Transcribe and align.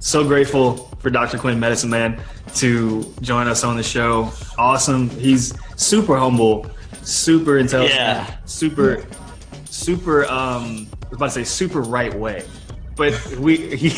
so 0.00 0.24
grateful 0.26 0.76
for 1.00 1.10
Dr. 1.10 1.38
Quinn 1.38 1.58
Medicine 1.60 1.90
Man 1.90 2.20
to 2.56 3.04
join 3.20 3.46
us 3.48 3.64
on 3.64 3.76
the 3.76 3.82
show. 3.82 4.30
Awesome. 4.58 5.08
He's 5.10 5.54
super 5.76 6.16
humble, 6.16 6.66
super 7.02 7.58
intelligent, 7.58 7.98
Yeah. 7.98 8.36
super, 8.44 9.04
super. 9.66 10.24
Um, 10.26 10.86
I 11.04 11.08
was 11.10 11.16
about 11.16 11.24
to 11.26 11.30
say 11.32 11.44
super 11.44 11.80
right 11.82 12.12
way, 12.14 12.44
but 12.96 13.14
we 13.38 13.76
he 13.76 13.92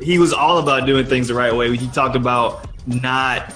he 0.00 0.18
was 0.18 0.32
all 0.32 0.58
about 0.58 0.86
doing 0.86 1.06
things 1.06 1.28
the 1.28 1.34
right 1.34 1.54
way. 1.54 1.74
He 1.76 1.88
talked 1.88 2.16
about 2.16 2.68
not 2.86 3.54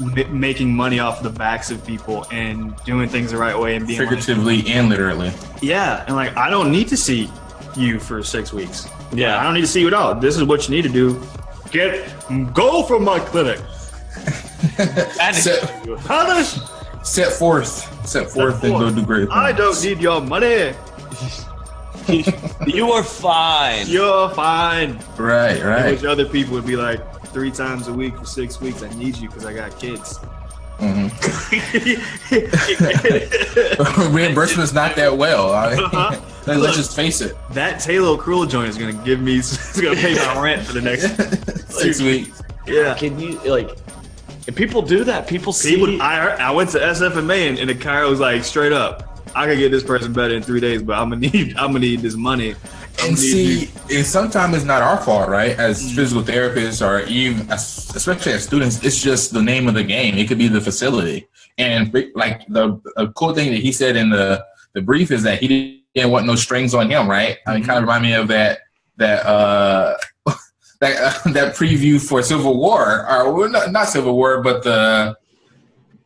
m- 0.00 0.40
making 0.40 0.74
money 0.74 0.98
off 1.00 1.22
the 1.22 1.30
backs 1.30 1.70
of 1.70 1.84
people 1.86 2.24
and 2.30 2.74
doing 2.84 3.08
things 3.08 3.32
the 3.32 3.36
right 3.36 3.58
way 3.58 3.74
and 3.76 3.86
being 3.86 3.98
like, 3.98 4.08
Figuratively 4.08 4.66
and 4.70 4.88
literally. 4.88 5.32
yeah, 5.60 6.04
and 6.06 6.14
like 6.16 6.36
I 6.36 6.50
don't 6.50 6.70
need 6.70 6.88
to 6.88 6.96
see 6.96 7.30
you 7.76 7.98
for 7.98 8.22
six 8.22 8.52
weeks. 8.52 8.86
I 9.12 9.42
don't 9.42 9.54
need 9.54 9.62
to 9.62 9.66
see 9.66 9.80
you 9.80 9.86
at 9.88 9.94
all. 9.94 10.14
This 10.14 10.36
is 10.36 10.44
what 10.44 10.68
you 10.68 10.74
need 10.76 10.82
to 10.82 10.88
do. 10.88 11.20
Get 11.70 12.08
go 12.54 12.82
from 12.82 13.04
my 13.04 13.18
clinic. 13.18 13.58
Set, 15.32 15.62
Punish. 16.04 16.56
set 17.02 17.32
forth. 17.32 18.06
Set 18.06 18.28
forth 18.30 18.62
and 18.64 18.72
go 18.72 18.90
do 18.90 19.04
great 19.04 19.28
Things. 19.28 19.30
I 19.32 19.52
don't 19.52 19.80
need 19.84 20.00
your 20.00 20.20
money. 20.20 20.72
you 22.66 22.90
are 22.92 23.02
fine. 23.04 23.86
You're 23.86 24.30
fine. 24.30 24.98
Right, 25.16 25.62
right. 25.62 25.90
Which 25.92 26.04
other 26.04 26.24
people 26.24 26.54
would 26.54 26.66
be 26.66 26.76
like 26.76 27.00
three 27.28 27.50
times 27.50 27.88
a 27.88 27.92
week 27.92 28.16
for 28.16 28.24
six 28.24 28.60
weeks. 28.60 28.82
I 28.82 28.88
need 28.94 29.16
you 29.18 29.28
because 29.28 29.44
I 29.46 29.52
got 29.52 29.78
kids. 29.78 30.18
Mhm. 30.78 31.10
Reimbursement's 34.14 34.72
not 34.72 34.94
that 34.96 35.16
well. 35.16 35.52
I, 35.52 35.74
Uh-huh. 35.74 36.20
Let's, 36.48 36.60
let's 36.60 36.76
just 36.76 36.96
face 36.96 37.20
it. 37.20 37.36
that 37.50 37.80
Taylor 37.80 38.16
Cruel 38.16 38.46
joint 38.46 38.68
is 38.68 38.78
gonna 38.78 38.92
give 39.04 39.20
me. 39.20 39.36
It's 39.38 39.80
gonna 39.80 39.96
pay 39.96 40.14
my 40.14 40.42
rent 40.42 40.66
for 40.66 40.72
the 40.72 40.80
next. 40.82 41.06
Six 41.72 42.00
weeks. 42.00 42.42
Yeah. 42.66 42.94
Can 42.94 43.18
you 43.18 43.38
like? 43.50 43.70
If 44.46 44.54
people 44.56 44.80
do 44.82 45.04
that, 45.04 45.26
people 45.28 45.52
see. 45.52 45.76
People, 45.76 46.00
I, 46.00 46.28
I 46.40 46.50
went 46.50 46.70
to 46.70 46.78
SFMA 46.78 47.48
and, 47.50 47.58
and 47.58 47.68
the 47.70 47.74
car 47.74 48.06
was 48.06 48.18
like 48.20 48.44
straight 48.44 48.72
up. 48.72 49.04
I 49.36 49.46
could 49.46 49.58
get 49.58 49.70
this 49.70 49.84
person 49.84 50.12
better 50.12 50.34
in 50.34 50.42
three 50.42 50.60
days, 50.60 50.82
but 50.82 50.98
I'm 50.98 51.10
gonna 51.10 51.28
need 51.32 51.56
I'm 51.56 51.68
gonna 51.68 51.80
need 51.80 52.00
this 52.00 52.14
money. 52.16 52.54
I'm 53.00 53.10
And 53.10 53.18
see, 53.18 53.70
and 53.94 54.04
sometimes 54.04 54.56
it's 54.56 54.64
not 54.64 54.82
our 54.82 54.96
fault, 54.98 55.28
right? 55.28 55.56
As 55.58 55.80
Mm. 55.92 55.94
physical 55.94 56.22
therapists 56.24 56.84
or 56.84 57.06
even, 57.06 57.48
as, 57.48 57.92
especially 57.94 58.32
as 58.32 58.42
students, 58.42 58.82
it's 58.82 59.00
just 59.00 59.32
the 59.32 59.42
name 59.42 59.68
of 59.68 59.74
the 59.74 59.84
game. 59.84 60.18
It 60.18 60.26
could 60.26 60.38
be 60.38 60.48
the 60.48 60.60
facility. 60.60 61.28
And 61.58 61.92
like 62.16 62.44
the 62.48 62.80
a 62.96 63.06
cool 63.08 63.34
thing 63.34 63.50
that 63.52 63.60
he 63.60 63.70
said 63.70 63.96
in 63.96 64.10
the 64.10 64.44
the 64.74 64.82
brief 64.82 65.10
is 65.12 65.22
that 65.24 65.40
he 65.40 65.77
didn't 65.94 66.10
want 66.10 66.26
no 66.26 66.34
strings 66.34 66.74
on 66.74 66.90
him, 66.90 67.08
right? 67.08 67.36
I 67.46 67.54
mean, 67.54 67.62
Mm-hmm. 67.62 67.66
kind 67.70 67.78
of 67.78 67.82
remind 67.84 68.02
me 68.02 68.12
of 68.14 68.28
that 68.28 68.60
that 68.96 69.24
uh 69.26 69.96
that 70.80 70.96
uh, 71.26 71.30
that 71.32 71.54
preview 71.56 72.00
for 72.00 72.22
Civil 72.22 72.56
War, 72.58 73.06
or 73.10 73.32
well, 73.32 73.48
not, 73.48 73.72
not 73.72 73.88
Civil 73.88 74.14
War, 74.16 74.42
but 74.42 74.62
the 74.62 75.16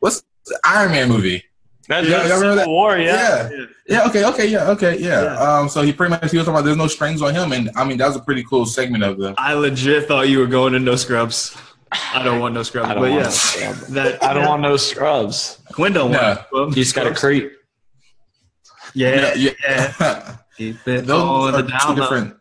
what's 0.01 0.23
the 0.47 0.59
Iron 0.65 0.93
Man 0.93 1.09
movie? 1.09 1.45
That's 1.89 2.07
Yeah, 2.07 2.19
just 2.19 2.29
y'all 2.31 2.41
Civil 2.57 2.73
War, 2.73 2.97
yeah. 2.99 3.51
Yeah. 3.51 3.65
Yeah, 3.89 4.07
okay, 4.07 4.25
okay, 4.27 4.47
yeah, 4.47 4.71
okay, 4.71 4.97
yeah. 4.99 5.23
Yeah. 5.25 5.35
Um, 5.59 5.69
so 5.69 5.83
he 5.83 5.93
pretty 5.93 6.11
much 6.11 6.31
he 6.31 6.37
was 6.39 6.47
talking 6.47 6.55
about 6.55 6.65
there's 6.65 6.77
no 6.77 6.87
strings 6.87 7.21
on 7.21 7.35
him, 7.35 7.53
and 7.53 7.71
I 7.77 7.85
mean 7.85 7.99
that 7.99 8.07
was 8.07 8.17
a 8.17 8.21
pretty 8.21 8.45
cool 8.45 8.65
segment 8.65 9.03
of 9.05 9.19
the. 9.19 9.35
I 9.37 9.53
legit 9.55 10.07
thought 10.07 10.29
you 10.29 10.39
were 10.39 10.47
going 10.47 10.73
to 10.75 10.79
no 10.79 10.95
scrubs. 10.97 11.57
I 12.15 12.23
don't 12.23 12.41
want 12.41 12.55
no 12.55 12.63
scrubs, 12.63 12.89
but 12.95 13.11
yeah, 13.11 13.23
no 13.25 13.29
scrubs. 13.31 13.87
that 13.89 14.23
I 14.23 14.33
don't 14.33 14.47
want 14.47 14.63
no 14.63 14.77
scrubs. 14.79 15.59
Quinn 15.73 15.93
don't 15.93 16.13
No. 16.13 16.21
want. 16.23 16.41
no 16.53 16.67
You 16.69 16.75
just 16.77 16.95
got 16.95 17.03
to 17.03 17.07
scrubs. 17.09 17.21
creep. 17.21 17.53
Yeah, 18.95 19.35
yeah, 19.35 19.51
yeah. 19.67 19.95
yeah. 20.01 20.37
Keep 20.57 20.87
it 20.89 21.07
those 21.07 21.55
are 21.55 21.63
the 21.63 21.79
two 21.87 21.95
different. 21.95 22.37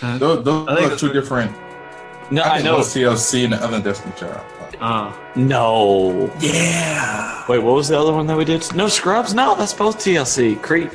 Huh? 0.00 0.18
Those, 0.18 0.44
those 0.44 0.68
are 0.92 0.96
two 0.96 1.12
different. 1.12 1.52
No, 2.30 2.42
I, 2.42 2.58
I 2.58 2.62
know. 2.62 2.74
one's 2.74 2.86
TLC 2.88 3.44
and 3.44 3.52
the 3.52 3.56
other 3.62 3.80
Destiny 3.80 4.12
Child. 4.16 4.40
Uh, 4.80 5.12
No. 5.36 6.30
Yeah. 6.40 7.44
Wait, 7.48 7.58
what 7.60 7.74
was 7.74 7.88
the 7.88 7.98
other 7.98 8.12
one 8.12 8.26
that 8.26 8.36
we 8.36 8.44
did? 8.44 8.62
No 8.74 8.88
scrubs? 8.88 9.32
No, 9.34 9.54
that's 9.54 9.72
both 9.72 9.98
TLC. 9.98 10.60
Creep. 10.62 10.90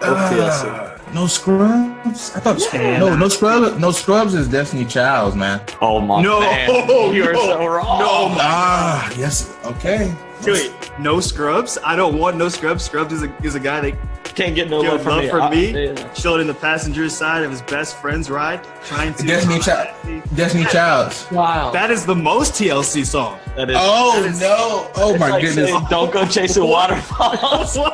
Both 0.00 0.30
TLC. 0.30 0.68
Uh, 0.68 1.12
no 1.12 1.26
scrubs. 1.26 2.34
I 2.36 2.40
thought 2.40 2.60
Yeah. 2.72 2.98
no 2.98 3.16
no 3.16 3.28
scrubs. 3.28 3.78
No 3.78 3.90
scrubs 3.90 4.34
is 4.34 4.46
Destiny 4.48 4.84
Childs, 4.84 5.34
man. 5.34 5.60
Oh 5.80 6.00
my 6.00 6.22
god. 6.22 6.24
No, 6.24 6.40
man. 6.40 7.14
You 7.14 7.24
are 7.28 7.32
no, 7.32 7.40
so 7.46 7.66
wrong. 7.66 7.98
no. 7.98 8.36
Ah, 8.40 9.10
yes. 9.16 9.56
Okay. 9.64 10.14
Wait, 10.44 10.72
no 10.98 11.20
scrubs. 11.20 11.78
I 11.84 11.96
don't 11.96 12.18
want 12.18 12.36
no 12.36 12.48
scrubs. 12.48 12.84
Scrubs 12.84 13.12
is 13.12 13.22
a 13.22 13.34
is 13.42 13.54
a 13.54 13.60
guy 13.60 13.80
that 13.80 13.94
Can't 14.34 14.54
get 14.54 14.70
no 14.70 14.82
Yo, 14.82 14.90
love 14.92 15.02
from 15.02 15.12
love 15.16 15.24
me. 15.24 15.30
for 15.30 15.40
I- 15.40 15.50
me? 15.50 15.84
yeah. 15.86 16.12
chilled 16.12 16.40
in 16.40 16.46
the 16.46 16.54
passenger 16.54 17.08
side 17.08 17.42
of 17.42 17.50
his 17.50 17.60
best 17.62 17.96
friend's 17.96 18.30
ride, 18.30 18.62
trying 18.84 19.12
to. 19.14 19.26
Destiny 19.26 19.58
Child. 19.58 19.88
Destiny 20.36 20.64
Childs. 20.66 21.26
Wow. 21.32 21.70
That 21.72 21.90
is 21.90 22.06
the 22.06 22.14
most 22.14 22.52
TLC 22.54 23.04
song. 23.04 23.38
that 23.56 23.68
is. 23.70 23.76
Oh 23.78 24.20
That 24.22 24.30
is- 24.30 24.40
no! 24.40 24.90
Oh 24.94 25.16
my 25.18 25.30
like 25.30 25.42
goodness! 25.42 25.70
saying, 25.70 25.86
Don't 25.90 26.12
go 26.12 26.24
chasing 26.26 26.62
waterfalls. 26.68 27.74
Go 27.76 27.92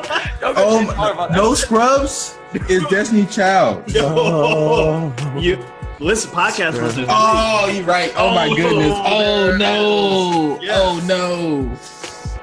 Oh 0.55 0.79
chasing 0.81 0.87
my, 0.87 0.97
waterfalls. 0.97 1.31
no 1.31 1.53
scrubs 1.55 2.37
is 2.69 2.83
Destiny 2.91 3.25
Child. 3.25 3.89
Yo, 3.91 5.11
you 5.39 5.57
listen, 5.99 6.29
podcast 6.31 6.79
listeners. 6.79 7.07
Oh, 7.09 7.71
you're 7.73 7.83
right. 7.85 8.13
Oh 8.15 8.29
my 8.35 8.47
Oh, 8.51 8.55
goodness. 8.55 8.93
Oh 9.03 9.57
no. 9.57 10.59
Yes. 10.61 10.77
Oh 10.79 11.01
no. 11.07 11.75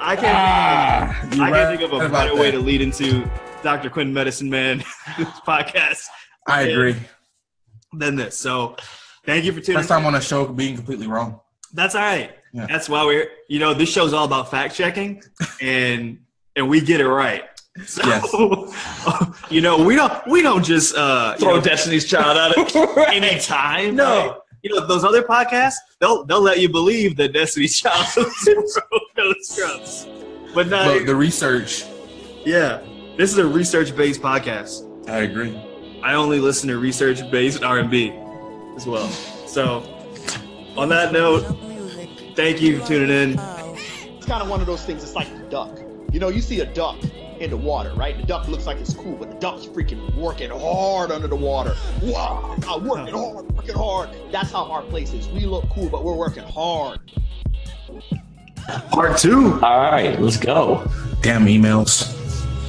I 0.02 0.16
can't. 0.16 0.36
Ah, 0.36 1.18
think, 1.22 1.34
you're 1.36 1.44
I 1.44 1.50
can't 1.50 1.78
think 1.78 1.92
of 1.92 2.00
a 2.00 2.06
about 2.06 2.12
better 2.26 2.36
way 2.36 2.50
to 2.50 2.58
lead 2.58 2.82
into 2.82 3.28
Dr. 3.62 3.88
Quinn 3.88 4.12
Medicine 4.12 4.50
Man 4.50 4.80
podcast 5.46 6.06
I 6.46 6.62
agree. 6.62 6.96
than 7.92 8.16
this. 8.16 8.36
So, 8.36 8.76
thank 9.24 9.44
you 9.44 9.52
for 9.52 9.60
tuning. 9.60 9.78
First 9.78 9.88
time 9.88 10.04
on 10.04 10.16
a 10.16 10.20
show 10.20 10.46
being 10.46 10.74
completely 10.74 11.06
wrong. 11.06 11.40
That's 11.72 11.94
all 11.94 12.02
right. 12.02 12.32
Yeah. 12.52 12.66
That's 12.66 12.88
why 12.88 13.04
we're. 13.04 13.28
You 13.48 13.60
know, 13.60 13.74
this 13.74 13.90
show's 13.90 14.12
all 14.12 14.24
about 14.24 14.50
fact 14.50 14.74
checking, 14.74 15.22
and 15.60 16.18
and 16.56 16.68
we 16.68 16.80
get 16.80 17.00
it 17.00 17.08
right. 17.08 17.44
So, 17.86 18.70
you 19.50 19.60
know, 19.62 19.82
we 19.82 19.94
don't 19.94 20.26
we 20.26 20.42
don't 20.42 20.64
just 20.64 20.94
uh, 20.96 21.36
you 21.38 21.44
Throw 21.44 21.56
know, 21.56 21.60
Destiny's 21.62 22.04
Child 22.04 22.36
at 22.36 22.52
it 22.74 23.08
anytime. 23.08 23.96
No, 23.96 24.04
right? 24.28 24.36
you 24.62 24.74
know 24.74 24.86
those 24.86 25.04
other 25.04 25.22
podcasts. 25.22 25.76
They'll 26.00 26.24
they'll 26.24 26.42
let 26.42 26.60
you 26.60 26.68
believe 26.68 27.16
that 27.16 27.32
Destiny's 27.32 27.78
Child 27.78 28.06
is 29.26 29.50
no 29.50 29.66
scrubs, 29.66 30.08
but 30.54 30.68
not. 30.68 30.86
Look, 30.86 31.06
the 31.06 31.14
research. 31.16 31.84
yeah, 32.44 32.80
this 33.16 33.30
is 33.30 33.38
a 33.38 33.46
research 33.46 33.96
based 33.96 34.20
podcast. 34.22 34.88
I 35.08 35.18
agree. 35.18 35.60
I 36.02 36.14
only 36.14 36.40
listen 36.40 36.68
to 36.68 36.78
research 36.78 37.28
based 37.30 37.62
R 37.62 37.78
and 37.78 37.90
B 37.90 38.12
as 38.76 38.86
well. 38.86 39.08
So, 39.08 39.82
on 40.76 40.88
that 40.88 41.12
note, 41.12 41.42
thank 42.34 42.60
you 42.60 42.80
for 42.80 42.86
tuning 42.86 43.10
in. 43.10 43.38
It's 44.16 44.26
kind 44.26 44.42
of 44.42 44.48
one 44.48 44.60
of 44.60 44.66
those 44.66 44.84
things. 44.84 45.02
It's 45.02 45.14
like 45.14 45.32
the 45.36 45.44
duck. 45.44 45.78
You 46.12 46.20
know, 46.20 46.28
you 46.28 46.40
see 46.40 46.60
a 46.60 46.66
duck 46.66 46.98
in 47.40 47.50
the 47.50 47.56
water, 47.56 47.92
right? 47.94 48.16
The 48.16 48.22
duck 48.22 48.46
looks 48.48 48.66
like 48.66 48.78
it's 48.78 48.94
cool, 48.94 49.16
but 49.16 49.30
the 49.30 49.38
duck's 49.38 49.66
freaking 49.66 50.14
working 50.14 50.50
hard 50.50 51.10
under 51.10 51.26
the 51.26 51.36
water. 51.36 51.74
Wow, 52.02 52.56
I'm 52.68 52.84
working 52.86 53.14
hard, 53.14 53.50
working 53.52 53.74
hard. 53.74 54.10
That's 54.30 54.52
how 54.52 54.70
our 54.70 54.82
place 54.82 55.12
is. 55.12 55.28
We 55.28 55.46
look 55.46 55.68
cool, 55.70 55.88
but 55.88 56.04
we're 56.04 56.16
working 56.16 56.44
hard. 56.44 57.00
Part 58.90 59.18
two. 59.18 59.54
All 59.62 59.80
right, 59.80 60.20
let's 60.20 60.36
go. 60.36 60.86
Damn 61.20 61.46
emails. 61.46 62.08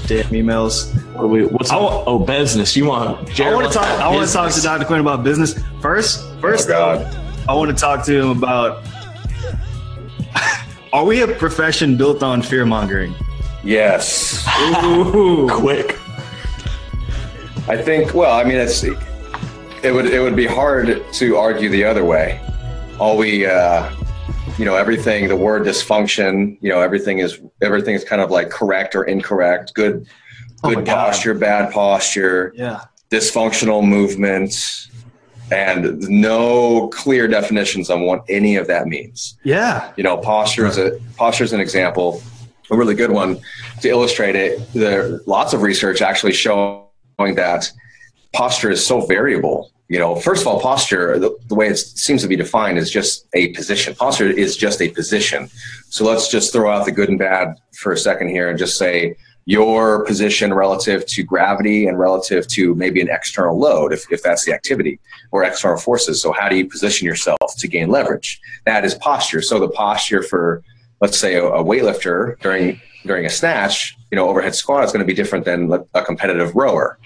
Damn 0.08 0.26
emails. 0.32 0.94
What 1.16 1.30
we, 1.30 1.46
what's 1.46 1.72
I 1.72 1.78
wa- 1.78 2.04
oh 2.06 2.20
business? 2.20 2.76
You 2.76 2.86
want? 2.86 3.40
I 3.40 3.54
want 3.54 3.68
to 3.68 3.74
talk. 3.74 3.86
I 3.86 4.10
want 4.14 4.28
to 4.28 4.34
talk 4.34 4.52
to. 4.52 4.62
Dr. 4.62 4.86
Quinn 4.86 5.00
about 5.00 5.24
business 5.24 5.60
first. 5.82 6.26
First, 6.42 6.70
Oh, 6.70 6.98
though, 7.00 7.22
I 7.48 7.56
want 7.56 7.70
to 7.72 7.78
talk 7.78 8.06
to 8.06 8.20
him 8.22 8.30
about. 8.38 8.84
Are 10.94 11.06
we 11.06 11.22
a 11.22 11.28
profession 11.28 11.96
built 11.98 12.22
on 12.22 12.42
fear 12.42 12.66
mongering? 12.66 13.16
Yes. 13.64 14.46
Ooh. 14.84 15.48
quick. 15.52 15.98
I 17.68 17.78
think, 17.82 18.14
well, 18.14 18.38
I 18.38 18.44
mean, 18.44 18.58
it's, 18.58 18.84
it 18.84 19.92
would, 19.94 20.06
it 20.08 20.20
would 20.22 20.36
be 20.36 20.46
hard 20.46 21.02
to 21.14 21.38
argue 21.38 21.70
the 21.70 21.86
other 21.86 22.04
way. 22.04 22.42
All 23.00 23.18
we, 23.18 23.46
uh, 23.46 23.90
you 24.58 24.66
know, 24.66 24.76
everything, 24.76 25.28
the 25.28 25.36
word 25.36 25.64
dysfunction, 25.64 26.58
you 26.62 26.70
know, 26.70 26.80
everything 26.80 27.20
is, 27.20 27.40
everything 27.62 27.96
is 27.96 28.04
kind 28.04 28.22
of 28.22 28.30
like 28.32 28.50
correct 28.50 28.96
or 28.96 29.04
incorrect, 29.06 29.74
good, 29.74 30.06
Oh 30.66 30.70
good 30.70 30.86
God. 30.86 30.96
posture, 30.96 31.34
bad 31.34 31.74
posture, 31.74 32.54
Yeah. 32.56 32.82
dysfunctional 33.12 33.86
movements, 33.86 34.90
and 35.52 36.00
no 36.10 36.88
clear 36.90 37.28
definitions 37.28 37.90
on 37.90 38.02
what 38.02 38.24
any 38.30 38.56
of 38.56 38.68
that 38.68 38.88
means. 38.88 39.38
Yeah. 39.44 39.92
you 39.98 40.04
know 40.04 40.18
posture 40.18 40.66
is 40.66 40.78
a 40.78 40.98
posture 41.18 41.44
is 41.44 41.52
an 41.54 41.60
example 41.60 42.22
a 42.72 42.78
really 42.78 42.96
good 42.96 43.12
one 43.12 43.40
to 43.82 43.90
illustrate 43.90 44.36
it 44.38 44.62
there 44.74 45.20
lots 45.28 45.54
of 45.54 45.62
research 45.62 46.02
actually 46.02 46.32
showing 46.32 46.86
that 47.36 47.70
posture 48.32 48.72
is 48.72 48.84
so 48.84 49.02
variable 49.02 49.70
you 49.94 50.00
know 50.00 50.16
first 50.16 50.42
of 50.42 50.48
all 50.48 50.60
posture 50.60 51.20
the, 51.20 51.30
the 51.50 51.56
way 51.56 51.68
it 51.68 51.78
seems 51.78 52.22
to 52.24 52.28
be 52.28 52.36
defined 52.36 52.80
is 52.80 52.90
just 52.90 53.28
a 53.34 53.50
position 53.50 53.94
posture 53.94 54.28
is 54.28 54.58
just 54.58 54.82
a 54.82 54.90
position 54.90 55.48
so 55.90 56.04
let's 56.04 56.28
just 56.30 56.52
throw 56.52 56.72
out 56.72 56.84
the 56.86 56.92
good 56.92 57.10
and 57.10 57.20
bad 57.20 57.56
for 57.74 57.92
a 57.92 57.98
second 57.98 58.30
here 58.30 58.50
and 58.50 58.58
just 58.58 58.76
say 58.78 59.16
your 59.46 60.06
position 60.06 60.54
relative 60.54 61.06
to 61.06 61.22
gravity 61.22 61.86
and 61.88 62.00
relative 62.00 62.48
to 62.48 62.74
maybe 62.76 63.02
an 63.02 63.10
external 63.10 63.60
load, 63.60 63.92
if, 63.92 64.10
if 64.10 64.24
that's 64.24 64.46
the 64.46 64.54
activity, 64.54 65.02
or 65.32 65.44
external 65.44 65.78
forces. 65.78 66.22
So, 66.22 66.32
how 66.32 66.48
do 66.48 66.56
you 66.56 66.66
position 66.66 67.06
yourself 67.06 67.58
to 67.58 67.68
gain 67.68 67.90
leverage? 67.90 68.40
That 68.66 68.86
is 68.86 68.96
posture. 68.96 69.42
So, 69.42 69.60
the 69.60 69.68
posture 69.68 70.24
for, 70.24 70.64
let's 71.02 71.18
say, 71.18 71.36
a, 71.36 71.44
a 71.44 71.62
weightlifter 71.62 72.40
during 72.40 72.80
during 73.06 73.26
a 73.26 73.30
snatch, 73.30 73.98
you 74.12 74.16
know, 74.16 74.30
overhead 74.30 74.56
squat 74.56 74.86
is 74.86 74.94
going 74.94 75.02
to 75.02 75.06
be 75.06 75.14
different 75.14 75.44
than 75.44 75.70
a 75.94 76.06
competitive 76.06 76.56
rower. 76.56 76.98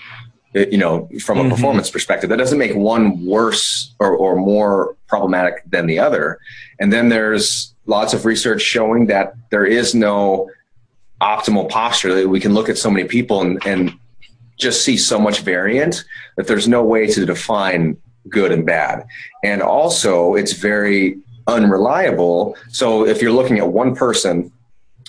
It- 0.53 0.71
you 0.71 0.77
know, 0.77 1.09
from 1.21 1.39
a 1.39 1.44
Mhm. 1.44 1.49
performance 1.49 1.89
perspective, 1.89 2.29
that 2.29 2.38
doesn't 2.38 2.57
make 2.57 2.73
one 2.73 3.25
worse 3.25 3.94
or, 3.99 4.11
or 4.15 4.35
more 4.35 4.95
problematic 5.07 5.63
than 5.69 5.88
the 5.88 5.99
other. 5.99 6.39
And 6.79 6.91
then 6.91 7.09
there's 7.09 7.73
lots 7.85 8.13
of 8.13 8.25
research 8.25 8.61
showing 8.61 9.07
that 9.07 9.33
there 9.51 9.65
is 9.65 9.94
no 9.94 10.49
optimal 11.21 11.67
posture 11.69 12.13
that 12.15 12.29
we 12.29 12.39
can 12.39 12.53
look 12.53 12.69
at 12.69 12.77
so 12.77 12.89
many 12.89 13.07
people 13.07 13.41
and, 13.41 13.59
and 13.65 13.94
just 14.57 14.83
see 14.83 14.97
so 14.97 15.19
much 15.19 15.41
variant 15.41 16.03
that 16.38 16.47
there's 16.47 16.67
no 16.67 16.83
way 16.83 17.07
to 17.07 17.25
define 17.25 17.97
good 18.29 18.51
and 18.51 18.65
bad. 18.65 19.05
And 19.43 19.61
also 19.61 20.35
it's 20.35 20.53
very 20.53 21.17
unreliable. 21.47 22.55
So 22.69 23.05
if 23.05 23.21
you're 23.21 23.31
looking 23.31 23.57
at 23.59 23.67
one 23.67 23.95
person, 23.95 24.51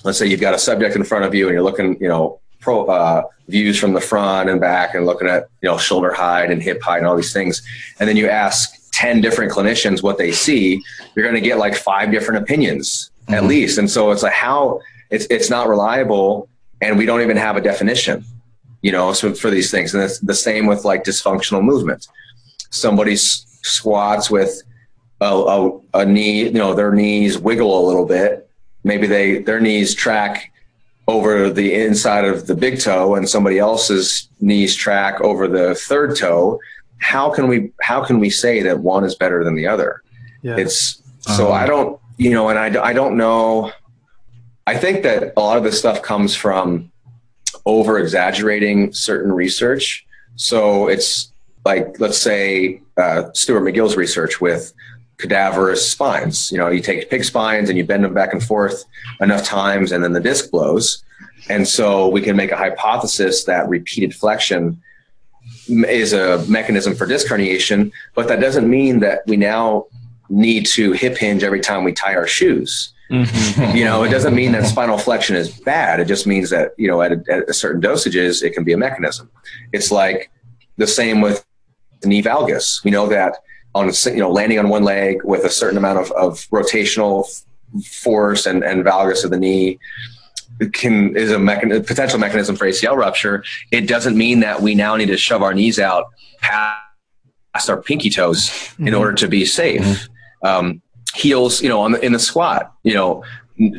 let's 0.05 0.19
say 0.19 0.27
you've 0.27 0.41
got 0.41 0.55
a 0.55 0.59
subject 0.59 0.97
in 0.97 1.05
front 1.05 1.25
of 1.25 1.35
you 1.35 1.47
and 1.49 1.55
you're 1.55 1.63
looking, 1.63 1.97
you 2.01 2.09
know, 2.09 2.41
pro 2.61 2.87
uh, 2.87 3.23
views 3.49 3.79
from 3.79 3.93
the 3.93 4.01
front 4.01 4.51
and 4.51 4.61
back 4.61 4.95
and 4.95 5.07
looking 5.07 5.29
at, 5.29 5.49
you 5.63 5.69
know, 5.69 5.79
shoulder 5.79 6.13
height 6.13 6.51
and 6.51 6.63
hip 6.63 6.83
height 6.83 6.99
and 6.99 7.07
all 7.07 7.17
these 7.17 7.33
things. 7.33 7.63
And 7.99 8.09
then 8.09 8.17
you 8.17 8.29
ask 8.29 8.71
10 8.93 9.21
different 9.21 9.53
clinicians 9.53 10.03
what 10.03 10.19
they 10.19 10.33
see, 10.33 10.83
you're 11.15 11.25
going 11.25 11.35
to 11.41 11.41
get 11.41 11.59
like 11.59 11.77
five 11.77 12.11
different 12.11 12.43
opinions 12.43 13.11
at 13.29 13.43
Mhm. 13.43 13.49
least. 13.49 13.79
And 13.79 13.89
so 13.91 14.11
it's 14.11 14.23
like 14.23 14.33
how 14.33 14.81
it's, 15.11 15.27
it's 15.31 15.51
not 15.51 15.69
reliable 15.69 16.49
and 16.81 16.99
we 16.99 17.07
don't 17.07 17.21
even 17.23 17.37
have 17.37 17.57
a 17.57 17.61
definition, 17.61 18.25
you 18.83 18.93
know, 18.93 19.13
so 19.13 19.33
for 19.35 19.51
these 19.51 19.71
things. 19.71 19.95
And 19.95 20.03
it's 20.03 20.19
the 20.19 20.35
same 20.35 20.67
with 20.67 20.85
like 20.85 21.05
dysfunctional 21.05 21.63
movement. 21.63 22.07
Somebody 22.71 23.13
s- 23.15 23.47
squats 23.63 24.31
with 24.31 24.63
a, 25.21 25.27
a, 25.27 25.81
a 25.95 26.05
knee, 26.05 26.45
you 26.45 26.51
know, 26.53 26.75
their 26.75 26.93
knees 26.93 27.39
wiggle 27.39 27.85
a 27.85 27.85
little 27.87 28.05
bit. 28.07 28.49
Maybe 28.85 29.07
they, 29.07 29.39
their 29.39 29.61
knees 29.61 29.95
track 29.95 30.53
over 31.09 31.51
the 31.51 31.75
inside 31.75 32.25
of 32.27 32.47
the 32.47 32.55
big 32.55 32.79
toe 32.79 33.15
and 33.15 33.29
somebody 33.29 33.59
else's 33.59 34.29
knees 34.41 34.77
track 34.77 35.21
over 35.23 35.49
the 35.49 35.75
third 35.75 36.15
toe. 36.15 36.61
How 36.99 37.31
can 37.31 37.49
we, 37.49 37.73
how 37.81 38.05
can 38.05 38.21
we 38.21 38.29
say 38.29 38.63
that 38.63 38.81
one 38.81 39.05
is 39.05 39.15
better 39.15 39.43
than 39.43 39.57
the 39.57 39.67
other? 39.67 40.03
Yeah. 40.43 40.57
It's 40.57 41.03
so 41.21 41.49
Um, 41.49 41.53
I 41.55 41.67
don't, 41.67 41.99
you 42.19 42.31
know, 42.31 42.51
and 42.51 42.59
I, 42.59 42.91
I 42.91 42.93
don't 42.93 43.17
know. 43.17 43.73
I 44.67 44.77
think 44.77 45.03
that 45.05 45.33
a 45.37 45.41
lot 45.41 45.57
of 45.57 45.65
this 45.65 45.79
stuff 45.79 46.03
comes 46.03 46.37
from 46.37 46.93
over 47.65 47.99
exaggerating 47.99 48.93
certain 48.93 49.33
research. 49.33 50.07
So 50.37 50.89
it's 50.89 51.33
like, 51.65 51.99
let's 51.99 52.19
say, 52.19 52.83
uh, 52.99 53.31
Stuart 53.33 53.63
McGill's 53.63 53.97
research 53.97 54.41
with 54.41 54.73
cadaveric 55.19 55.77
spines. 55.77 56.51
You 56.51 56.59
know, 56.59 56.69
you 56.69 56.81
take 56.81 57.11
pig 57.11 57.25
spines 57.25 57.69
and 57.69 57.77
you 57.77 57.85
bend 57.85 58.05
them 58.05 58.15
back 58.15 58.33
and 58.33 58.43
forth 58.43 58.85
enough 59.21 59.45
times, 59.45 59.93
and 59.93 60.03
then 60.03 60.13
the 60.13 60.21
disc 60.21 60.51
blows. 60.51 61.03
And 61.49 61.67
so 61.67 62.09
we 62.09 62.21
can 62.21 62.37
make 62.37 62.53
a 62.53 62.57
hypothesis 62.57 63.45
that 63.45 63.69
repeated 63.69 64.15
flexion 64.15 64.81
is 65.69 66.13
a 66.13 66.45
mechanism 66.49 66.95
for 66.95 67.07
disc 67.07 67.27
herniation, 67.27 67.91
but 68.15 68.29
that 68.29 68.41
doesn't 68.41 68.69
mean 68.69 69.01
that 69.01 69.21
we 69.27 69.37
now 69.37 69.87
need 70.29 70.67
to 70.67 70.93
hip 70.93 71.17
hinge 71.17 71.43
every 71.43 71.61
time 71.61 71.85
we 71.85 71.93
tie 71.93 72.15
our 72.15 72.27
shoes. 72.27 72.93
Mhm. 73.11 73.75
You 73.75 73.85
know, 73.85 74.03
it 74.03 74.11
doesn't 74.11 74.35
mean 74.35 74.53
that 74.53 74.67
spinal 74.67 74.99
flexion 74.99 75.37
is 75.37 75.49
bad. 75.49 76.01
It 76.01 76.05
just 76.05 76.27
means 76.27 76.51
that, 76.51 76.73
you 76.77 76.89
know, 76.89 77.01
at, 77.01 77.13
a, 77.13 77.23
at 77.31 77.49
a 77.49 77.55
certain 77.55 77.81
dosages, 77.81 78.43
it 78.43 78.51
can 78.51 78.65
be 78.65 78.75
a 78.75 78.77
mechanism. 78.77 79.31
It's 79.73 79.91
like 79.91 80.31
the 80.77 80.87
same 80.87 81.23
with 81.23 81.45
knee 82.05 82.23
valgus. 82.23 82.85
We 82.85 82.91
know 82.91 83.09
that 83.09 83.39
on, 83.79 83.93
you 84.13 84.21
know, 84.21 84.31
landing 84.31 84.59
on 84.59 84.69
one 84.69 84.85
leg 84.85 85.23
with 85.25 85.45
a 85.45 85.51
certain 85.51 85.79
amount 85.79 85.99
of, 85.99 86.11
of 86.13 86.39
rotational 86.51 87.27
force 87.85 88.47
and, 88.47 88.65
and 88.65 88.85
valgus 88.85 89.25
of 89.25 89.31
the 89.31 89.39
knee 89.39 89.79
can 90.73 91.17
is 91.17 91.31
a 91.31 91.37
mechan- 91.37 91.87
potential 91.87 92.19
mechanism 92.19 92.57
for 92.57 92.67
ACL 92.67 92.97
rupture. 92.97 93.45
It 93.71 93.83
doesn't 93.83 94.17
mean 94.17 94.41
that 94.41 94.61
we 94.61 94.75
now 94.75 94.97
need 94.97 95.07
to 95.07 95.17
shove 95.17 95.43
our 95.43 95.55
knees 95.55 95.79
out 95.79 96.07
past 96.41 97.69
our 97.69 97.81
pinky 97.81 98.11
toes 98.11 98.75
in 98.79 98.95
order 98.95 99.13
to 99.15 99.29
be 99.29 99.45
safe. 99.45 100.09
Um, 100.43 100.83
heels, 101.15 101.63
you 101.63 101.69
know, 101.69 101.81
on 101.81 101.93
the, 101.93 102.05
in 102.05 102.13
the 102.13 102.19
squat, 102.19 102.73
you 102.83 102.95
know, 102.95 103.25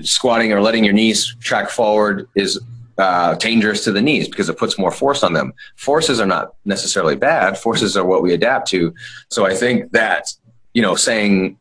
squatting 0.01 0.51
or 0.51 0.61
letting 0.61 0.83
your 0.83 0.93
knees 0.93 1.35
track 1.39 1.69
forward 1.69 2.27
is 2.35 2.59
uh, 2.99 3.35
dangerous 3.35 3.83
to 3.85 3.91
the 3.91 4.01
knees 4.01 4.27
because 4.27 4.49
it 4.49 4.57
puts 4.57 4.77
more 4.77 4.91
force 4.91 5.23
on 5.23 5.33
them. 5.33 5.53
Forces 5.77 6.19
are 6.19 6.25
not 6.25 6.53
necessarily 6.65 7.15
bad. 7.15 7.57
Forces 7.57 7.95
are 7.95 8.05
what 8.05 8.21
we 8.21 8.33
adapt 8.33 8.67
to. 8.69 8.93
So 9.29 9.45
I 9.45 9.55
think 9.55 9.91
that, 9.93 10.33
you 10.73 10.81
know, 10.81 10.95
saying 10.95 11.57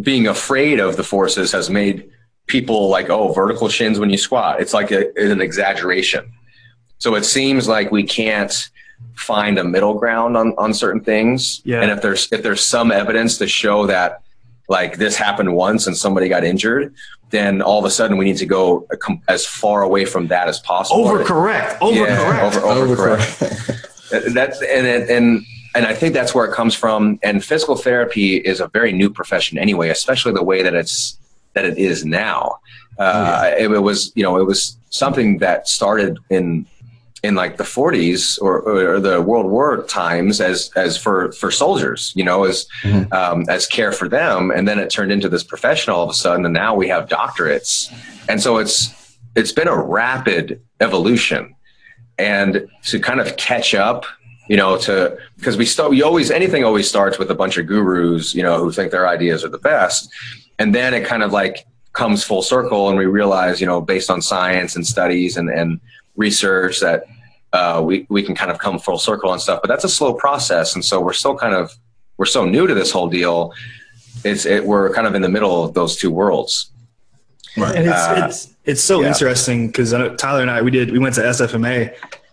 being 0.00 0.26
afraid 0.26 0.78
of 0.78 0.96
the 0.96 1.02
forces 1.02 1.50
has 1.52 1.70
made 1.70 2.10
people 2.46 2.88
like, 2.88 3.08
oh, 3.08 3.32
vertical 3.32 3.68
shins 3.68 3.98
when 3.98 4.10
you 4.10 4.18
squat. 4.18 4.60
It's 4.60 4.74
like 4.74 4.90
a, 4.90 5.10
an 5.16 5.40
exaggeration. 5.40 6.30
So 6.98 7.14
it 7.14 7.24
seems 7.24 7.66
like 7.66 7.90
we 7.90 8.02
can't 8.02 8.70
find 9.14 9.58
a 9.58 9.64
middle 9.64 9.94
ground 9.94 10.36
on, 10.36 10.54
on 10.58 10.74
certain 10.74 11.02
things. 11.02 11.62
Yeah. 11.64 11.80
And 11.80 11.90
if 11.90 12.02
there's 12.02 12.28
if 12.32 12.42
there's 12.42 12.62
some 12.62 12.92
evidence 12.92 13.38
to 13.38 13.48
show 13.48 13.86
that 13.86 14.22
like 14.70 14.96
this 14.96 15.16
happened 15.16 15.54
once 15.54 15.88
and 15.88 15.96
somebody 15.96 16.28
got 16.28 16.44
injured, 16.44 16.94
then 17.30 17.60
all 17.60 17.80
of 17.80 17.84
a 17.84 17.90
sudden 17.90 18.16
we 18.16 18.24
need 18.24 18.36
to 18.36 18.46
go 18.46 18.86
as 19.28 19.44
far 19.44 19.82
away 19.82 20.04
from 20.04 20.28
that 20.28 20.48
as 20.48 20.60
possible. 20.60 21.04
Overcorrect. 21.04 21.78
Yeah, 21.92 22.16
Overcorrect. 22.16 22.62
over, 22.62 22.96
overcorrect. 22.96 24.32
That's 24.32 24.62
and 24.62 24.86
and 24.86 25.42
and 25.74 25.86
I 25.86 25.94
think 25.94 26.14
that's 26.14 26.34
where 26.34 26.46
it 26.46 26.54
comes 26.54 26.74
from. 26.74 27.18
And 27.22 27.44
physical 27.44 27.76
therapy 27.76 28.36
is 28.36 28.60
a 28.60 28.68
very 28.68 28.92
new 28.92 29.10
profession 29.10 29.58
anyway, 29.58 29.88
especially 29.88 30.32
the 30.32 30.44
way 30.44 30.62
that 30.62 30.74
it's 30.74 31.18
that 31.54 31.64
it 31.64 31.76
is 31.76 32.04
now. 32.04 32.60
Uh, 32.98 33.50
it, 33.58 33.70
it 33.70 33.80
was 33.80 34.12
you 34.14 34.22
know 34.22 34.38
it 34.38 34.46
was 34.46 34.76
something 34.90 35.38
that 35.38 35.66
started 35.66 36.18
in 36.30 36.64
in 37.22 37.34
like 37.34 37.56
the 37.58 37.64
40s 37.64 38.38
or, 38.40 38.60
or 38.62 38.98
the 39.00 39.20
World 39.20 39.46
War 39.50 39.82
times 39.84 40.40
as 40.40 40.70
as 40.74 40.96
for 40.96 41.32
for 41.32 41.50
soldiers, 41.50 42.12
you 42.16 42.24
know, 42.24 42.44
as 42.44 42.66
Mhm. 42.82 43.12
um, 43.12 43.44
as 43.48 43.66
care 43.66 43.92
for 43.92 44.08
them, 44.08 44.50
and 44.50 44.66
then 44.66 44.78
it 44.78 44.88
turned 44.90 45.12
into 45.12 45.28
this 45.28 45.44
profession 45.44 45.92
all 45.92 46.02
of 46.02 46.10
a 46.10 46.14
sudden, 46.14 46.44
and 46.44 46.54
now 46.54 46.74
we 46.74 46.88
have 46.88 47.08
doctorates, 47.08 47.92
and 48.28 48.40
so 48.40 48.58
it's 48.58 48.90
it's 49.36 49.52
been 49.52 49.68
a 49.68 49.76
rapid 49.76 50.60
evolution, 50.80 51.54
and 52.18 52.66
to 52.84 52.98
kind 52.98 53.20
of 53.20 53.36
catch 53.36 53.74
up, 53.74 54.06
you 54.48 54.56
know, 54.56 54.76
to 54.78 55.16
because 55.36 55.56
we 55.58 55.66
start 55.66 55.90
we 55.90 56.02
always 56.02 56.30
anything 56.30 56.64
always 56.64 56.88
starts 56.88 57.18
with 57.18 57.30
a 57.30 57.34
bunch 57.34 57.58
of 57.58 57.66
gurus, 57.66 58.34
you 58.34 58.42
know, 58.42 58.58
who 58.58 58.72
think 58.72 58.90
their 58.92 59.06
ideas 59.06 59.44
are 59.44 59.48
the 59.50 59.58
best, 59.58 60.08
and 60.58 60.74
then 60.74 60.94
it 60.94 61.04
kind 61.04 61.22
of 61.22 61.32
like 61.34 61.66
comes 61.92 62.24
full 62.24 62.40
circle, 62.40 62.88
and 62.88 62.96
we 62.96 63.04
realize, 63.04 63.60
you 63.60 63.66
know, 63.66 63.80
based 63.80 64.10
on 64.10 64.22
science 64.22 64.74
and 64.74 64.86
studies 64.86 65.36
and 65.36 65.50
and 65.50 65.80
research 66.20 66.80
that 66.80 66.98
uh, 67.52 67.82
we 67.84 68.06
we 68.08 68.22
can 68.22 68.34
kind 68.34 68.50
of 68.52 68.58
come 68.58 68.78
full 68.78 68.98
circle 68.98 69.32
and 69.32 69.40
stuff. 69.46 69.58
But 69.62 69.68
that's 69.68 69.84
a 69.84 69.88
slow 69.98 70.12
process, 70.14 70.74
and 70.74 70.84
so 70.84 71.00
we're 71.00 71.18
still 71.22 71.36
kind 71.36 71.54
of 71.54 71.72
we're 72.18 72.32
so 72.38 72.44
new 72.44 72.66
to 72.66 72.74
this 72.74 72.90
whole 72.92 73.08
deal. 73.08 73.52
It's 74.24 74.44
it, 74.46 74.64
we're 74.64 74.92
kind 74.96 75.06
of 75.06 75.14
in 75.14 75.22
the 75.22 75.32
middle 75.36 75.64
of 75.64 75.74
those 75.74 75.96
two 75.96 76.10
worlds. 76.20 76.70
Right. 77.56 77.74
And 77.76 77.86
it's 77.88 78.04
Uh, 78.08 78.26
it's 78.26 78.40
it's 78.64 78.82
so 78.82 79.00
yeah. 79.00 79.08
interesting 79.08 79.66
because 79.68 79.90
Tyler 80.18 80.42
and 80.42 80.50
I 80.50 80.62
we 80.62 80.70
did 80.70 80.92
we 80.92 80.98
went 80.98 81.14
to 81.16 81.22
SFMA 81.22 81.74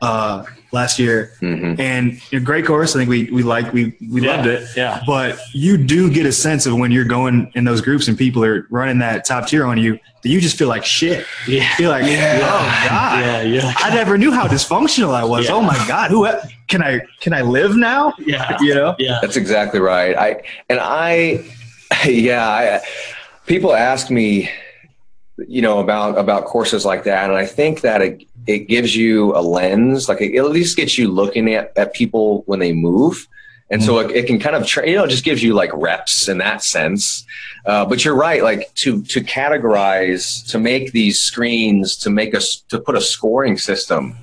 uh, 0.01 0.45
last 0.71 0.99
year 0.99 1.31
hmm 1.39 1.75
and 1.79 2.19
a 2.33 2.39
great 2.39 2.65
course. 2.65 2.95
I 2.95 2.99
think 2.99 3.09
we 3.09 3.29
we 3.31 3.43
liked 3.43 3.73
we 3.73 3.95
we 4.11 4.21
Yeah. 4.21 4.35
loved 4.35 4.47
it. 4.47 4.69
Yeah. 4.75 5.01
But 5.07 5.39
you 5.53 5.77
do 5.77 6.11
get 6.11 6.25
a 6.25 6.31
sense 6.31 6.65
of 6.65 6.75
when 6.75 6.91
you're 6.91 7.05
going 7.05 7.51
in 7.55 7.63
those 7.63 7.81
groups 7.81 8.07
and 8.07 8.17
people 8.17 8.43
are 8.43 8.67
running 8.69 8.99
that 8.99 9.25
top 9.25 9.47
tier 9.47 9.65
on 9.65 9.77
you 9.77 9.97
that 10.23 10.29
you 10.29 10.41
just 10.41 10.57
feel 10.57 10.67
like 10.67 10.83
shit. 10.83 11.25
Yeah. 11.47 11.61
You 11.69 11.75
feel 11.75 11.89
like 11.89 12.05
Yeah. 12.05 12.39
oh 12.43 12.87
god. 12.89 13.19
Yeah. 13.25 13.41
Yeah. 13.43 13.73
I 13.77 13.93
never 13.95 14.17
knew 14.17 14.31
how 14.31 14.47
dysfunctional 14.47 15.13
I 15.13 15.23
was. 15.23 15.45
Yeah. 15.47 15.53
Oh 15.55 15.61
my 15.61 15.77
god, 15.87 16.11
who 16.11 16.27
can 16.67 16.83
I 16.83 17.01
can 17.21 17.33
I 17.33 17.41
live 17.41 17.75
now? 17.77 18.13
Yeah. 18.19 18.57
You 18.59 18.75
know? 18.75 18.95
Yeah. 18.99 19.19
That's 19.21 19.37
exactly 19.37 19.79
right. 19.79 20.15
I 20.17 20.41
and 20.69 20.79
I, 20.81 21.43
yeah. 22.05 22.47
I, 22.47 22.81
people 23.45 23.73
ask 23.73 24.09
me, 24.09 24.49
you 25.47 25.61
know, 25.61 25.79
about 25.79 26.17
about 26.17 26.45
courses 26.45 26.85
like 26.85 27.03
that, 27.03 27.29
and 27.29 27.37
I 27.37 27.45
think 27.45 27.81
that 27.81 28.01
it 28.01 28.27
it 28.47 28.67
gives 28.67 28.95
you 28.95 29.35
a 29.35 29.41
lens, 29.41 30.07
like 30.09 30.21
it 30.21 30.37
at 30.37 30.49
least 30.49 30.77
gets 30.77 30.97
you 30.97 31.09
looking 31.09 31.53
at 31.53 31.71
at 31.77 31.93
people 31.93 32.43
when 32.45 32.59
they 32.59 32.73
move. 32.73 33.27
And 33.69 33.83
so 33.83 33.99
it, 33.99 34.11
it 34.11 34.27
can 34.27 34.39
kind 34.39 34.55
of, 34.55 34.65
tra- 34.65 34.87
you 34.87 34.95
know, 34.95 35.05
just 35.07 35.25
gives 35.25 35.43
you 35.43 35.53
like 35.53 35.71
reps 35.73 36.29
in 36.29 36.37
that 36.37 36.63
sense. 36.63 37.25
Uh, 37.65 37.85
but 37.85 38.05
you're 38.05 38.15
right, 38.15 38.41
like 38.41 38.73
to 38.75 39.03
to 39.03 39.19
categorize, 39.19 40.47
to 40.51 40.57
make 40.57 40.93
these 40.93 41.19
screens, 41.19 41.97
to 41.97 42.09
make 42.09 42.33
us 42.33 42.61
to 42.69 42.79
put 42.79 42.95
a 42.95 43.01
scoring 43.01 43.57
system 43.57 44.15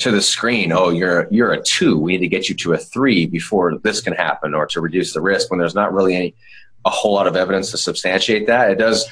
to 0.00 0.10
the 0.10 0.20
screen. 0.20 0.70
Oh, 0.70 0.90
you're 0.90 1.28
you're 1.30 1.52
a 1.52 1.62
two. 1.62 1.98
We 1.98 2.12
need 2.12 2.18
to 2.18 2.28
get 2.28 2.50
you 2.50 2.54
to 2.56 2.74
a 2.74 2.76
three 2.76 3.24
before 3.24 3.78
this 3.78 4.02
can 4.02 4.12
happen, 4.12 4.54
or 4.54 4.66
to 4.66 4.82
reduce 4.82 5.14
the 5.14 5.22
risk. 5.22 5.50
When 5.50 5.58
there's 5.58 5.74
not 5.74 5.94
really 5.94 6.14
any 6.14 6.34
a 6.84 6.90
whole 6.90 7.14
lot 7.14 7.26
of 7.26 7.36
evidence 7.36 7.70
to 7.70 7.78
substantiate 7.78 8.46
that, 8.48 8.70
it 8.70 8.76
does. 8.78 9.08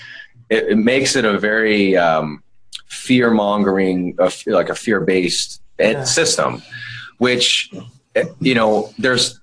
It, 0.51 0.69
it 0.71 0.77
makes 0.79 1.17
it 1.17 1.25
a 1.25 1.39
very 1.39 1.97
um, 1.97 2.43
fear 2.87 3.31
mongering, 3.31 4.17
like 4.47 4.69
a 4.69 4.75
fear 4.75 5.01
based 5.01 5.61
Yeah. 5.79 6.05
system, 6.05 6.63
which 7.19 7.71
eh, 8.15 8.25
you 8.41 8.55
know 8.55 8.91
there's 8.99 9.39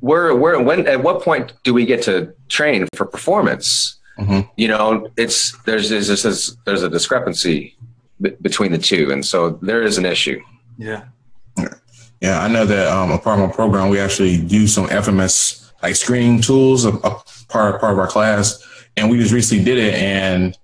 where 0.00 0.34
where 0.34 0.60
when 0.60 0.86
at 0.86 1.02
what 1.02 1.22
point 1.22 1.52
do 1.64 1.74
we 1.74 1.84
get 1.84 2.02
to 2.04 2.32
train 2.48 2.86
for 2.94 3.04
performance? 3.06 3.96
Mhm. 4.18 4.48
You 4.56 4.68
know, 4.68 5.08
it's 5.16 5.56
there's 5.64 5.88
there's 5.90 6.08
there's, 6.08 6.22
there's, 6.22 6.56
there's 6.66 6.82
a 6.82 6.88
discrepancy 6.88 7.76
b- 8.20 8.36
between 8.42 8.72
the 8.72 8.78
two, 8.78 9.10
and 9.12 9.24
so 9.24 9.50
there 9.62 9.82
is 9.82 9.98
an 9.98 10.04
issue. 10.06 10.40
Yeah. 10.78 11.02
Yeah, 12.20 12.42
I 12.42 12.48
know 12.48 12.66
that 12.66 12.86
um, 12.88 13.10
a 13.12 13.18
part 13.18 13.38
of 13.40 13.48
my 13.48 13.54
program, 13.54 13.88
we 13.88 13.98
actually 13.98 14.36
do 14.36 14.66
some 14.66 14.86
FMS 14.88 15.70
like 15.82 15.96
screening 15.96 16.42
tools, 16.42 16.84
a, 16.84 16.90
a 16.90 17.10
part 17.48 17.80
part 17.80 17.92
of 17.94 17.98
our 17.98 18.06
class, 18.06 18.62
and 19.00 19.10
we 19.10 19.18
just 19.18 19.32
recently 19.32 19.64
did 19.64 19.78
it, 19.78 19.94
and 19.94 20.56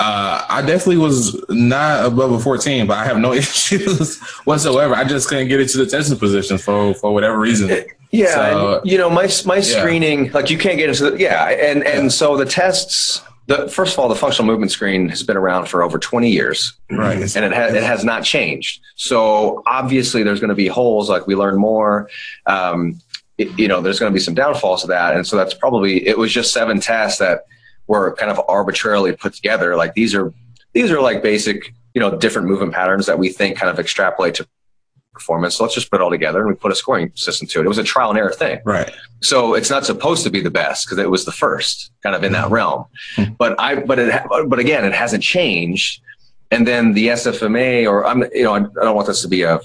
uh, 0.00 0.44
I 0.48 0.60
definitely 0.62 0.98
was 0.98 1.42
not 1.48 2.04
above 2.04 2.32
a 2.32 2.38
14, 2.38 2.86
but 2.86 2.98
I 2.98 3.04
have 3.04 3.18
no 3.18 3.32
issues 3.42 4.20
whatsoever. 4.44 4.94
I 4.94 5.04
just 5.04 5.28
couldn't 5.28 5.48
get 5.48 5.60
into 5.60 5.78
the 5.78 5.86
testing 5.86 6.18
position 6.18 6.58
for 6.58 6.92
for 6.94 7.12
whatever 7.14 7.38
reason. 7.38 7.84
Yeah, 8.10 8.26
So- 8.34 8.78
and, 8.80 8.90
you 8.90 8.98
know, 8.98 9.08
my 9.08 9.28
my 9.46 9.56
Yeah. 9.56 9.60
screening, 9.62 10.30
like 10.32 10.50
you 10.50 10.58
can't 10.58 10.76
get 10.78 10.88
into 10.90 11.10
the 11.10 11.18
yeah, 11.18 11.48
and 11.48 11.84
and 11.86 12.12
so 12.12 12.36
the 12.36 12.44
tests. 12.46 13.22
The 13.48 13.68
first 13.68 13.92
of 13.92 14.00
all, 14.00 14.08
the 14.08 14.16
functional 14.16 14.44
movement 14.44 14.72
screen 14.72 15.08
has 15.08 15.22
been 15.22 15.36
around 15.36 15.68
for 15.68 15.84
over 15.84 15.98
twenty 16.00 16.30
years, 16.30 16.72
Right. 16.90 17.14
and 17.36 17.44
it 17.44 17.52
has 17.52 17.74
it 17.74 17.82
has 17.84 18.04
not 18.04 18.24
changed. 18.24 18.80
So 18.96 19.62
obviously, 19.68 20.24
there's 20.24 20.40
going 20.40 20.48
to 20.48 20.56
be 20.56 20.66
holes. 20.66 21.08
Like 21.08 21.28
we 21.28 21.36
learn 21.36 21.56
more. 21.56 22.10
Um, 22.46 23.00
it- 23.38 23.56
you 23.56 23.68
know, 23.68 23.80
there's 23.80 24.00
going 24.00 24.10
to 24.10 24.14
be 24.14 24.18
some 24.20 24.34
downfalls 24.34 24.80
to 24.82 24.88
that, 24.88 25.14
and 25.14 25.24
so 25.24 25.36
that's 25.36 25.54
probably 25.54 26.04
it 26.08 26.18
was 26.18 26.32
just 26.32 26.52
seven 26.52 26.80
tests 26.80 27.20
that 27.20 27.42
were 27.86 28.14
kind 28.14 28.30
of 28.30 28.40
arbitrarily 28.48 29.12
put 29.12 29.34
together. 29.34 29.76
Like 29.76 29.94
these 29.94 30.14
are 30.14 30.32
these 30.72 30.90
are 30.90 31.00
like 31.00 31.22
basic, 31.22 31.74
you 31.94 32.00
know, 32.00 32.16
different 32.16 32.48
movement 32.48 32.72
patterns 32.72 33.06
that 33.06 33.18
we 33.18 33.28
think 33.30 33.56
kind 33.58 33.70
of 33.70 33.78
extrapolate 33.78 34.34
to 34.34 34.46
performance. 35.12 35.56
So 35.56 35.64
let's 35.64 35.74
just 35.74 35.90
put 35.90 36.00
it 36.00 36.04
all 36.04 36.10
together 36.10 36.40
and 36.40 36.48
we 36.48 36.54
put 36.54 36.70
a 36.70 36.74
scoring 36.74 37.10
system 37.14 37.48
to 37.48 37.60
it. 37.60 37.64
It 37.64 37.68
was 37.68 37.78
a 37.78 37.84
trial 37.84 38.10
and 38.10 38.18
error 38.18 38.32
thing. 38.32 38.60
Right. 38.64 38.92
So 39.22 39.54
it's 39.54 39.70
not 39.70 39.86
supposed 39.86 40.24
to 40.24 40.30
be 40.30 40.42
the 40.42 40.50
best 40.50 40.86
because 40.86 40.98
it 40.98 41.10
was 41.10 41.24
the 41.24 41.32
first 41.32 41.90
kind 42.02 42.14
of 42.14 42.22
in 42.22 42.32
that 42.32 42.50
realm. 42.50 42.84
Mhm. 43.16 43.36
But 43.38 43.58
I, 43.58 43.76
but 43.76 43.98
it, 43.98 44.22
but 44.46 44.58
again, 44.58 44.84
it 44.84 44.92
hasn't 44.92 45.22
changed. 45.22 46.02
And 46.50 46.66
then 46.66 46.92
the 46.92 47.08
SFMA, 47.08 47.88
or 47.90 48.06
I'm, 48.06 48.24
you 48.34 48.44
know, 48.44 48.54
I, 48.54 48.58
I 48.58 48.84
don't 48.84 48.94
want 48.94 49.08
this 49.08 49.22
to 49.22 49.28
be 49.28 49.42
a, 49.42 49.60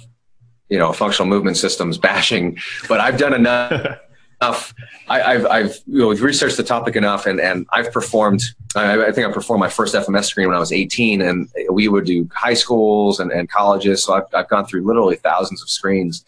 you 0.70 0.78
know, 0.80 0.94
functional 0.94 1.28
movement 1.28 1.58
systems 1.58 1.98
bashing, 2.08 2.58
but 2.88 3.01
I've 3.01 3.18
done 3.18 3.34
enough. 3.34 4.00
enough 4.41 4.74
I, 5.07 5.21
I've, 5.21 5.45
I've 5.45 5.75
you 5.88 6.00
know, 6.00 6.10
researched 6.13 6.57
the 6.57 6.63
topic 6.63 6.95
enough, 6.95 7.25
and, 7.25 7.39
and 7.39 7.67
I've 7.71 7.91
performed. 7.91 8.41
I, 8.75 9.07
I 9.07 9.12
think 9.12 9.27
I 9.27 9.31
performed 9.31 9.60
my 9.60 9.69
first 9.69 9.93
FMS 9.93 10.25
screen 10.25 10.48
when 10.48 10.55
I 10.55 10.60
was 10.60 10.71
18, 10.71 11.21
and 11.21 11.50
we 11.69 11.88
would 11.88 12.05
do 12.05 12.29
high 12.33 12.53
schools 12.53 13.19
and, 13.19 13.31
and 13.31 13.50
colleges. 13.50 14.03
So 14.03 14.13
I've, 14.13 14.24
I've 14.33 14.48
gone 14.48 14.65
through 14.65 14.86
literally 14.86 15.17
thousands 15.17 15.62
of 15.62 15.69
screens, 15.69 16.24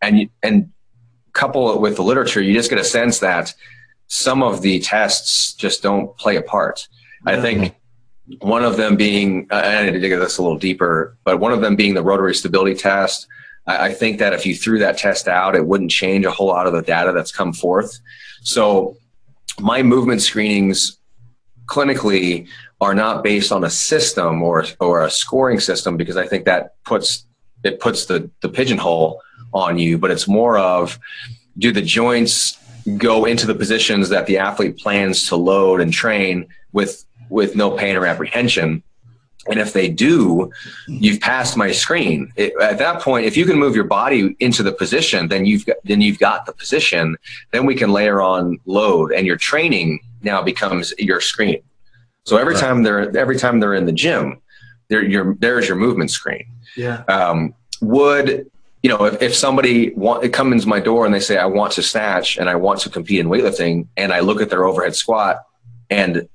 and 0.00 0.28
and 0.42 0.70
couple 1.32 1.74
it 1.74 1.80
with 1.80 1.96
the 1.96 2.02
literature, 2.02 2.42
you 2.42 2.52
just 2.52 2.70
get 2.70 2.78
a 2.78 2.84
sense 2.84 3.18
that 3.20 3.54
some 4.06 4.42
of 4.42 4.62
the 4.62 4.78
tests 4.80 5.54
just 5.54 5.82
don't 5.82 6.16
play 6.18 6.36
a 6.36 6.42
part. 6.42 6.86
I 7.26 7.40
think 7.40 7.74
one 8.40 8.64
of 8.64 8.76
them 8.76 8.96
being, 8.96 9.46
uh, 9.50 9.56
I 9.56 9.84
need 9.84 9.92
to 9.92 10.00
dig 10.00 10.12
this 10.12 10.38
a 10.38 10.42
little 10.42 10.58
deeper, 10.58 11.16
but 11.24 11.40
one 11.40 11.52
of 11.52 11.60
them 11.60 11.76
being 11.76 11.94
the 11.94 12.02
rotary 12.02 12.34
stability 12.34 12.74
test. 12.74 13.26
I, 13.66 13.86
I 13.86 13.92
think 13.92 14.18
that 14.18 14.32
if 14.32 14.46
you 14.46 14.54
threw 14.54 14.78
that 14.80 14.98
test 14.98 15.28
out, 15.28 15.54
it 15.54 15.66
wouldn't 15.66 15.90
change 15.90 16.24
a 16.24 16.30
whole 16.30 16.48
lot 16.48 16.66
of 16.66 16.72
the 16.72 16.82
data 16.82 17.12
that's 17.12 17.32
come 17.32 17.52
forth. 17.52 17.98
So 18.42 18.96
my 19.60 19.82
movement 19.82 20.22
screenings 20.22 20.98
clinically 21.66 22.48
are 22.80 22.94
not 22.94 23.22
based 23.22 23.52
on 23.52 23.64
a 23.64 23.70
system 23.70 24.42
or 24.42 24.64
or 24.80 25.04
a 25.04 25.10
scoring 25.10 25.60
system 25.60 25.96
because 25.96 26.16
I 26.16 26.26
think 26.26 26.44
that 26.46 26.74
puts 26.84 27.26
it 27.62 27.80
puts 27.80 28.06
the 28.06 28.30
the 28.40 28.48
pigeonhole 28.48 29.20
on 29.54 29.78
you, 29.78 29.98
but 29.98 30.10
it's 30.10 30.26
more 30.26 30.58
of 30.58 30.98
do 31.58 31.70
the 31.72 31.82
joints 31.82 32.58
go 32.96 33.24
into 33.24 33.46
the 33.46 33.54
positions 33.54 34.08
that 34.08 34.26
the 34.26 34.38
athlete 34.38 34.76
plans 34.78 35.28
to 35.28 35.36
load 35.36 35.80
and 35.80 35.92
train 35.92 36.46
with 36.72 37.04
with 37.28 37.54
no 37.54 37.70
pain 37.70 37.96
or 37.96 38.06
apprehension 38.06 38.82
and 39.48 39.58
if 39.58 39.72
they 39.72 39.88
do 39.88 40.50
you've 40.86 41.20
passed 41.20 41.56
my 41.56 41.72
screen 41.72 42.32
it, 42.36 42.52
at 42.60 42.78
that 42.78 43.00
point 43.00 43.26
if 43.26 43.36
you 43.36 43.44
can 43.44 43.58
move 43.58 43.74
your 43.74 43.84
body 43.84 44.36
into 44.40 44.62
the 44.62 44.72
position 44.72 45.28
then 45.28 45.44
you've 45.46 45.66
got 45.66 45.76
then 45.84 46.00
you've 46.00 46.18
got 46.18 46.46
the 46.46 46.52
position 46.52 47.16
then 47.50 47.66
we 47.66 47.74
can 47.74 47.90
layer 47.92 48.20
on 48.20 48.58
load 48.66 49.12
and 49.12 49.26
your 49.26 49.36
training 49.36 49.98
now 50.22 50.40
becomes 50.42 50.92
your 50.98 51.20
screen 51.20 51.60
so 52.24 52.36
every 52.36 52.54
Right. 52.54 52.60
time 52.62 52.82
they're 52.84 53.16
every 53.16 53.36
time 53.36 53.58
they're 53.60 53.74
in 53.74 53.86
the 53.86 53.92
gym 53.92 54.40
your 54.88 55.34
there's 55.40 55.66
your 55.66 55.76
movement 55.76 56.10
screen 56.10 56.44
Yeah. 56.76 57.02
um, 57.08 57.54
would 57.80 58.48
you 58.82 58.90
know 58.90 59.04
if, 59.06 59.20
if 59.22 59.34
somebody 59.34 59.92
want, 59.94 60.22
it 60.24 60.32
comes 60.32 60.52
into 60.52 60.68
my 60.68 60.78
door 60.80 61.04
and 61.06 61.14
they 61.14 61.20
say 61.20 61.36
i 61.38 61.46
want 61.46 61.72
to 61.72 61.82
snatch 61.82 62.36
and 62.36 62.48
i 62.48 62.54
want 62.54 62.80
to 62.80 62.90
compete 62.90 63.18
in 63.20 63.26
weightlifting 63.28 63.86
and 63.96 64.12
i 64.12 64.20
look 64.20 64.40
at 64.40 64.50
their 64.50 64.64
overhead 64.64 64.94
squat 64.94 65.38
and 65.90 66.28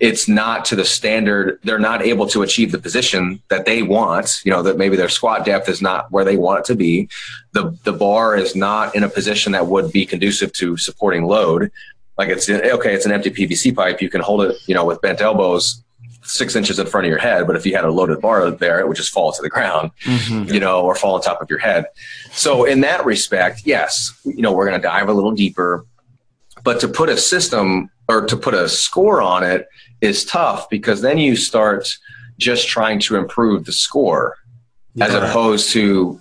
it's 0.00 0.28
not 0.28 0.64
to 0.64 0.74
the 0.76 0.84
standard 0.84 1.58
they're 1.64 1.78
not 1.78 2.02
able 2.02 2.26
to 2.26 2.42
achieve 2.42 2.72
the 2.72 2.78
position 2.78 3.40
that 3.48 3.64
they 3.64 3.82
want 3.82 4.40
you 4.44 4.50
know 4.50 4.62
that 4.62 4.76
maybe 4.76 4.96
their 4.96 5.08
squat 5.08 5.44
depth 5.44 5.68
is 5.68 5.80
not 5.82 6.10
where 6.10 6.24
they 6.24 6.36
want 6.36 6.60
it 6.60 6.64
to 6.64 6.74
be 6.74 7.08
the 7.52 7.76
the 7.84 7.92
bar 7.92 8.36
is 8.36 8.54
not 8.56 8.94
in 8.96 9.02
a 9.04 9.08
position 9.08 9.52
that 9.52 9.66
would 9.66 9.92
be 9.92 10.04
conducive 10.04 10.52
to 10.52 10.76
supporting 10.76 11.24
load 11.24 11.70
like 12.16 12.28
it's 12.28 12.48
okay 12.48 12.92
it's 12.94 13.06
an 13.06 13.12
empty 13.12 13.30
pvc 13.30 13.74
pipe 13.74 14.00
you 14.02 14.10
can 14.10 14.20
hold 14.20 14.42
it 14.42 14.56
you 14.66 14.74
know 14.74 14.84
with 14.84 15.00
bent 15.00 15.20
elbows 15.20 15.82
six 16.24 16.54
inches 16.56 16.78
in 16.78 16.86
front 16.86 17.06
of 17.06 17.08
your 17.10 17.18
head 17.18 17.46
but 17.46 17.56
if 17.56 17.64
you 17.64 17.74
had 17.74 17.84
a 17.84 17.90
loaded 17.90 18.20
bar 18.20 18.50
there 18.50 18.80
it 18.80 18.86
would 18.88 18.96
just 18.96 19.10
fall 19.12 19.32
to 19.32 19.40
the 19.42 19.48
ground 19.48 19.90
Mhm. 20.04 20.52
you 20.52 20.60
know, 20.60 20.80
or 20.82 20.94
fall 20.94 21.14
on 21.14 21.22
top 21.22 21.40
of 21.40 21.48
your 21.48 21.58
head. 21.60 21.86
So 22.32 22.64
in 22.64 22.80
that 22.82 23.04
respect, 23.06 23.62
yes, 23.64 24.12
you 24.24 24.42
know, 24.42 24.52
we're 24.52 24.66
going 24.68 24.78
to 24.80 24.86
dive 24.86 25.08
a 25.08 25.12
little 25.12 25.32
deeper, 25.32 25.86
but 26.68 26.80
to 26.80 26.86
put 26.86 27.08
a 27.08 27.16
system 27.16 27.88
or 28.10 28.26
to 28.26 28.36
put 28.36 28.52
a 28.52 28.68
score 28.68 29.22
on 29.22 29.42
it 29.42 29.66
is 30.02 30.22
tough 30.22 30.68
because 30.68 31.00
then 31.00 31.16
you 31.16 31.34
start 31.34 31.88
just 32.36 32.68
trying 32.68 33.00
to 33.00 33.16
improve 33.16 33.64
the 33.64 33.72
score 33.72 34.36
as 35.00 35.14
opposed 35.14 35.72
to 35.72 36.20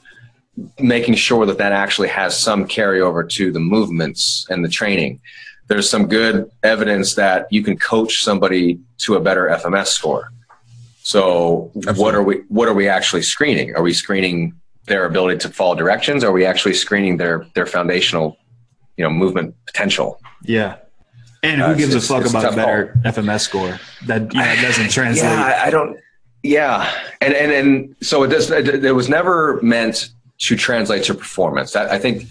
making 0.80 1.16
sure 1.16 1.46
that 1.46 1.58
that 1.58 1.74
actually 1.74 2.08
has 2.08 2.40
some 2.40 2.66
carryover 2.66 3.30
to 3.30 3.52
the 3.52 3.60
movements 3.60 4.48
and 4.50 4.64
the 4.64 4.70
training. 4.70 5.20
There's 5.68 5.90
some 5.90 6.08
good 6.08 6.50
evidence 6.64 7.16
that 7.16 7.48
you 7.52 7.62
can 7.62 7.78
coach 7.78 8.24
somebody 8.24 8.80
to 9.00 9.16
a 9.16 9.20
better 9.20 9.50
FMS 9.50 9.88
score. 9.88 10.32
So 11.04 11.72
what 11.74 12.16
are 12.16 12.24
we 12.24 12.36
what 12.48 12.70
are 12.70 12.74
we 12.74 12.88
actually 12.88 13.24
screening? 13.24 13.76
Are 13.76 13.84
we 13.84 13.92
screening 13.92 14.54
their 14.86 15.04
ability 15.08 15.40
to 15.40 15.50
follow 15.50 15.76
directions? 15.76 16.24
Are 16.24 16.32
we 16.32 16.46
actually 16.46 16.76
screening 16.76 17.18
their 17.18 17.46
their 17.54 17.66
foundational, 17.66 18.38
you 18.98 19.04
know, 19.04 19.10
movement 19.10 19.56
potential? 19.66 20.20
Yeah. 20.44 20.78
And 21.44 21.62
who 21.62 21.68
Uh, 21.68 21.74
gives 21.76 21.94
a 21.96 22.02
fuck 22.02 22.26
about 22.28 22.54
a 22.54 22.56
better 22.56 23.00
FMS 23.06 23.42
score? 23.42 23.80
That 24.08 24.34
you 24.34 24.40
know, 24.40 24.56
doesn't 24.62 24.90
translate. 24.98 25.24
Yeah, 25.32 25.62
I, 25.64 25.70
don't. 25.70 25.98
Yeah, 26.44 26.92
and 27.22 27.34
and 27.34 27.52
and 27.52 27.96
so 28.02 28.24
it 28.24 28.30
does. 28.30 28.50
It, 28.52 28.84
it 28.84 28.92
was 28.94 29.08
never 29.08 29.60
meant 29.62 30.10
to 30.40 30.56
translate 30.56 31.04
to 31.06 31.14
performance. 31.14 31.72
That 31.74 31.90
I 31.92 32.00
think. 32.00 32.24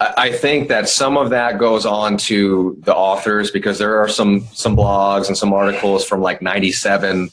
I 0.00 0.14
I 0.16 0.32
think 0.32 0.68
that 0.68 0.88
some 0.88 1.16
of 1.16 1.30
that 1.30 1.58
goes 1.58 1.84
on 1.86 2.16
to 2.28 2.76
the 2.84 2.94
authors 2.94 3.50
because 3.50 3.78
there 3.78 3.98
are 3.98 4.08
some 4.08 4.46
some 4.52 4.76
blogs 4.76 5.28
and 5.28 5.36
some 5.36 5.52
articles 5.52 6.04
from 6.04 6.20
like 6.22 6.42
'97 6.42 7.30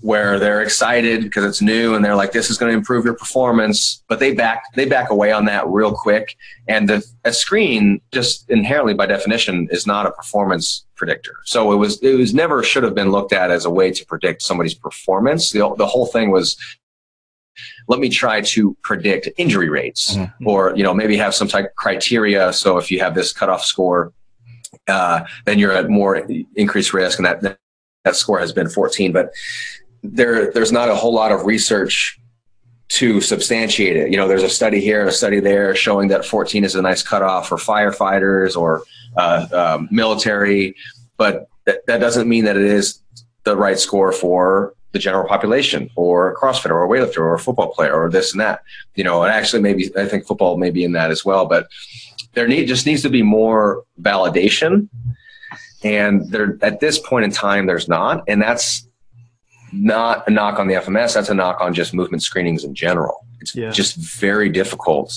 where 0.00 0.38
they're 0.38 0.62
excited 0.62 1.22
because 1.22 1.44
it's 1.44 1.60
new 1.60 1.94
and 1.94 2.04
they're 2.04 2.14
like, 2.14 2.30
"This 2.32 2.50
is 2.50 2.58
going 2.58 2.70
to 2.70 2.78
improve 2.78 3.04
your 3.04 3.14
performance," 3.14 4.02
but 4.08 4.20
they 4.20 4.32
back 4.32 4.62
they 4.76 4.84
back 4.84 5.10
away 5.10 5.32
on 5.32 5.44
that 5.46 5.66
real 5.66 5.92
quick. 5.92 6.36
And 6.68 6.88
the 6.88 7.04
a 7.24 7.32
screen 7.32 8.00
just 8.12 8.48
inherently 8.48 8.94
by 8.94 9.06
definition 9.06 9.68
is 9.70 9.86
not 9.86 10.06
a 10.06 10.12
performance 10.12 10.86
predictor. 10.94 11.36
So 11.44 11.72
it 11.72 11.76
was 11.76 11.98
it 12.02 12.14
was 12.14 12.32
never 12.32 12.62
should 12.62 12.84
have 12.84 12.94
been 12.94 13.10
looked 13.10 13.32
at 13.32 13.50
as 13.50 13.64
a 13.64 13.70
way 13.70 13.90
to 13.90 14.06
predict 14.06 14.42
somebody's 14.42 14.74
performance. 14.74 15.50
The 15.50 15.74
the 15.76 15.86
whole 15.86 16.06
thing 16.06 16.30
was 16.30 16.56
let 17.88 17.98
me 17.98 18.08
try 18.08 18.40
to 18.40 18.76
predict 18.84 19.28
injury 19.36 19.68
rates 19.68 20.14
Mhm. 20.16 20.32
or 20.44 20.72
you 20.76 20.84
know 20.84 20.94
maybe 20.94 21.16
have 21.16 21.34
some 21.34 21.48
type 21.48 21.64
of 21.64 21.74
criteria 21.74 22.52
so 22.52 22.78
if 22.78 22.88
you 22.90 23.00
have 23.00 23.16
this 23.16 23.32
cutoff 23.32 23.64
score 23.64 24.12
uh, 24.86 25.22
then 25.44 25.58
you're 25.58 25.72
at 25.72 25.88
more 25.88 26.24
increased 26.54 26.92
risk 26.94 27.18
and 27.18 27.26
that 27.26 27.58
that 28.04 28.14
score 28.14 28.38
has 28.38 28.52
been 28.52 28.68
14 28.68 29.10
but 29.12 29.30
there 30.14 30.52
there's 30.52 30.72
not 30.72 30.88
a 30.88 30.94
whole 30.94 31.14
lot 31.14 31.32
of 31.32 31.44
research 31.46 32.18
to 32.88 33.20
substantiate 33.20 33.96
it. 33.96 34.10
You 34.10 34.16
know, 34.16 34.26
there's 34.26 34.42
a 34.42 34.48
study 34.48 34.80
here 34.80 35.06
a 35.06 35.12
study 35.12 35.40
there 35.40 35.74
showing 35.74 36.08
that 36.08 36.24
14 36.24 36.64
is 36.64 36.74
a 36.74 36.82
nice 36.82 37.02
cutoff 37.02 37.48
for 37.48 37.56
firefighters 37.56 38.56
or 38.56 38.82
uh, 39.16 39.46
um, 39.52 39.88
military, 39.90 40.74
but 41.16 41.48
that, 41.66 41.84
that 41.86 41.98
doesn't 41.98 42.28
mean 42.28 42.44
that 42.44 42.56
it 42.56 42.64
is 42.64 43.02
the 43.44 43.56
right 43.56 43.78
score 43.78 44.12
for 44.12 44.74
the 44.92 44.98
general 44.98 45.28
population 45.28 45.90
or 45.96 46.32
a 46.32 46.36
CrossFitter 46.36 46.70
or 46.70 46.84
a 46.84 46.88
weightlifter 46.88 47.18
or 47.18 47.34
a 47.34 47.38
football 47.38 47.72
player 47.72 47.92
or 47.92 48.10
this 48.10 48.32
and 48.32 48.40
that. 48.40 48.62
You 48.94 49.04
know, 49.04 49.22
and 49.22 49.30
actually 49.30 49.60
maybe 49.60 49.90
I 49.96 50.06
think 50.06 50.26
football 50.26 50.56
may 50.56 50.70
be 50.70 50.84
in 50.84 50.92
that 50.92 51.10
as 51.10 51.24
well, 51.24 51.44
but 51.44 51.68
there 52.32 52.48
need 52.48 52.66
just 52.68 52.86
needs 52.86 53.02
to 53.02 53.10
be 53.10 53.22
more 53.22 53.84
validation. 54.00 54.88
And 55.84 56.30
there 56.30 56.58
at 56.62 56.80
this 56.80 56.98
point 56.98 57.24
in 57.24 57.30
time, 57.30 57.66
there's 57.66 57.88
not, 57.88 58.24
and 58.26 58.40
that's 58.40 58.87
not 59.72 60.26
a 60.28 60.30
knock 60.30 60.58
on 60.58 60.66
the 60.68 60.74
FMS. 60.74 61.14
That's 61.14 61.28
a 61.28 61.34
knock 61.34 61.60
on 61.60 61.74
just 61.74 61.94
movement 61.94 62.22
screenings 62.22 62.64
in 62.64 62.74
general. 62.74 63.24
It's 63.40 63.54
Yeah. 63.54 63.70
just 63.70 63.96
very 63.96 64.48
difficult 64.48 65.12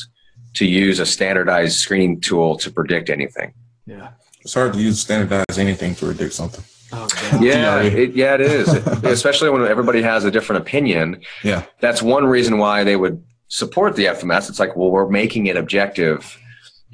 to 0.55 0.65
use 0.65 0.99
a 0.99 1.05
standardized 1.05 1.77
screening 1.79 2.19
tool 2.19 2.57
to 2.57 2.69
predict 2.71 3.09
anything. 3.09 3.53
Yeah. 3.85 4.09
It's 4.41 4.53
hard 4.53 4.73
to 4.73 4.79
use 4.79 4.99
standardized 4.99 5.57
anything 5.57 5.95
to 5.95 6.05
predict 6.07 6.33
something. 6.33 6.63
Oh, 6.93 7.07
Yeah, 7.41 7.81
Yeah. 7.81 7.81
it, 7.83 8.13
yeah, 8.15 8.33
it 8.35 8.41
is. 8.41 8.67
Especially 9.03 9.49
when 9.49 9.65
everybody 9.65 10.01
has 10.01 10.25
a 10.25 10.31
different 10.31 10.61
opinion. 10.61 11.21
Yeah. 11.43 11.63
That's 11.79 12.01
one 12.01 12.25
reason 12.25 12.57
why 12.57 12.83
they 12.83 12.95
would 12.97 13.23
support 13.47 13.95
the 13.95 14.05
FMS. 14.05 14.49
It's 14.49 14.59
like, 14.59 14.75
well, 14.75 14.91
we're 14.91 15.09
making 15.09 15.47
it 15.47 15.57
objective, 15.57 16.37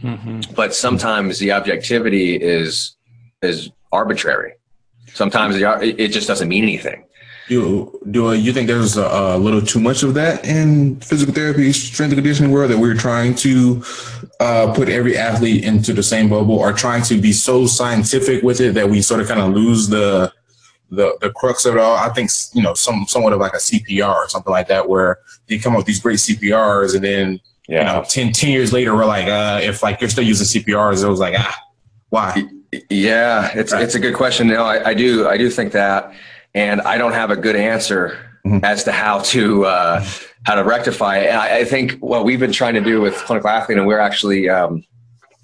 hmm 0.02 0.42
but 0.56 0.76
sometimes 0.76 1.40
the 1.40 1.52
objectivity 1.52 2.36
is 2.36 2.96
is 3.42 3.72
arbitrary. 3.92 4.54
Sometimes 5.14 5.56
the, 5.58 6.02
it 6.04 6.10
just 6.10 6.28
doesn't 6.28 6.48
mean 6.50 6.62
anything. 6.64 7.04
You 7.50 7.98
do 8.12 8.28
uh, 8.28 8.32
you 8.34 8.52
think 8.52 8.68
there's 8.68 8.98
a, 8.98 9.06
a 9.06 9.38
little 9.38 9.62
too 9.62 9.80
much 9.80 10.04
of 10.04 10.14
that 10.16 10.46
in 10.46 11.00
physical 11.00 11.34
therapy, 11.34 11.72
strength 11.72 12.12
and 12.12 12.18
conditioning 12.18 12.52
world 12.52 12.72
that 12.72 12.78
we're 12.78 12.94
trying 12.96 13.36
to 13.36 13.84
uh, 14.42 14.74
put 14.74 14.90
every 14.90 15.18
athlete 15.18 15.64
into 15.64 15.94
the 15.94 16.04
same 16.04 16.30
bubble, 16.30 16.56
or 16.56 16.74
trying 16.74 17.04
to 17.04 17.20
be 17.20 17.32
so 17.32 17.66
scientific 17.66 18.44
with 18.44 18.60
it 18.60 18.74
that 18.74 18.90
we 18.90 19.02
sort 19.02 19.22
of 19.22 19.28
kind 19.28 19.40
of 19.40 19.54
lose 19.54 19.88
the 19.88 20.32
the 20.90 21.18
the 21.22 21.32
crux 21.32 21.66
of 21.66 21.76
it 21.76 21.80
all? 21.80 21.96
I 21.96 22.10
think 22.10 22.30
you 22.54 22.62
know 22.62 22.74
some 22.74 23.06
somewhat 23.08 23.34
of 23.34 23.40
like 23.40 23.54
a 23.54 23.58
CPR 23.58 24.14
or 24.14 24.30
something 24.30 24.52
like 24.52 24.68
that, 24.68 24.90
where 24.90 25.20
they 25.48 25.58
come 25.58 25.74
up 25.74 25.78
with 25.78 25.88
these 25.88 26.02
great 26.02 26.20
CPRs, 26.20 26.96
and 26.96 27.04
then 27.04 27.40
you 27.68 27.76
know 27.76 28.04
10, 28.10 28.34
10 28.34 28.50
years 28.50 28.74
later 28.74 28.94
we're 28.94 29.06
like, 29.06 29.28
uh, 29.28 29.60
if 29.64 29.84
like 29.84 30.02
you're 30.02 30.10
still 30.10 30.24
using 30.26 30.62
CPRs, 30.62 31.04
it 31.04 31.08
was 31.08 31.20
like 31.20 31.36
ah, 31.38 31.58
why? 32.10 32.46
Yeah, 32.90 33.52
it's 33.56 33.72
Right. 33.72 33.84
it's 33.84 33.96
a 33.96 34.00
good 34.00 34.16
question. 34.16 34.48
No, 34.48 34.66
I, 34.66 34.90
I 34.90 34.94
do 34.94 35.28
I 35.28 35.38
do 35.38 35.50
think 35.50 35.72
that, 35.72 36.12
and 36.58 36.82
I 36.82 36.98
don't 36.98 37.14
have 37.14 37.30
a 37.32 37.36
good 37.36 37.56
answer 37.56 38.18
Mhm. 38.46 38.64
as 38.64 38.84
to 38.86 38.92
how 38.92 39.20
to 39.34 39.66
uh, 39.66 40.06
how 40.48 40.56
to 40.56 40.64
rectify 40.64 41.18
it. 41.20 41.28
And 41.28 41.38
I, 41.38 41.58
I 41.60 41.64
think 41.66 41.98
what 42.00 42.24
we've 42.26 42.40
been 42.40 42.54
trying 42.54 42.76
to 42.76 42.82
do 42.82 43.02
with 43.02 43.16
clinical 43.28 43.50
athlete, 43.50 43.78
and 43.78 43.86
we're 43.88 44.00
actually 44.00 44.50
um, 44.50 44.84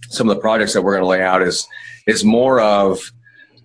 some 0.09 0.29
of 0.29 0.35
the 0.35 0.41
projects 0.41 0.73
that 0.73 0.81
we're 0.83 0.93
going 0.93 1.03
to 1.03 1.07
lay 1.15 1.21
out 1.21 1.41
is 1.41 1.67
is 2.07 2.23
more 2.23 2.59
of 2.61 2.99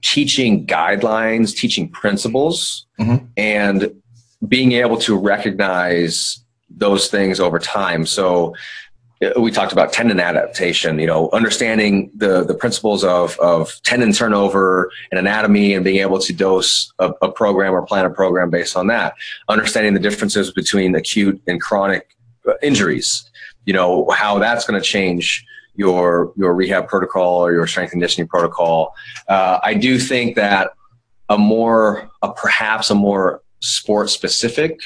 teaching 0.03 0.67
guidelines, 0.67 1.55
teaching 1.55 1.89
principles, 1.91 2.87
Mhm. 3.01 3.27
and 3.37 3.91
being 4.47 4.73
able 4.73 4.97
to 4.99 5.17
recognize 5.17 6.45
those 6.71 7.09
things 7.09 7.41
over 7.41 7.59
time. 7.59 8.07
So 8.07 8.55
we 9.37 9.51
talked 9.51 9.73
about 9.73 9.93
tendon 9.93 10.21
adaptation, 10.21 10.99
you 10.99 11.07
know, 11.07 11.29
understanding 11.31 12.11
the, 12.15 12.45
the 12.45 12.55
principles 12.55 13.03
of, 13.03 13.39
of 13.41 13.81
tendon 13.83 14.13
turnover 14.13 14.91
and 15.11 15.19
anatomy 15.19 15.75
and 15.75 15.85
being 15.85 16.01
able 16.01 16.21
to 16.21 16.33
dose 16.33 16.93
a, 17.01 17.11
a 17.23 17.31
program 17.31 17.73
or 17.73 17.83
plan 17.83 18.05
a 18.05 18.11
program 18.11 18.49
based 18.49 18.77
on 18.77 18.87
that. 18.87 19.15
Understanding 19.49 19.95
the 19.95 20.01
differences 20.01 20.53
between 20.53 20.95
acute 20.95 21.41
and 21.49 21.61
chronic 21.61 22.17
uh, 22.47 22.53
injuries, 22.63 23.29
you 23.65 23.73
know, 23.73 24.09
how 24.11 24.39
that's 24.39 24.65
going 24.65 24.81
to 24.81 24.87
change 24.87 25.45
your, 25.75 26.33
your 26.37 26.55
rehab 26.55 26.87
protocol 26.87 27.45
or 27.45 27.53
your 27.53 27.67
strength 27.67 27.91
conditioning 27.91 28.29
protocol. 28.29 28.95
Uh, 29.29 29.59
I 29.63 29.75
do 29.75 29.99
think 29.99 30.37
that 30.37 30.71
a 31.29 31.37
more, 31.37 32.09
a, 32.23 32.33
perhaps 32.33 32.91
a 32.91 32.95
more 32.95 33.43
sport 33.61 34.11
specific 34.11 34.79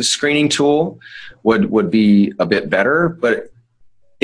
screening 0.00 0.48
tool 0.48 0.98
would 1.44 1.70
would 1.70 1.90
be 1.90 2.32
a 2.38 2.44
bit 2.46 2.68
better 2.68 3.08
but 3.08 3.50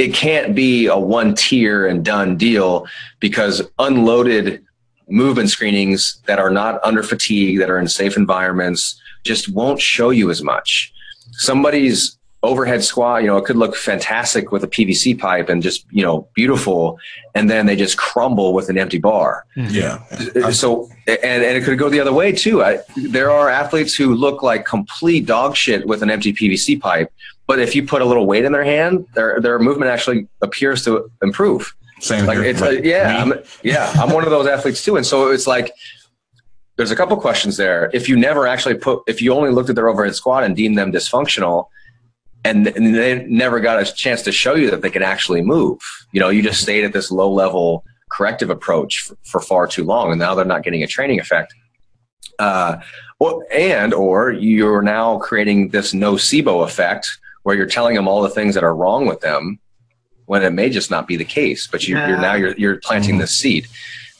it 0.00 0.14
can't 0.14 0.54
be 0.54 0.87
a 0.87 0.97
one 0.97 1.35
tier 1.35 1.87
and 1.87 2.02
done 2.02 2.38
deal 2.38 2.87
because 3.21 3.61
unloaded 3.78 4.64
movement 5.09 5.50
screenings 5.50 6.23
that 6.26 6.38
are 6.38 6.49
not 6.49 6.80
under 6.83 7.02
fatigue 7.02 7.59
that 7.59 7.69
are 7.69 7.78
in 7.78 7.87
safe 7.87 8.16
environments 8.16 8.99
just 9.25 9.52
won't 9.52 9.78
show 9.78 10.09
you 10.09 10.30
as 10.30 10.42
much. 10.42 10.90
Somebody's 11.33 12.16
overhead 12.42 12.83
squat 12.83 13.21
you 13.21 13.26
know 13.26 13.37
it 13.37 13.45
could 13.45 13.57
look 13.57 13.76
fantastic 13.76 14.50
with 14.50 14.64
a 14.64 14.66
pvc 14.66 15.19
pipe 15.19 15.50
and 15.50 15.62
just 15.62 15.85
you 15.90 16.02
know 16.02 16.26
beautiful 16.35 16.99
and 17.35 17.50
then 17.50 17.66
they 17.66 17.76
just 17.76 17.99
crumble 17.99 18.54
with 18.54 18.71
an 18.71 18.78
empty 18.78 18.97
bar. 18.97 19.45
Mm-hmm. 19.54 19.75
Yeah, 19.75 20.47
uh, 20.47 20.50
so 20.50 20.88
and, 21.07 21.45
and 21.45 21.59
it 21.59 21.64
could 21.64 21.78
go 21.78 21.90
the 21.90 22.00
other 22.00 22.14
way 22.14 22.33
too. 22.33 22.64
I, 22.64 22.78
there 22.97 23.30
are 23.30 23.50
athletes 23.50 23.95
who 23.95 24.15
look 24.15 24.43
like 24.43 24.65
complete 24.65 25.26
dog 25.26 25.54
shit 25.54 25.86
with 25.86 26.02
an 26.02 26.10
empty 26.10 26.32
pvc 26.32 26.80
pipe 26.80 27.13
but 27.50 27.58
if 27.58 27.75
you 27.75 27.82
put 27.84 28.00
a 28.00 28.04
little 28.04 28.26
weight 28.26 28.45
in 28.45 28.52
their 28.52 28.63
hand 28.63 29.04
their 29.15 29.41
their 29.41 29.58
movement 29.58 29.91
actually 29.91 30.28
appears 30.41 30.84
to 30.84 31.10
improve. 31.21 31.75
Same 31.99 32.25
like 32.25 32.39
here. 32.39 32.47
it's 32.47 32.60
Like, 32.60 32.84
yeah 32.84 33.25
me, 33.25 33.32
I'm, 33.32 33.43
yeah 33.65 33.93
i'm 34.00 34.10
one 34.13 34.23
of 34.23 34.30
those 34.30 34.47
athletes 34.47 34.84
too 34.84 34.97
and 34.97 35.04
so 35.04 35.32
it's 35.32 35.49
like 35.49 35.73
there's 36.76 36.93
a 36.93 36.97
couple 36.97 37.15
questions 37.17 37.58
there. 37.58 37.91
If 37.93 38.08
you 38.08 38.17
never 38.17 38.47
actually 38.47 38.76
put 38.76 39.02
if 39.08 39.21
you 39.21 39.34
only 39.34 39.50
looked 39.50 39.69
at 39.69 39.75
their 39.75 39.89
overhead 39.89 40.15
squat 40.15 40.45
and 40.45 40.54
deemed 40.54 40.78
them 40.78 40.93
dysfunctional 40.93 41.67
and, 42.45 42.69
and 42.69 42.95
they 42.95 43.26
never 43.26 43.58
got 43.58 43.82
a 43.82 43.84
chance 44.04 44.23
to 44.23 44.32
show 44.32 44.54
you 44.54 44.71
that 44.71 44.80
they 44.82 44.93
can 44.97 45.02
actually 45.02 45.43
move 45.43 45.78
you 46.13 46.21
know 46.21 46.28
you 46.28 46.43
just 46.50 46.63
stayed 46.63 46.84
at 46.84 46.93
this 46.93 47.10
low 47.10 47.30
level 47.43 47.84
corrective 48.13 48.50
approach 48.50 48.93
for, 49.00 49.17
for 49.30 49.41
far 49.41 49.67
too 49.67 49.84
long 49.84 50.13
and 50.13 50.21
now 50.21 50.36
they're 50.36 50.52
not 50.54 50.63
getting 50.63 50.84
a 50.84 50.86
training 50.97 51.19
effect. 51.19 51.52
Uh, 52.39 52.76
well, 53.19 53.43
and 53.52 53.93
or 53.93 54.30
you're 54.30 54.82
now 54.82 55.19
creating 55.19 55.69
this 55.71 55.93
nocebo 55.93 56.65
effect 56.65 57.06
where 57.43 57.57
you're 57.57 57.67
telling 57.67 57.95
them 57.95 58.07
all 58.09 58.23
the 58.23 58.29
things 58.31 58.55
that 58.55 58.65
are 58.65 58.75
wrong 58.75 59.07
with 59.07 59.21
them 59.21 59.59
when 60.26 60.43
it 60.43 60.50
may 60.50 60.71
just 60.71 60.91
not 60.91 61.07
be 61.07 61.17
the 61.17 61.25
case 61.25 61.67
but 61.67 61.87
you're, 61.87 61.99
you're 62.00 62.11
Yeah. 62.17 62.21
now 62.21 62.35
you're, 62.35 62.55
you're 62.57 62.76
planting 62.79 63.19
this 63.19 63.33
seed 63.37 63.67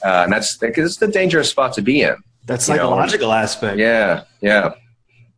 uh, 0.05 0.23
and 0.25 0.33
that's 0.33 0.61
it's 0.63 0.97
the 0.97 1.09
dangerous 1.09 1.51
spot 1.51 1.73
to 1.75 1.83
be 1.83 2.03
in 2.03 2.17
That 2.47 2.67
You 2.67 2.75
know, 2.77 2.79
psychological 2.79 3.33
aspect. 3.33 3.79
yeah, 3.79 4.25
yeah. 4.41 4.73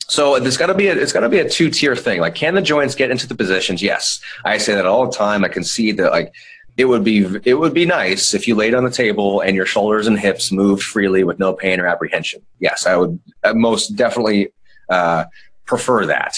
So 0.09 0.39
there's 0.39 0.57
got 0.57 0.67
to 0.67 0.75
be 0.75 0.89
a, 0.89 0.95
it's 0.95 1.13
got 1.13 1.21
to 1.21 1.29
be 1.29 1.39
a 1.39 1.49
two 1.49 1.71
tier 1.71 1.97
thing. 1.97 2.21
Like, 2.21 2.35
can 2.35 2.55
the 2.55 2.61
joints 2.61 2.95
get 2.95 3.11
into 3.11 3.27
the 3.27 3.35
positions? 3.35 3.81
Yes, 3.83 4.21
I 4.45 4.59
say 4.59 4.75
that 4.75 4.85
all 4.85 5.07
the 5.07 5.17
time. 5.17 5.43
I 5.45 5.49
can 5.49 5.65
see 5.65 5.91
that 5.93 6.11
like 6.11 6.33
it 6.77 6.85
would 6.85 7.03
be 7.03 7.25
it 7.45 7.55
would 7.55 7.73
be 7.73 7.87
nice 7.87 8.35
if 8.35 8.47
you 8.47 8.55
laid 8.55 8.75
on 8.75 8.85
the 8.85 8.91
table 8.91 9.41
and 9.41 9.57
your 9.57 9.65
shoulders 9.65 10.07
and 10.07 10.19
hips 10.19 10.53
moved 10.53 10.83
freely 10.83 11.25
with 11.25 11.39
no 11.39 11.55
pain 11.55 11.81
or 11.81 11.87
apprehension. 11.87 12.43
Yes, 12.61 12.87
I 12.87 12.97
would 12.97 13.19
uh, 13.43 13.55
most 13.55 13.97
definitely 13.97 14.53
uh, 14.91 15.25
prefer 15.73 16.05
that. 16.07 16.35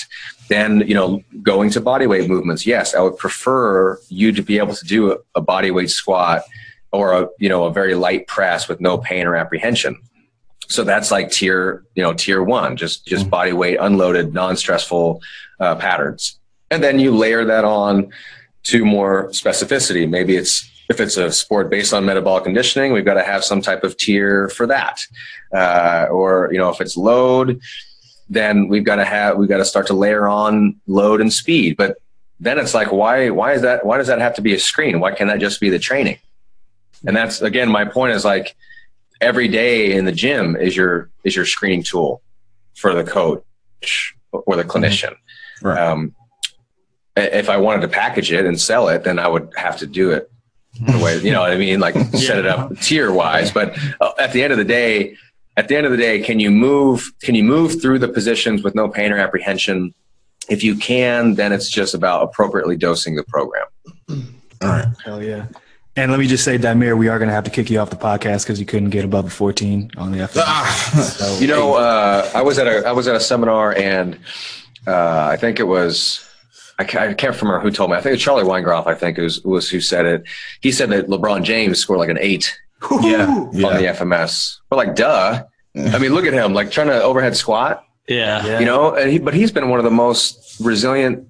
Then 0.48 0.68
you 0.86 0.94
know, 0.94 1.08
going 1.42 1.70
to 1.70 1.80
body 1.80 2.06
weight 2.06 2.28
movements. 2.28 2.66
Yes, 2.66 2.94
I 2.94 3.00
would 3.00 3.18
prefer 3.18 3.98
you 4.08 4.30
to 4.32 4.42
be 4.42 4.58
able 4.58 4.74
to 4.74 4.84
do 4.84 5.12
a, 5.12 5.16
a 5.34 5.40
body 5.40 5.70
weight 5.70 5.90
squat 5.90 6.42
or 6.94 7.12
a 7.12 7.28
you 7.38 7.48
know 7.48 7.64
a 7.64 7.72
very 7.72 7.94
light 7.94 8.26
press 8.28 8.68
with 8.68 8.80
no 8.80 8.96
pain 8.96 9.26
or 9.26 9.34
apprehension 9.34 10.00
so 10.68 10.84
that's 10.84 11.10
like 11.10 11.30
tier 11.30 11.84
you 11.96 12.02
know 12.02 12.14
tier 12.14 12.42
one 12.42 12.76
just 12.76 13.04
just 13.06 13.28
body 13.28 13.52
weight 13.52 13.76
unloaded 13.80 14.32
non-stressful 14.32 15.20
uh, 15.60 15.74
patterns 15.74 16.38
and 16.70 16.82
then 16.82 16.98
you 16.98 17.10
layer 17.10 17.44
that 17.44 17.64
on 17.64 18.08
to 18.62 18.84
more 18.84 19.28
specificity 19.30 20.08
maybe 20.08 20.36
it's 20.36 20.70
if 20.88 21.00
it's 21.00 21.16
a 21.16 21.32
sport 21.32 21.68
based 21.68 21.92
on 21.92 22.04
metabolic 22.04 22.44
conditioning 22.44 22.92
we've 22.92 23.04
got 23.04 23.14
to 23.14 23.24
have 23.24 23.42
some 23.44 23.60
type 23.60 23.82
of 23.82 23.96
tier 23.96 24.48
for 24.50 24.66
that 24.66 25.00
uh, 25.52 26.06
or 26.10 26.48
you 26.52 26.58
know 26.58 26.70
if 26.70 26.80
it's 26.80 26.96
load 26.96 27.60
then 28.28 28.68
we've 28.68 28.84
got 28.84 28.96
to 28.96 29.04
have 29.04 29.36
we've 29.36 29.48
got 29.48 29.58
to 29.58 29.64
start 29.64 29.86
to 29.86 29.94
layer 29.94 30.26
on 30.26 30.76
load 30.86 31.20
and 31.20 31.32
speed 31.32 31.76
but 31.76 31.98
then 32.40 32.58
it's 32.58 32.74
like 32.74 32.90
why 32.92 33.30
why 33.30 33.52
is 33.52 33.62
that 33.62 33.84
why 33.84 33.98
does 33.98 34.06
that 34.06 34.18
have 34.18 34.34
to 34.34 34.42
be 34.42 34.54
a 34.54 34.58
screen 34.58 35.00
why 35.00 35.12
can't 35.12 35.28
that 35.28 35.40
just 35.40 35.60
be 35.60 35.70
the 35.70 35.78
training 35.78 36.18
and 37.06 37.16
that's 37.16 37.42
again 37.42 37.68
my 37.68 37.84
point 37.84 38.12
is 38.12 38.24
like 38.24 38.56
every 39.20 39.48
day 39.48 39.92
in 39.92 40.04
the 40.04 40.12
gym 40.12 40.56
is 40.56 40.76
your 40.76 41.10
is 41.24 41.34
your 41.36 41.44
screening 41.44 41.82
tool 41.82 42.22
for 42.74 42.94
the 42.94 43.04
coach 43.04 44.14
or 44.32 44.56
the 44.56 44.64
clinician. 44.64 45.14
Right. 45.62 45.78
Um, 45.78 46.14
if 47.16 47.48
I 47.48 47.56
wanted 47.56 47.82
to 47.82 47.88
package 47.88 48.32
it 48.32 48.44
and 48.44 48.60
sell 48.60 48.88
it, 48.88 49.04
then 49.04 49.18
I 49.18 49.28
would 49.28 49.52
have 49.56 49.78
to 49.78 49.86
do 49.86 50.10
it 50.10 50.30
the 50.80 50.98
way 50.98 51.16
you 51.18 51.30
know 51.30 51.40
what 51.40 51.52
I 51.52 51.56
mean, 51.56 51.78
like 51.78 51.94
set 52.16 52.38
it 52.38 52.46
up 52.46 52.76
tier 52.80 53.12
wise. 53.12 53.52
But 53.52 53.78
uh, 54.00 54.12
at 54.18 54.32
the 54.32 54.42
end 54.42 54.52
of 54.52 54.58
the 54.58 54.64
day, 54.64 55.16
at 55.56 55.68
the 55.68 55.76
end 55.76 55.86
of 55.86 55.92
the 55.92 55.98
day, 55.98 56.20
can 56.20 56.40
you 56.40 56.50
move? 56.50 57.12
Can 57.22 57.34
you 57.34 57.44
move 57.44 57.80
through 57.80 57.98
the 58.00 58.08
positions 58.08 58.62
with 58.62 58.74
no 58.74 58.88
pain 58.88 59.12
or 59.12 59.18
apprehension? 59.18 59.94
If 60.48 60.62
you 60.62 60.76
can, 60.76 61.34
then 61.36 61.52
it's 61.52 61.70
just 61.70 61.94
about 61.94 62.22
appropriately 62.22 62.76
dosing 62.76 63.16
the 63.16 63.24
program. 63.24 63.66
all 64.10 64.24
right. 64.62 64.86
Hell 65.04 65.22
yeah. 65.22 65.46
And 65.96 66.10
let 66.10 66.18
me 66.18 66.26
just 66.26 66.44
say, 66.44 66.58
Damir, 66.58 66.98
we 66.98 67.06
are 67.08 67.18
going 67.18 67.28
to 67.28 67.34
have 67.34 67.44
to 67.44 67.50
kick 67.50 67.70
you 67.70 67.78
off 67.78 67.88
the 67.88 67.96
podcast 67.96 68.42
because 68.42 68.58
you 68.58 68.66
couldn't 68.66 68.90
get 68.90 69.04
above 69.04 69.26
a 69.26 69.30
14 69.30 69.92
on 69.96 70.10
the 70.10 70.20
F. 70.20 70.36
Ah. 70.36 71.14
So, 71.16 71.38
You 71.38 71.46
know, 71.46 71.74
uh, 71.74 72.28
I 72.34 72.42
was 72.42 72.58
at 72.58 72.66
a 72.66 72.86
I 72.86 72.92
was 72.92 73.06
at 73.06 73.14
a 73.14 73.20
seminar, 73.20 73.74
and 73.74 74.18
uh, 74.86 75.28
I 75.30 75.36
think 75.36 75.60
it 75.60 75.64
was 75.68 76.28
I 76.78 76.84
can't, 76.84 77.10
I 77.10 77.14
can't 77.14 77.40
remember 77.40 77.60
who 77.60 77.70
told 77.70 77.90
me. 77.90 77.96
I 77.96 78.00
think 78.00 78.10
it 78.10 78.14
was 78.14 78.22
Charlie 78.22 78.42
Weingroff. 78.42 78.88
I 78.88 78.94
think 78.94 79.18
was 79.18 79.40
was 79.44 79.70
who 79.70 79.80
said 79.80 80.04
it. 80.04 80.24
He 80.60 80.72
said 80.72 80.90
that 80.90 81.06
LeBron 81.06 81.44
James 81.44 81.78
scored 81.78 82.00
like 82.00 82.08
an 82.08 82.18
eight 82.20 82.58
yeah, 83.02 83.26
on 83.26 83.50
the. 83.52 83.60
FMS. 83.94 84.58
But 84.70 84.76
like, 84.76 84.94
duh. 84.94 85.44
I 85.76 85.98
mean, 85.98 86.14
look 86.14 86.24
at 86.24 86.32
him, 86.32 86.54
like 86.54 86.70
trying 86.70 86.86
to 86.88 87.02
overhead 87.02 87.36
squat. 87.36 87.84
Yeah. 88.08 88.44
Yeah. 88.46 88.60
You 88.60 88.66
know, 88.66 88.94
and 88.94 89.10
he, 89.10 89.18
but 89.18 89.34
he's 89.34 89.50
been 89.50 89.68
one 89.70 89.80
of 89.80 89.84
the 89.84 89.90
most 89.90 90.60
resilient 90.60 91.26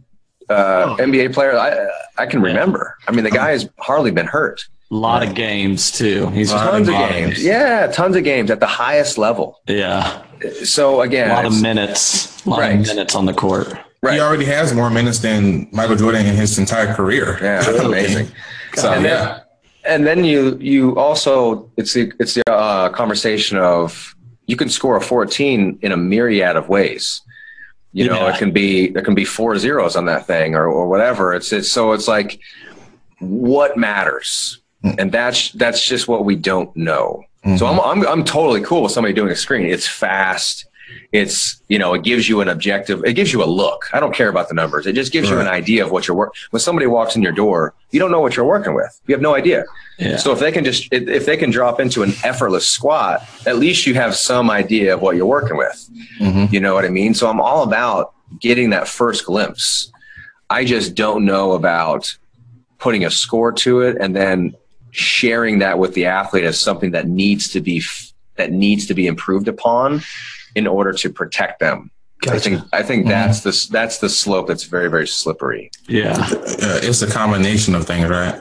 uh, 0.51 0.53
Oh. 0.55 0.97
NBA 1.01 1.33
players 1.33 1.57
I 1.57 1.87
I 2.19 2.27
can 2.27 2.43
remember. 2.43 2.97
I 3.09 3.13
mean, 3.13 3.25
the 3.25 3.31
guy 3.31 3.51
has 3.51 3.69
hardly 3.79 4.11
been 4.11 4.27
hurt. 4.27 4.67
A 4.91 4.95
lot 4.95 5.23
of 5.27 5.35
games 5.35 5.91
too. 5.91 6.27
He's 6.29 6.51
Tons 6.53 6.87
of 6.89 6.95
lot 6.95 7.09
games. 7.11 7.43
Yeah, 7.43 7.87
tons 7.87 8.15
of 8.17 8.23
games 8.25 8.51
at 8.51 8.61
the 8.61 8.67
highest 8.67 9.17
level. 9.17 9.61
Yeah. 9.67 10.23
So 10.65 11.01
again, 11.01 11.31
A 11.31 11.33
again, 11.33 11.45
lot 11.45 11.47
of 11.47 11.63
minutes. 11.63 12.45
A 12.45 12.51
lot 12.51 12.61
Right. 12.61 12.79
of 12.79 12.87
minutes 12.87 13.15
on 13.15 13.25
the 13.25 13.33
court. 13.33 13.73
right. 14.03 14.15
He 14.15 14.21
already 14.21 14.45
has 14.45 14.75
more 14.75 14.91
minutes 14.91 15.21
than 15.21 15.69
Michael 15.73 15.97
Jordan 15.97 16.27
in 16.27 16.35
his 16.35 16.59
entire 16.59 16.93
career. 16.93 17.39
Yeah, 17.41 17.63
that's 17.63 17.79
amazing. 17.91 18.29
So 18.75 18.93
And 18.93 19.05
then- 19.05 19.11
yeah, 19.27 19.41
and 19.87 20.07
then 20.07 20.25
you 20.25 20.57
you 20.61 20.97
also 20.99 21.71
it's 21.77 21.93
the 21.95 22.13
it's 22.19 22.35
the 22.35 22.43
uh, 22.51 22.89
conversation 22.91 23.59
of 23.59 24.15
you 24.47 24.57
can 24.57 24.69
score 24.69 24.97
a 24.97 25.01
14 25.01 25.79
in 25.83 25.93
a 25.93 25.97
myriad 25.97 26.57
of 26.57 26.69
ways. 26.69 27.23
You 27.93 28.09
know 28.09 28.27
Yeah. 28.27 28.35
it 28.35 28.39
can 28.39 28.51
be 28.53 28.89
there 28.89 29.03
can 29.03 29.15
be 29.15 29.25
four 29.25 29.57
zeros 29.59 29.97
on 29.97 30.05
that 30.07 30.27
thing 30.27 30.55
or, 30.55 30.67
or 30.69 30.89
whatever. 30.89 31.33
It's 31.35 31.53
it's 31.53 31.71
so 31.71 31.93
it's 31.93 32.09
like 32.09 32.41
what 33.21 33.77
matters? 33.77 34.61
And 34.99 35.11
that's 35.11 35.51
that's 35.53 35.83
just 35.83 36.09
what 36.09 36.25
we 36.27 36.37
don't 36.37 36.75
know. 36.77 37.25
So 37.57 37.67
I'm, 37.67 37.79
I'm 37.81 38.07
i'm 38.07 38.25
totally 38.25 38.63
cool 38.63 38.83
with 38.83 38.93
somebody 38.93 39.13
doing 39.15 39.31
a 39.31 39.37
screen. 39.37 39.67
It's 39.67 39.87
fast 39.89 40.67
it's 41.13 41.61
you 41.69 41.79
know 41.79 41.95
it 41.95 42.03
gives 42.03 42.29
you 42.29 42.41
an 42.41 42.49
objective 42.49 43.03
it 43.05 43.13
gives 43.15 43.33
you 43.33 43.43
a 43.43 43.47
look 43.47 43.89
i 43.93 44.01
don't 44.01 44.15
care 44.15 44.29
about 44.29 44.49
the 44.49 44.55
numbers 44.55 44.87
it 44.87 44.95
just 44.95 45.13
gives 45.13 45.29
you 45.31 45.39
an 45.39 45.47
idea 45.47 45.85
of 45.85 45.91
what 45.91 46.07
you're 46.09 46.17
working 46.17 46.35
when 46.51 46.61
somebody 46.61 46.87
walks 46.87 47.15
in 47.17 47.23
your 47.23 47.33
door 47.33 47.73
you 47.91 48.01
don't 48.01 48.11
know 48.11 48.21
what 48.21 48.37
you're 48.37 48.45
working 48.47 48.75
with 48.75 49.01
you 49.07 49.15
have 49.15 49.23
no 49.23 49.35
idea 49.35 49.65
Yeah. 49.99 50.17
so 50.17 50.33
if 50.33 50.39
they 50.41 50.51
can 50.51 50.65
just 50.65 50.89
if 50.93 51.25
they 51.27 51.37
can 51.37 51.51
drop 51.51 51.79
into 51.81 52.03
an 52.03 52.13
effortless 52.25 52.67
squat, 52.67 53.23
at 53.47 53.57
least 53.59 53.87
you 53.87 53.95
have 53.95 54.17
some 54.17 54.51
idea 54.51 54.93
of 54.95 55.01
what 55.03 55.15
you're 55.17 55.27
working 55.39 55.57
with. 55.57 55.89
Mhm. 56.21 56.53
You 56.53 56.59
know 56.59 56.75
what 56.75 56.85
I 56.85 56.89
mean? 56.89 57.15
So 57.15 57.29
I'm 57.31 57.41
all 57.41 57.63
about 57.63 58.13
getting 58.41 58.71
that 58.71 58.89
first 58.89 59.25
glimpse. 59.25 59.93
I 60.51 60.65
just 60.65 60.97
don't 60.97 61.25
know 61.25 61.53
about 61.53 62.13
putting 62.79 63.05
a 63.05 63.11
score 63.11 63.53
to 63.53 63.83
it 63.83 63.97
and 64.01 64.17
then 64.17 64.55
sharing 64.91 65.61
that 65.61 65.79
with 65.79 65.95
the 65.95 66.07
athlete 66.07 66.45
as 66.45 66.59
something 66.61 66.91
that 66.93 67.07
needs 67.07 67.49
to 67.51 67.61
be 67.61 67.81
that 68.37 68.51
needs 68.51 68.87
to 68.87 68.95
be 68.95 69.07
improved 69.07 69.47
upon 69.47 70.03
in 70.55 70.67
order 70.67 70.93
to 70.93 71.11
protect 71.11 71.61
them. 71.61 71.91
I 72.29 72.39
think 72.39 72.63
I 72.73 72.83
think 72.83 73.07
that's 73.07 73.41
the 73.41 73.69
that's 73.71 73.99
the 73.99 74.09
slope 74.09 74.47
that's 74.49 74.65
very 74.65 74.89
very 74.89 75.07
slippery. 75.07 75.71
yeah. 75.89 76.17
Uh, 76.31 76.81
it's 76.83 77.03
a 77.03 77.11
combination 77.11 77.75
of 77.75 77.87
things, 77.87 78.09
right? 78.09 78.41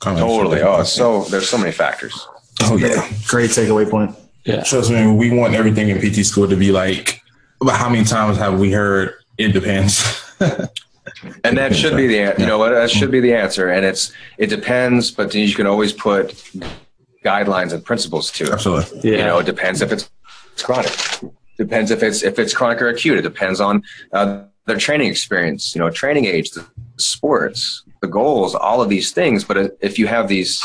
Combination 0.00 0.36
Totally. 0.36 0.60
of 0.62 0.80
Oh, 0.80 0.82
so 0.82 1.22
there's 1.24 1.48
so 1.48 1.56
many 1.58 1.70
factors. 1.70 2.26
oh 2.62 2.76
yeah. 2.76 3.08
Great 3.28 3.50
takeaway 3.50 3.88
point. 3.88 4.16
Yeah. 4.44 4.62
Trust 4.64 4.90
me, 4.90 5.06
we 5.10 5.30
want 5.30 5.54
everything 5.54 5.88
in 5.90 5.98
PT 6.00 6.26
school 6.26 6.48
to 6.48 6.56
be 6.56 6.72
like. 6.72 7.20
But 7.60 7.76
how 7.76 7.88
many 7.88 8.04
times 8.04 8.36
have 8.38 8.58
we 8.58 8.72
heard? 8.72 9.14
It 9.38 9.52
depends. 9.52 10.02
And 11.44 11.56
that 11.58 11.74
should 11.76 11.96
be 11.96 12.06
the 12.06 12.34
you 12.38 12.46
know 12.46 12.58
what 12.58 12.70
that 12.70 12.90
should 12.90 13.10
be 13.10 13.20
the 13.20 13.34
answer. 13.34 13.68
And 13.68 13.84
it's 13.84 14.12
it 14.38 14.48
depends, 14.48 15.10
but 15.10 15.34
you 15.34 15.54
can 15.54 15.66
always 15.66 15.92
put 15.92 16.34
guidelines 17.24 17.72
and 17.72 17.84
principles 17.84 18.30
to 18.32 18.44
it. 18.44 18.50
Absolutely. 18.52 19.10
Yeah. 19.12 19.18
You 19.18 19.24
know, 19.24 19.38
it 19.38 19.46
depends 19.46 19.80
if 19.80 19.92
it's 19.92 20.10
chronic. 20.62 20.92
Depends 21.56 21.90
if 21.90 22.02
it's 22.02 22.22
if 22.22 22.38
it's 22.38 22.54
chronic 22.54 22.82
or 22.82 22.88
acute. 22.88 23.18
It 23.18 23.22
depends 23.22 23.60
on 23.60 23.82
uh, 24.12 24.44
their 24.66 24.78
training 24.78 25.08
experience. 25.08 25.74
You 25.74 25.80
know, 25.80 25.90
training 25.90 26.24
age, 26.26 26.50
the 26.50 26.66
sports, 26.96 27.82
the 28.00 28.08
goals, 28.08 28.54
all 28.54 28.82
of 28.82 28.88
these 28.88 29.12
things. 29.12 29.44
But 29.44 29.76
if 29.80 29.98
you 29.98 30.06
have 30.06 30.28
these 30.28 30.62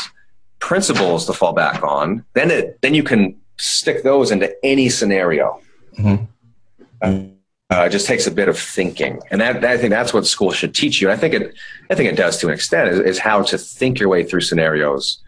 principles 0.58 1.26
to 1.26 1.32
fall 1.32 1.52
back 1.52 1.82
on, 1.82 2.24
then 2.34 2.50
it 2.50 2.80
then 2.82 2.94
you 2.94 3.02
can 3.02 3.36
stick 3.56 4.02
those 4.02 4.30
into 4.30 4.52
any 4.64 4.88
scenario. 4.88 5.60
Mhm. 5.98 6.26
Uh, 7.02 7.84
it 7.84 7.90
just 7.90 8.06
takes 8.06 8.26
a 8.26 8.32
bit 8.32 8.48
of 8.48 8.58
thinking, 8.58 9.20
and 9.30 9.40
that, 9.40 9.64
I 9.64 9.78
think 9.78 9.90
that's 9.90 10.12
what 10.12 10.26
school 10.26 10.50
should 10.50 10.74
teach 10.74 11.00
you. 11.00 11.08
And 11.08 11.16
I 11.16 11.20
think 11.20 11.34
it, 11.34 11.54
I 11.88 11.94
think 11.94 12.10
it 12.10 12.16
does 12.16 12.36
to 12.38 12.48
an 12.48 12.52
extent, 12.52 12.88
is, 12.88 12.98
is 12.98 13.18
how 13.20 13.42
to 13.42 13.56
think 13.56 14.00
your 14.00 14.08
way 14.08 14.24
through 14.24 14.40
scenarios, 14.40 15.22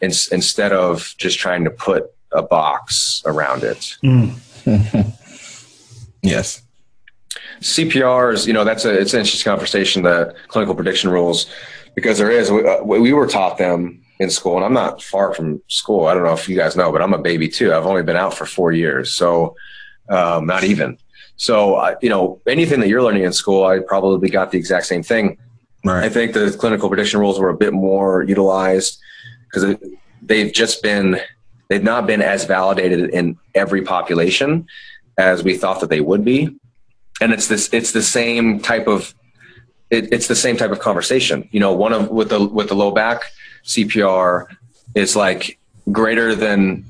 in, 0.00 0.10
instead 0.32 0.72
of 0.72 1.14
just 1.18 1.38
trying 1.38 1.64
to 1.64 1.70
put 1.70 2.10
a 2.36 2.42
box 2.42 3.22
around 3.26 3.64
it. 3.64 3.96
Yes. 6.26 6.62
CPRs, 7.60 8.46
you 8.46 8.52
know, 8.52 8.64
that's 8.64 8.84
a 8.84 8.92
it's 8.92 9.14
an 9.14 9.20
interesting 9.20 9.50
conversation. 9.50 10.02
The 10.02 10.34
clinical 10.48 10.74
prediction 10.74 11.10
rules, 11.10 11.46
because 11.94 12.18
there 12.18 12.30
is 12.30 12.50
we, 12.50 12.66
uh, 12.66 12.82
we 12.82 13.12
were 13.12 13.26
taught 13.26 13.58
them 13.58 14.02
in 14.18 14.28
school, 14.30 14.56
and 14.56 14.64
I'm 14.64 14.72
not 14.72 15.02
far 15.02 15.32
from 15.32 15.62
school. 15.68 16.06
I 16.06 16.14
don't 16.14 16.24
know 16.24 16.32
if 16.32 16.48
you 16.48 16.56
guys 16.56 16.76
know, 16.76 16.92
but 16.92 17.00
I'm 17.00 17.14
a 17.14 17.18
baby 17.18 17.48
too. 17.48 17.72
I've 17.72 17.86
only 17.86 18.02
been 18.02 18.16
out 18.16 18.34
for 18.34 18.44
four 18.44 18.72
years, 18.72 19.12
so 19.12 19.56
um, 20.08 20.46
not 20.46 20.64
even. 20.64 20.98
So 21.36 21.76
I 21.76 21.96
you 22.02 22.10
know, 22.10 22.40
anything 22.46 22.80
that 22.80 22.88
you're 22.88 23.02
learning 23.02 23.24
in 23.24 23.32
school, 23.32 23.64
I 23.64 23.78
probably 23.78 24.28
got 24.28 24.50
the 24.50 24.58
exact 24.58 24.86
same 24.86 25.02
thing. 25.02 25.38
Right. 25.84 26.04
I 26.04 26.08
think 26.08 26.34
the 26.34 26.54
clinical 26.58 26.88
prediction 26.88 27.20
rules 27.20 27.38
were 27.38 27.50
a 27.50 27.56
bit 27.56 27.72
more 27.72 28.22
utilized 28.24 28.98
because 29.44 29.76
they've 30.20 30.52
just 30.52 30.82
been 30.82 31.20
they've 31.68 31.82
not 31.82 32.06
been 32.06 32.22
as 32.22 32.44
validated 32.44 33.10
in 33.10 33.38
every 33.54 33.82
population 33.82 34.66
as 35.18 35.42
we 35.42 35.56
thought 35.56 35.80
that 35.80 35.90
they 35.90 36.00
would 36.00 36.24
be. 36.24 36.56
And 37.20 37.32
it's 37.32 37.48
this 37.48 37.72
it's 37.72 37.92
the 37.92 38.02
same 38.02 38.60
type 38.60 38.86
of 38.86 39.14
it, 39.88 40.12
it's 40.12 40.26
the 40.26 40.36
same 40.36 40.56
type 40.56 40.70
of 40.70 40.80
conversation. 40.80 41.48
You 41.50 41.60
know 41.60 41.72
one 41.72 41.92
of 41.92 42.08
with 42.08 42.28
the 42.28 42.44
with 42.44 42.68
the 42.68 42.74
low 42.74 42.90
back 42.90 43.22
cpr 43.66 44.46
is 44.94 45.14
like 45.16 45.58
greater 45.92 46.34
than 46.34 46.84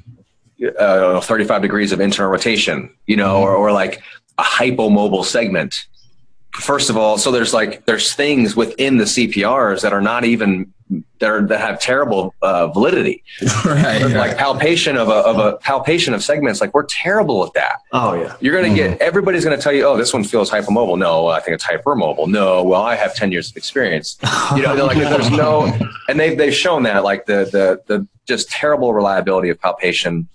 uh, 0.79 1.21
35 1.21 1.63
degrees 1.63 1.93
of 1.93 2.01
internal 2.01 2.31
rotation 2.31 2.95
you 3.07 3.17
know 3.17 3.43
or, 3.43 3.55
or 3.55 3.73
like 3.73 4.03
a 4.39 4.43
hypomobile 4.43 5.25
segment 5.25 5.87
first 6.57 6.91
of 6.91 6.97
all 6.97 7.19
so 7.19 7.31
there's 7.31 7.55
like 7.55 7.85
there's 7.87 8.15
things 8.15 8.57
within 8.57 8.97
the 8.97 9.05
cprs 9.05 9.83
that 9.83 9.93
are 9.93 10.01
not 10.01 10.25
even 10.25 10.73
that 11.19 11.31
are 11.31 11.45
that 11.47 11.61
have 11.61 11.81
terrible 11.81 12.33
uh, 12.43 12.69
validity 12.69 13.23
right. 13.65 14.03
like 14.13 14.37
palpation 14.37 14.97
of 14.97 15.09
a 15.09 15.15
of 15.15 15.39
a 15.39 15.57
palpation 15.59 16.15
of 16.15 16.23
segments 16.23 16.61
like 16.61 16.73
we're 16.73 16.87
terrible 16.87 17.45
at 17.45 17.53
that 17.55 17.81
Oh 17.93 18.15
yeah. 18.15 18.37
you're 18.41 18.55
going 18.61 18.75
to 18.75 18.77
get 18.77 19.01
everybody's 19.01 19.45
going 19.45 19.57
to 19.57 19.63
tell 19.63 19.73
you, 19.73 19.85
oh, 19.85 19.97
this 19.97 20.13
one 20.13 20.23
feels 20.23 20.51
hypermobile. 20.51 20.99
No, 20.99 21.29
I 21.29 21.41
think 21.41 21.55
it's 21.55 21.65
hypermobile. 21.65 22.29
No, 22.29 22.63
well, 22.63 22.83
I 22.83 22.95
have 22.95 23.15
ten 23.15 23.33
years 23.33 23.51
of 23.51 23.57
experience. 23.57 24.19
You 24.55 24.63
know, 24.63 24.77
they're 24.77 24.85
like 24.85 24.99
there's 24.99 25.31
no, 25.31 25.73
and 26.09 26.21
they've 26.21 26.37
they've 26.37 26.55
shown 26.55 26.85
that 26.85 27.05
like 27.05 27.27
the 27.27 27.49
the 27.51 27.83
the 27.87 28.07
just 28.27 28.49
terrible 28.51 28.93
reliability 28.93 29.49
of 29.49 29.61
palpation. 29.61 30.29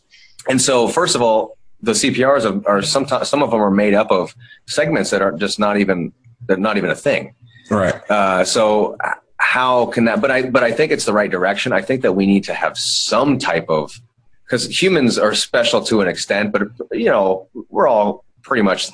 And 0.50 0.62
so, 0.62 0.88
first 0.88 1.16
of 1.16 1.22
all, 1.22 1.58
the 1.82 1.94
CPRs 1.94 2.46
are, 2.65 2.70
are 2.70 2.82
sometimes 2.82 3.28
some 3.30 3.41
of 3.44 3.52
them 3.52 3.60
are 3.62 3.72
made 3.72 3.94
up 3.94 4.12
of 4.12 4.36
segments 4.67 5.10
that 5.10 5.22
are 5.22 5.32
just 5.32 5.60
not 5.60 5.78
even 5.78 6.13
they're 6.48 6.58
not 6.58 6.78
even 6.78 6.89
a 6.89 6.96
thing. 6.96 7.36
Right. 7.70 7.96
Uh, 8.10 8.44
so 8.44 8.98
how 9.38 9.88
can 9.88 10.06
that? 10.06 10.22
But 10.22 10.32
I 10.32 10.50
but 10.50 10.63
I 10.63 10.72
think 10.72 10.91
it's 10.91 11.06
the 11.06 11.13
right 11.13 11.30
direction. 11.32 11.74
I 11.74 11.82
think 11.82 12.02
that 12.04 12.13
we 12.13 12.26
need 12.26 12.44
to 12.46 12.54
have 12.54 12.78
some 12.78 13.38
type 13.39 13.65
of 13.70 14.00
because 14.46 14.82
humans 14.82 15.17
are 15.17 15.34
special 15.34 15.82
to 15.86 16.02
an 16.02 16.08
extent, 16.08 16.52
but 16.52 16.63
you 16.91 17.06
know 17.06 17.48
we're 17.70 17.88
all 17.88 18.26
pretty 18.44 18.62
much 18.63 18.89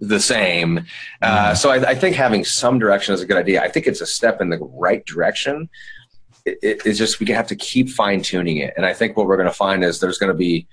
the 0.00 0.18
same. 0.20 0.84
Uh, 1.22 1.54
so 1.54 1.70
I, 1.70 1.90
I 1.90 1.94
think 1.94 2.16
having 2.16 2.44
some 2.44 2.78
direction 2.78 3.14
is 3.14 3.20
a 3.20 3.26
good 3.26 3.36
idea. 3.36 3.62
I 3.62 3.68
think 3.68 3.86
it's 3.86 4.00
a 4.00 4.06
step 4.06 4.40
in 4.40 4.48
the 4.50 4.58
right 4.58 5.04
direction. 5.06 5.68
It, 6.44 6.58
it- 6.62 6.82
it's 6.86 6.98
just 6.98 7.20
we 7.20 7.26
have 7.26 7.46
to 7.48 7.56
keep 7.56 7.88
fine 7.90 8.22
tuning 8.22 8.56
it, 8.58 8.74
and 8.76 8.84
I 8.84 8.92
think 8.94 9.16
what 9.16 9.26
we're 9.26 9.36
going 9.36 9.48
to 9.48 9.54
find 9.54 9.84
is 9.84 10.00
there's 10.00 10.18
going 10.18 10.32
to 10.32 10.36
be 10.38 10.66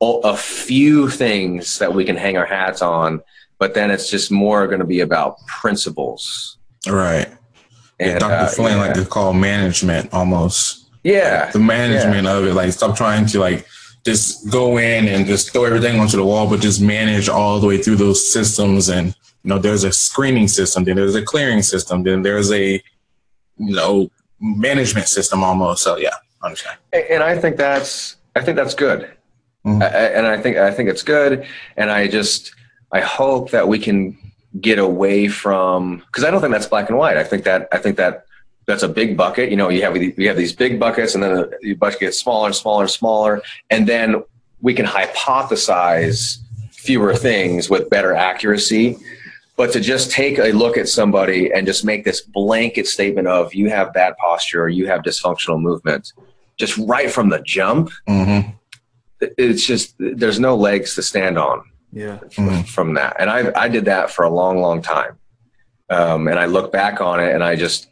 a- 0.00 0.36
few 0.36 1.08
things 1.08 1.78
that 1.78 1.94
we 1.94 2.04
can 2.04 2.16
hang 2.16 2.36
our 2.36 2.46
hats 2.46 2.82
on, 2.82 3.20
but 3.58 3.74
then 3.74 3.90
it's 3.90 4.10
just 4.10 4.30
more 4.30 4.66
going 4.66 4.80
to 4.80 4.86
be 4.86 5.00
about 5.00 5.44
principles. 5.46 6.58
Right. 6.88 7.28
And 7.98 8.20
Dr. 8.20 8.34
uh, 8.34 8.46
Flynn 8.48 8.76
yeah. 8.76 8.84
like 8.84 8.94
to 8.94 9.04
call 9.04 9.32
management 9.32 10.12
almost. 10.12 10.88
yeah, 11.02 11.50
The 11.50 11.58
management 11.58 12.26
of 12.26 12.44
it. 12.44 12.54
Like 12.54 12.72
stop 12.72 12.96
trying 12.96 13.26
to 13.26 13.40
like 13.40 13.66
just 14.04 14.50
go 14.50 14.76
in 14.78 15.08
and 15.08 15.26
just 15.26 15.52
throw 15.52 15.64
everything 15.64 15.98
onto 15.98 16.16
the 16.16 16.24
wall, 16.24 16.48
but 16.48 16.60
just 16.60 16.80
manage 16.80 17.28
all 17.28 17.58
the 17.58 17.66
way 17.66 17.78
through 17.78 17.96
those 17.96 18.32
systems. 18.32 18.88
And 18.88 19.08
you 19.42 19.48
know, 19.48 19.58
there's 19.58 19.84
a 19.84 19.92
screening 19.92 20.48
system, 20.48 20.84
then 20.84 20.96
there's 20.96 21.14
a 21.14 21.24
clearing 21.24 21.62
system, 21.62 22.02
then 22.02 22.22
there's 22.22 22.52
a 22.52 22.82
you 23.58 23.74
know 23.74 24.10
management 24.40 25.08
system 25.08 25.42
almost. 25.42 25.82
So 25.82 25.96
yeah, 25.96 26.10
I 26.42 26.46
understand. 26.46 26.78
and 26.92 27.22
I 27.22 27.38
think 27.38 27.56
that's 27.56 28.16
I 28.34 28.42
think 28.42 28.56
that's 28.56 28.74
good, 28.74 29.10
Mhm. 29.66 29.82
I, 29.82 29.86
I- 29.86 29.90
and 30.16 30.26
I 30.26 30.40
think 30.40 30.56
I 30.56 30.70
think 30.70 30.88
it's 30.88 31.02
good, 31.02 31.44
and 31.76 31.90
I 31.90 32.06
just 32.06 32.54
I 32.92 33.00
hope 33.00 33.50
that 33.50 33.66
we 33.68 33.78
can 33.78 34.16
get 34.60 34.78
away 34.78 35.28
from 35.28 35.98
because 36.06 36.24
I 36.24 36.30
don't 36.30 36.40
think 36.40 36.52
that's 36.52 36.66
black 36.66 36.88
and 36.88 36.96
white. 36.98 37.16
I 37.16 37.24
think 37.24 37.44
that 37.44 37.68
I 37.72 37.78
think 37.78 37.96
that 37.96 38.24
that's 38.66 38.82
a 38.82 38.88
big 38.88 39.16
bucket. 39.16 39.50
You 39.50 39.56
know, 39.56 39.68
you 39.68 39.82
have 39.82 39.96
you 39.96 40.28
have 40.28 40.36
these 40.36 40.52
big 40.54 40.78
buckets, 40.78 41.14
and 41.14 41.22
then 41.22 41.50
the 41.62 41.74
bucket 41.74 42.00
gets 42.00 42.18
smaller 42.18 42.46
and 42.46 42.54
smaller 42.54 42.82
and 42.82 42.90
smaller, 42.90 43.42
and 43.70 43.86
then 43.86 44.22
we 44.62 44.72
can 44.72 44.86
hypothesize 44.86 46.38
fewer 46.70 47.14
things 47.14 47.68
with 47.68 47.90
better 47.90 48.14
accuracy. 48.14 48.96
But 49.56 49.72
to 49.72 49.80
just 49.80 50.10
take 50.10 50.38
a 50.38 50.52
look 50.52 50.76
at 50.76 50.86
somebody 50.88 51.50
and 51.50 51.66
just 51.66 51.82
make 51.84 52.04
this 52.04 52.20
blanket 52.20 52.86
statement 52.86 53.26
of 53.26 53.54
you 53.54 53.70
have 53.70 53.92
bad 53.94 54.14
posture 54.18 54.62
or 54.64 54.68
you 54.68 54.86
have 54.86 55.00
dysfunctional 55.02 55.60
movement, 55.60 56.12
just 56.58 56.76
right 56.78 57.10
from 57.10 57.30
the 57.30 57.40
jump, 57.40 57.90
Mm-hmm. 58.06 58.50
It's 59.20 59.64
just 59.66 59.94
there's 59.98 60.38
no 60.40 60.56
legs 60.56 60.94
to 60.94 61.02
stand 61.02 61.38
on 61.38 61.62
Yeah. 61.92 62.18
Mhm. 62.36 62.66
from 62.68 62.94
that. 62.94 63.16
And 63.18 63.30
I 63.30 63.50
I 63.56 63.68
did 63.68 63.84
that 63.86 64.10
for 64.10 64.24
a 64.24 64.30
long, 64.30 64.60
long 64.60 64.82
time. 64.82 65.12
Um, 65.88 66.28
and 66.28 66.38
I 66.38 66.46
look 66.46 66.72
back 66.72 67.00
on 67.00 67.20
it 67.20 67.32
and 67.34 67.42
I 67.44 67.56
just 67.56 67.88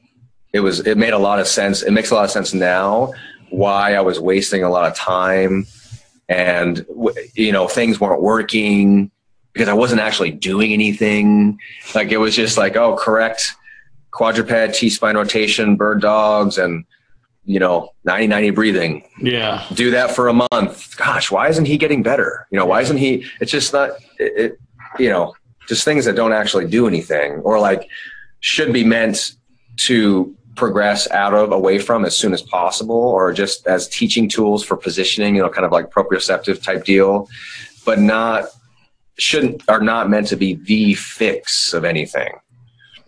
it 0.52 0.60
was 0.60 0.80
it 0.80 0.96
made 0.98 1.12
a 1.12 1.18
lot 1.18 1.38
of 1.40 1.46
sense. 1.46 1.82
It 1.82 1.92
makes 1.92 2.10
a 2.10 2.14
lot 2.14 2.24
of 2.24 2.30
sense 2.30 2.52
now 2.54 3.12
why 3.50 3.94
I 3.94 4.00
was 4.00 4.18
wasting 4.20 4.62
a 4.64 4.70
lot 4.70 4.90
of 4.90 4.96
time 4.96 5.66
and 6.28 6.84
you 7.34 7.52
know 7.52 7.68
things 7.68 8.00
weren't 8.00 8.22
working 8.22 9.10
because 9.52 9.68
I 9.68 9.74
wasn't 9.74 10.00
actually 10.00 10.32
doing 10.32 10.72
anything. 10.72 11.58
Like 11.94 12.10
it 12.10 12.16
was 12.18 12.34
just 12.34 12.58
like, 12.58 12.76
oh, 12.76 12.96
correct 12.96 13.52
quadruped 14.10 14.74
T 14.76 14.90
spine 14.90 15.16
rotation, 15.16 15.74
bird 15.74 16.00
dogs, 16.00 16.56
and 16.58 16.84
you 17.44 17.59
know 17.61 17.90
90 18.04 18.26
90 18.28 18.50
breathing. 18.50 19.04
Yeah. 19.20 19.64
Do 19.74 19.90
that 19.92 20.11
for 20.14 20.28
a 20.28 20.33
month. 20.33 20.96
Gosh, 20.96 21.30
why 21.30 21.48
isn't 21.48 21.66
he 21.66 21.76
getting 21.76 22.02
better? 22.02 22.46
You 22.50 22.59
know, 22.59 22.66
why 22.66 22.80
isn't 22.83 22.96
he? 22.96 23.26
It's 23.40 23.50
just 23.52 23.72
not. 23.72 23.90
It, 24.18 24.33
it 24.37 24.59
you 24.98 25.09
know, 25.11 25.35
just 25.68 25.85
things 25.85 26.04
that 26.04 26.14
don't 26.16 26.33
actually 26.33 26.66
do 26.68 26.87
anything, 26.87 27.35
or 27.40 27.59
like 27.59 27.88
should 28.40 28.72
be 28.72 28.85
meant 28.85 29.33
to 29.76 30.35
progress 30.54 31.11
out 31.11 31.35
of 31.35 31.50
away 31.50 31.78
from 31.80 32.04
as 32.04 32.16
soon 32.16 32.33
as 32.33 32.40
possible 32.40 32.94
or 32.94 33.33
just 33.33 33.66
as 33.66 33.88
teaching 33.88 34.28
tools 34.28 34.62
for 34.64 34.76
positioning 34.76 35.35
you 35.35 35.42
know 35.42 35.48
kind 35.48 35.64
of 35.64 35.72
like 35.72 35.90
proprioceptive 35.90 36.62
type 36.62 36.85
deal 36.85 37.28
but 37.85 37.98
not 37.98 38.44
shouldn't 39.18 39.61
are 39.68 39.80
not 39.80 40.09
meant 40.09 40.28
to 40.28 40.37
be 40.37 40.54
the 40.54 40.94
fix 40.94 41.72
of 41.74 41.85
anything 41.85 42.35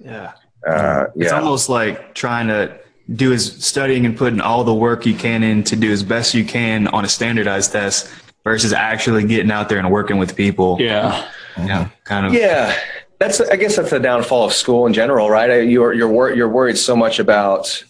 Yeah. 0.00 0.32
uh, 0.68 1.04
It's 1.14 1.30
almost 1.30 1.68
like 1.68 2.16
trying 2.16 2.48
to 2.48 2.76
do 3.14 3.30
his 3.30 3.64
studying 3.64 4.04
and 4.04 4.16
putting 4.16 4.40
all 4.40 4.64
the 4.64 4.74
work 4.74 5.06
you 5.06 5.14
can 5.14 5.42
in 5.42 5.62
to 5.64 5.76
do 5.76 5.92
as 5.92 6.02
best 6.02 6.34
you 6.34 6.44
can 6.44 6.88
on 6.88 7.04
a 7.04 7.08
standardized 7.08 7.72
test 7.72 8.12
versus 8.44 8.72
actually 8.72 9.24
getting 9.26 9.50
out 9.50 9.68
there 9.68 9.78
and 9.78 9.90
working 9.90 10.18
with 10.18 10.34
people. 10.36 10.76
Yeah. 10.80 11.28
You 11.56 11.66
know, 11.66 11.90
kind 12.04 12.26
of. 12.26 12.34
yeah 12.34 12.76
that's 13.18 13.40
i 13.40 13.56
guess 13.56 13.76
that's 13.76 13.88
the 13.88 13.98
downfall 13.98 14.44
of 14.44 14.52
school 14.52 14.86
in 14.86 14.92
general 14.92 15.30
right 15.30 15.66
you're 15.66 15.94
you're 15.94 16.08
wor- 16.08 16.34
you're 16.34 16.50
worried 16.50 16.76
so 16.76 16.94
much 16.94 17.18
about 17.18 17.82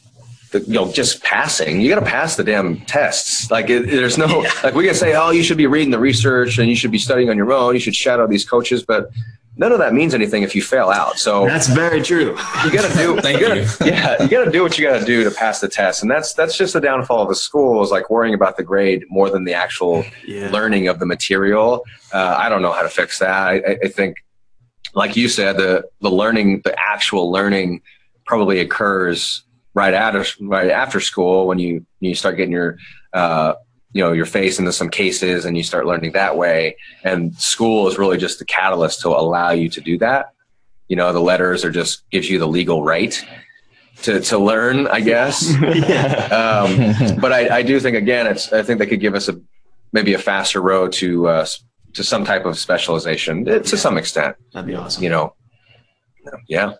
the, 0.52 0.60
you 0.60 0.74
know 0.74 0.90
just 0.92 1.22
passing. 1.22 1.80
You 1.80 1.88
got 1.88 2.00
to 2.00 2.06
pass 2.06 2.36
the 2.36 2.44
damn 2.44 2.80
tests. 2.82 3.50
Like 3.50 3.68
it, 3.70 3.86
there's 3.86 4.16
no 4.18 4.44
like 4.62 4.74
we 4.74 4.84
can 4.86 4.94
say 4.94 5.14
oh 5.14 5.30
you 5.30 5.42
should 5.42 5.56
be 5.58 5.66
reading 5.66 5.90
the 5.90 5.98
research 5.98 6.58
and 6.58 6.68
you 6.68 6.76
should 6.76 6.90
be 6.92 6.98
studying 6.98 7.30
on 7.30 7.36
your 7.36 7.52
own. 7.52 7.74
You 7.74 7.80
should 7.80 7.96
shadow 7.96 8.26
these 8.26 8.44
coaches 8.48 8.84
but 8.84 9.10
none 9.58 9.72
of 9.72 9.78
that 9.78 9.94
means 9.94 10.12
anything 10.14 10.42
if 10.42 10.54
you 10.54 10.60
fail 10.62 10.88
out. 10.90 11.18
So 11.18 11.46
That's 11.46 11.66
very 11.68 12.02
true. 12.02 12.30
you 12.64 12.70
got 12.70 12.90
to 12.90 12.96
do 12.98 13.18
Thank 13.22 13.40
you 13.40 13.48
gotta, 13.48 13.60
you. 13.60 13.66
yeah 13.86 14.22
you 14.22 14.28
got 14.28 14.44
to 14.44 14.50
do 14.50 14.62
what 14.62 14.78
you 14.78 14.86
got 14.86 14.98
to 15.00 15.04
do 15.06 15.24
to 15.24 15.30
pass 15.30 15.60
the 15.60 15.68
test. 15.68 16.02
And 16.02 16.10
that's 16.10 16.34
that's 16.34 16.56
just 16.56 16.74
the 16.74 16.80
downfall 16.80 17.22
of 17.22 17.28
the 17.28 17.34
school 17.34 17.82
is 17.82 17.90
like 17.90 18.10
worrying 18.10 18.34
about 18.34 18.56
the 18.56 18.62
grade 18.62 19.04
more 19.08 19.30
than 19.30 19.44
the 19.44 19.54
actual 19.54 20.04
Yeah. 20.26 20.50
learning 20.50 20.88
of 20.88 20.98
the 21.00 21.06
material. 21.06 21.84
Uh, 22.12 22.36
i 22.38 22.48
don't 22.48 22.62
know 22.62 22.72
how 22.72 22.82
to 22.82 22.88
fix 22.88 23.18
that. 23.18 23.30
I- 23.30 23.78
I 23.82 23.88
think 23.88 24.16
like 24.94 25.16
you 25.16 25.28
said 25.28 25.56
the 25.56 25.84
the 26.00 26.10
learning 26.10 26.60
the 26.64 26.74
actual 26.78 27.30
learning 27.32 27.80
probably 28.26 28.60
occurs 28.60 29.42
right 29.76 29.92
after 29.92 30.24
right 30.40 30.70
after 30.70 31.00
school 31.00 31.46
when 31.46 31.58
you 31.58 31.84
you 32.00 32.14
start 32.14 32.36
getting 32.36 32.50
your 32.50 32.78
uh, 33.12 33.52
you 33.92 34.02
know 34.02 34.12
your 34.12 34.26
face 34.26 34.58
into 34.58 34.72
some 34.72 34.88
cases 34.88 35.44
and 35.44 35.56
you 35.56 35.62
start 35.62 35.86
learning 35.86 36.12
that 36.12 36.36
way. 36.36 36.76
And 37.04 37.36
school 37.36 37.86
is 37.86 37.98
really 37.98 38.16
just 38.16 38.38
the 38.40 38.46
catalyst 38.46 39.02
to 39.02 39.08
allow 39.10 39.50
you 39.50 39.68
to 39.68 39.80
do 39.80 39.98
that. 39.98 40.32
You 40.88 40.96
know 40.96 41.12
the 41.12 41.20
letters 41.20 41.64
are 41.64 41.70
just 41.70 42.08
gives 42.10 42.28
you 42.28 42.38
the 42.38 42.48
legal 42.48 42.82
right 42.82 43.22
to 44.02 44.20
to 44.20 44.38
learn 44.38 44.86
i 44.88 45.00
guess. 45.00 45.54
Um, 46.26 47.18
but 47.20 47.32
I, 47.32 47.58
I 47.58 47.62
do 47.62 47.78
think 47.80 47.96
again 47.96 48.26
it's 48.26 48.52
i 48.52 48.62
think 48.62 48.78
they 48.78 48.86
could 48.86 49.00
give 49.00 49.14
us 49.14 49.28
a 49.28 49.40
maybe 49.92 50.14
a 50.14 50.18
faster 50.18 50.60
road 50.60 50.92
to 50.94 51.28
uh, 51.28 51.46
to 51.94 52.02
some 52.02 52.24
type 52.24 52.44
of 52.44 52.58
specialization 52.58 53.48
eh, 53.48 53.60
to 53.60 53.76
some 53.76 53.96
extent. 53.96 54.36
That'd 54.52 54.66
be 54.66 54.74
awesome. 54.74 55.02
you 55.02 55.10
know? 55.10 55.34
Yeah 56.48 56.74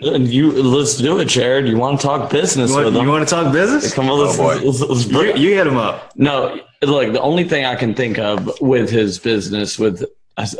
you 0.00 0.50
let's 0.62 0.96
do 0.96 1.18
it, 1.18 1.26
Jared. 1.26 1.68
You 1.68 1.76
want 1.76 2.00
to 2.00 2.06
talk 2.06 2.30
business 2.30 2.70
You 2.70 2.76
want, 2.76 2.86
with 2.86 2.96
him? 2.96 3.02
you 3.04 3.10
want 3.10 3.28
to 3.28 3.34
talk 3.34 3.52
business? 3.52 3.92
Come 3.94 4.08
on, 4.10 4.18
let's, 4.20 4.38
Oh, 4.38 4.42
boy. 4.42 4.64
let's, 4.66 4.80
let's 4.80 5.06
You, 5.06 5.12
bring- 5.12 5.36
you 5.36 5.54
hit 5.54 5.66
him 5.66 5.76
up. 5.76 6.12
No, 6.16 6.60
look, 6.82 7.12
the 7.12 7.20
only 7.20 7.44
thing 7.48 7.64
I 7.64 7.74
can 7.74 7.94
think 7.94 8.18
of 8.18 8.50
with 8.60 8.90
his 8.90 9.18
business, 9.18 9.78
with 9.78 10.04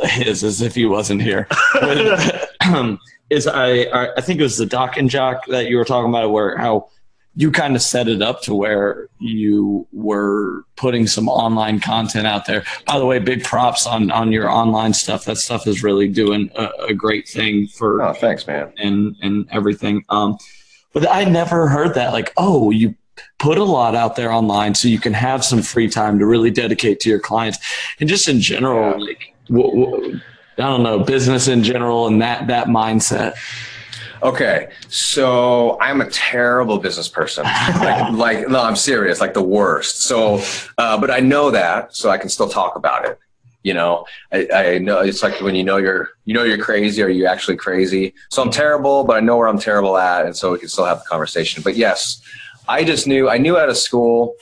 his, 0.03 0.43
as 0.43 0.61
if 0.61 0.75
he 0.75 0.85
wasn't 0.85 1.21
here, 1.21 1.47
with, 1.81 2.49
is 3.29 3.47
I, 3.47 3.69
I 3.93 4.13
I 4.17 4.21
think 4.21 4.39
it 4.39 4.43
was 4.43 4.57
the 4.57 4.65
Doc 4.65 4.97
and 4.97 5.09
Jock 5.09 5.45
that 5.47 5.67
you 5.67 5.77
were 5.77 5.85
talking 5.85 6.09
about, 6.09 6.31
where 6.31 6.57
how 6.57 6.89
you 7.37 7.51
kind 7.51 7.75
of 7.75 7.81
set 7.81 8.07
it 8.07 8.21
up 8.21 8.41
to 8.43 8.53
where 8.55 9.09
you 9.19 9.85
were 9.91 10.63
putting 10.77 11.05
some 11.05 11.27
online 11.27 11.79
content 11.79 12.25
out 12.25 12.45
there. 12.45 12.63
By 12.87 12.97
the 12.97 13.05
way, 13.05 13.19
big 13.19 13.43
props 13.43 13.85
on 13.85 14.09
on 14.11 14.31
your 14.31 14.49
online 14.49 14.93
stuff. 14.93 15.25
That 15.25 15.37
stuff 15.37 15.67
is 15.67 15.83
really 15.83 16.07
doing 16.07 16.49
a, 16.55 16.69
a 16.89 16.93
great 16.93 17.27
thing 17.27 17.67
for 17.67 18.01
oh 18.01 18.13
thanks 18.13 18.47
man 18.47 18.71
and 18.77 19.15
and 19.21 19.47
everything. 19.51 20.05
Um, 20.09 20.37
but 20.93 21.09
I 21.09 21.25
never 21.25 21.67
heard 21.67 21.93
that. 21.95 22.13
Like, 22.13 22.31
oh, 22.37 22.71
you 22.71 22.95
put 23.37 23.57
a 23.57 23.63
lot 23.63 23.95
out 23.95 24.15
there 24.15 24.31
online 24.31 24.75
so 24.75 24.87
you 24.87 24.99
can 24.99 25.13
have 25.13 25.43
some 25.43 25.61
free 25.61 25.89
time 25.89 26.19
to 26.19 26.25
really 26.25 26.51
dedicate 26.51 27.01
to 27.01 27.09
your 27.09 27.19
clients, 27.19 27.57
and 27.99 28.07
just 28.07 28.29
in 28.29 28.39
general, 28.39 28.91
Yeah. 28.91 29.05
like, 29.05 29.33
w- 29.49 29.85
w- 29.85 30.19
I 30.57 30.61
don't 30.61 30.83
know, 30.83 30.99
business 30.99 31.49
in 31.49 31.63
general, 31.63 32.07
and 32.07 32.21
that 32.21 32.47
that 32.47 32.67
mindset. 32.67 33.33
Okay, 34.23 34.69
so 34.89 35.79
I'm 35.79 36.01
a 36.01 36.09
terrible 36.09 36.77
business 36.79 37.07
person. 37.07 37.43
like, 37.43 38.11
like, 38.13 38.47
no, 38.49 38.61
I'm 38.61 38.75
serious, 38.75 39.19
like 39.21 39.33
the 39.33 39.43
worst. 39.43 40.01
So, 40.03 40.41
uh, 40.77 40.99
but 40.99 41.11
I 41.11 41.19
know 41.19 41.51
that, 41.51 41.95
so 41.95 42.09
I 42.09 42.17
can 42.17 42.29
still 42.29 42.49
talk 42.49 42.75
about 42.75 43.05
it. 43.05 43.19
You 43.63 43.73
know, 43.73 44.05
I, 44.31 44.47
I 44.53 44.77
know 44.77 44.99
it's 44.99 45.23
like 45.23 45.41
when 45.41 45.55
you 45.55 45.63
know 45.63 45.77
you're, 45.77 46.09
you 46.25 46.33
know 46.33 46.43
you're 46.43 46.63
crazy, 46.63 47.01
or 47.01 47.09
you 47.09 47.25
actually 47.25 47.57
crazy. 47.57 48.13
So 48.29 48.41
I'm 48.43 48.51
terrible, 48.51 49.03
but 49.03 49.17
I 49.17 49.19
know 49.21 49.37
where 49.37 49.47
I'm 49.47 49.59
terrible 49.59 49.97
at, 49.97 50.25
and 50.25 50.35
so 50.35 50.51
we 50.51 50.59
can 50.59 50.69
still 50.69 50.85
have 50.85 50.99
the 50.99 51.05
conversation. 51.05 51.63
But 51.63 51.75
yes, 51.75 52.21
I 52.67 52.83
just 52.83 53.07
knew, 53.07 53.27
I 53.29 53.37
knew 53.39 53.57
out 53.57 53.69
of 53.69 53.77
school 53.77 54.35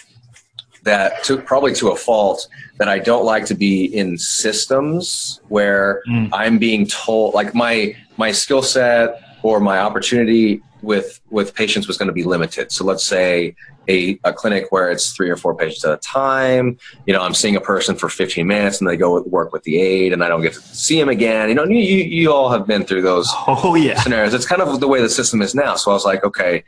that 0.84 1.24
probably 1.46 1.74
to 1.76 1.90
a 1.92 1.96
fault 1.96 2.48
that 2.78 2.90
I 2.90 3.00
don't 3.00 3.24
like 3.24 3.46
to 3.46 3.56
be 3.56 3.86
in 3.86 4.18
systems 4.18 5.40
where 5.48 6.02
Mm. 6.10 6.30
I'm 6.34 6.58
being 6.58 6.86
told 6.86 7.34
like 7.34 7.56
my 7.56 7.96
my 8.18 8.32
skill 8.34 8.62
set 8.62 9.22
or 9.44 9.60
my 9.60 9.80
opportunity 9.80 10.62
with 10.82 11.22
with 11.30 11.54
patients 11.54 11.88
was 11.88 11.98
going 11.98 12.08
to 12.08 12.14
be 12.14 12.24
limited. 12.24 12.72
So 12.72 12.84
let's 12.84 13.06
say 13.06 13.56
a, 13.88 14.18
a 14.24 14.34
clinic 14.34 14.72
where 14.72 14.90
it's 14.90 15.14
three 15.14 15.30
or 15.30 15.36
four 15.36 15.56
patients 15.56 15.84
at 15.86 15.94
a 15.94 15.98
time. 15.98 16.78
You 17.06 17.14
know, 17.14 17.22
I'm 17.22 17.34
seeing 17.34 17.56
a 17.56 17.62
person 17.62 17.96
for 17.96 18.10
15 18.10 18.48
minutes 18.48 18.80
and 18.80 18.90
they 18.90 18.98
go 18.98 19.22
work 19.24 19.52
with 19.52 19.64
the 19.64 19.80
aide 19.80 20.14
and 20.14 20.24
I 20.24 20.28
don't 20.28 20.42
get 20.42 20.54
to 20.54 20.62
see 20.62 21.00
him 21.00 21.10
again. 21.10 21.50
You 21.50 21.56
know, 21.56 21.66
you, 21.66 21.78
you, 21.78 22.04
you 22.04 22.34
all 22.34 22.50
have 22.50 22.66
been 22.66 22.86
through 22.86 23.02
those 23.02 23.30
Oh 23.48 23.76
yeah. 23.76 24.00
scenarios. 24.02 24.34
It's 24.34 24.46
kind 24.46 24.62
of 24.62 24.80
the 24.80 24.88
way 24.88 25.02
the 25.02 25.10
system 25.10 25.42
is 25.42 25.54
now. 25.54 25.76
So 25.76 25.92
I 25.92 25.94
was 25.94 26.06
like, 26.06 26.24
okay, 26.24 26.64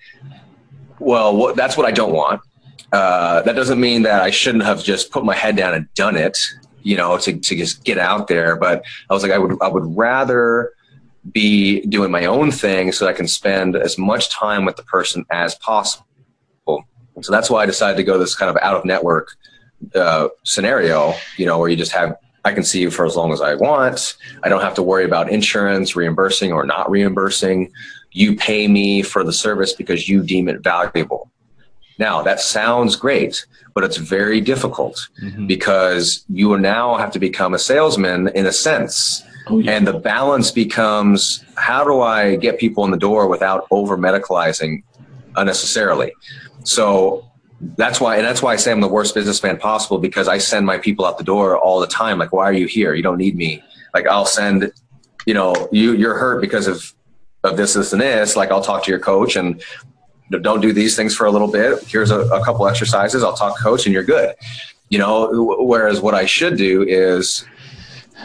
well, 0.99 1.35
what, 1.35 1.55
that's 1.55 1.77
what 1.77 1.85
I 1.85 1.91
don't 1.91 2.13
want. 2.13 2.41
Uh, 2.91 3.41
that 3.41 3.55
doesn't 3.55 3.79
mean 3.79 4.03
that 4.03 4.21
I 4.21 4.29
shouldn't 4.29 4.63
have 4.63 4.83
just 4.83 5.11
put 5.11 5.25
my 5.25 5.35
head 5.35 5.55
down 5.55 5.73
and 5.73 5.93
done 5.95 6.15
it, 6.15 6.37
you 6.83 6.95
know, 6.95 7.17
to, 7.17 7.37
to 7.37 7.55
just 7.55 7.83
get 7.83 7.97
out 7.97 8.27
there. 8.27 8.55
But 8.55 8.83
I 9.09 9.13
was 9.13 9.23
like, 9.23 9.31
I 9.31 9.37
would, 9.37 9.57
I 9.61 9.67
would 9.67 9.97
rather 9.97 10.71
be 11.31 11.81
doing 11.87 12.11
my 12.11 12.25
own 12.25 12.51
thing 12.51 12.91
so 12.91 13.07
I 13.07 13.13
can 13.13 13.27
spend 13.27 13.75
as 13.75 13.97
much 13.97 14.29
time 14.29 14.65
with 14.65 14.75
the 14.75 14.83
person 14.83 15.25
as 15.31 15.55
possible. 15.55 16.05
So 17.21 17.31
that's 17.31 17.49
why 17.49 17.63
I 17.63 17.65
decided 17.65 17.95
to 17.97 18.03
go 18.03 18.17
this 18.17 18.35
kind 18.35 18.49
of 18.49 18.57
out 18.61 18.75
of 18.75 18.83
network 18.85 19.29
uh, 19.95 20.27
scenario, 20.43 21.13
you 21.37 21.45
know, 21.45 21.57
where 21.57 21.69
you 21.69 21.75
just 21.77 21.93
have 21.93 22.15
I 22.43 22.53
can 22.53 22.63
see 22.63 22.79
you 22.79 22.91
for 22.91 23.05
as 23.07 23.15
long 23.15 23.33
as 23.33 23.41
I 23.41 23.55
want. 23.55 24.17
I 24.43 24.49
don't 24.49 24.61
have 24.61 24.75
to 24.75 24.83
worry 24.83 25.03
about 25.03 25.31
insurance 25.31 25.95
reimbursing 25.95 26.53
or 26.53 26.63
not 26.63 26.91
reimbursing. 26.91 27.71
You 28.11 28.35
pay 28.35 28.67
me 28.67 29.01
for 29.01 29.23
the 29.23 29.33
service 29.33 29.73
because 29.73 30.07
you 30.07 30.21
deem 30.21 30.47
it 30.47 30.61
valuable. 30.61 31.31
Now, 31.97 32.21
that 32.21 32.39
sounds 32.39 32.95
great, 32.97 33.47
but 33.73 33.83
it's 33.83 33.97
very 33.97 34.41
difficult 34.41 35.07
Mhm. 35.23 35.47
because 35.47 36.23
you 36.29 36.55
now 36.59 36.95
have 36.97 37.11
to 37.13 37.19
become 37.19 37.55
a 37.55 37.59
salesman 37.59 38.27
in 38.35 38.45
a 38.45 38.51
sense. 38.51 39.23
Oh. 39.47 39.61
And 39.61 39.85
the 39.85 39.93
balance 39.93 40.51
becomes 40.51 41.43
how 41.55 41.83
do 41.83 42.01
I 42.01 42.35
get 42.35 42.59
people 42.59 42.83
in 42.85 42.91
the 42.91 42.97
door 42.97 43.27
without 43.27 43.67
over 43.71 43.97
medicalizing 43.97 44.83
unnecessarily? 45.35 46.13
So 46.63 47.29
that's 47.77 48.01
why, 48.01 48.17
and 48.17 48.25
that's 48.25 48.41
why 48.41 48.53
I 48.53 48.55
say 48.55 48.71
I'm 48.71 48.81
the 48.81 48.87
worst 48.87 49.13
businessman 49.13 49.57
possible 49.57 49.99
because 49.99 50.27
I 50.27 50.39
send 50.39 50.65
my 50.65 50.77
people 50.77 51.05
out 51.05 51.17
the 51.17 51.23
door 51.23 51.57
all 51.57 51.79
the 51.79 51.87
time. 51.87 52.17
Like, 52.17 52.33
why 52.33 52.45
are 52.45 52.53
you 52.53 52.65
here? 52.65 52.93
You 52.95 53.03
don't 53.03 53.17
need 53.17 53.35
me. 53.35 53.63
Like, 53.93 54.07
I'll 54.07 54.25
send, 54.25 54.71
you 55.25 55.33
know, 55.33 55.69
you 55.71 55.93
you're 55.93 56.17
hurt 56.17 56.41
because 56.41 56.67
of 56.67 56.93
of 57.43 57.57
this, 57.57 57.73
this, 57.73 57.93
and 57.93 58.01
this. 58.01 58.35
Like, 58.35 58.51
I'll 58.51 58.63
talk 58.63 58.83
to 58.85 58.91
your 58.91 58.99
coach 58.99 59.35
and 59.35 59.61
don't 60.41 60.61
do 60.61 60.73
these 60.73 60.95
things 60.95 61.15
for 61.15 61.25
a 61.27 61.31
little 61.31 61.47
bit. 61.47 61.83
Here's 61.83 62.11
a, 62.11 62.21
a 62.21 62.43
couple 62.43 62.67
exercises. 62.67 63.23
I'll 63.23 63.37
talk 63.37 63.59
coach, 63.59 63.85
and 63.85 63.93
you're 63.93 64.03
good. 64.03 64.35
You 64.89 64.97
know, 64.99 65.55
whereas 65.59 66.01
what 66.01 66.13
I 66.13 66.25
should 66.25 66.57
do 66.57 66.83
is 66.83 67.45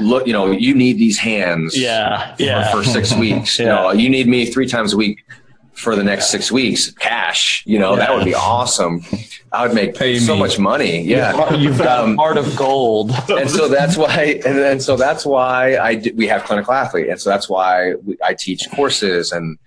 look. 0.00 0.26
You 0.26 0.32
know, 0.32 0.50
you 0.50 0.74
need 0.74 0.98
these 0.98 1.18
hands 1.18 1.76
Yeah, 1.78 2.34
for, 2.36 2.42
yeah. 2.42 2.70
for 2.72 2.84
six 2.84 3.14
weeks. 3.24 3.58
You 3.58 3.66
know, 3.66 3.90
you 3.92 4.08
need 4.08 4.26
me 4.28 4.46
three 4.46 4.66
times 4.66 4.92
a 4.92 4.96
week 4.96 5.24
for 5.74 5.96
the 5.96 6.04
next 6.04 6.28
six 6.30 6.52
weeks, 6.52 6.90
cash. 6.92 7.62
You 7.66 7.78
know, 7.78 7.96
that 7.96 8.12
would 8.14 8.24
be 8.24 8.34
awesome. 8.34 9.02
I 9.52 9.66
would 9.66 9.74
make 9.74 9.94
Pay 9.94 10.18
so 10.18 10.34
me. 10.34 10.40
much 10.40 10.58
money. 10.58 11.00
Yeah. 11.02 11.54
You've 11.54 11.78
got 11.78 12.04
Um, 12.04 12.12
a 12.14 12.16
heart 12.16 12.36
of 12.38 12.54
gold. 12.54 13.10
and 13.28 13.50
so 13.50 13.66
that's 13.68 13.96
why, 13.96 14.40
and, 14.44 14.58
and 14.58 14.82
so 14.82 14.96
that's 14.96 15.24
why 15.24 15.76
I 15.78 15.94
d- 15.94 16.12
we 16.12 16.26
have 16.28 16.44
clinical 16.44 16.72
athlete, 16.74 17.08
and 17.08 17.20
so 17.20 17.30
that's 17.30 17.48
why 17.48 17.94
we, 18.04 18.16
I 18.24 18.34
teach 18.34 18.68
courses 18.70 19.32
and 19.32 19.58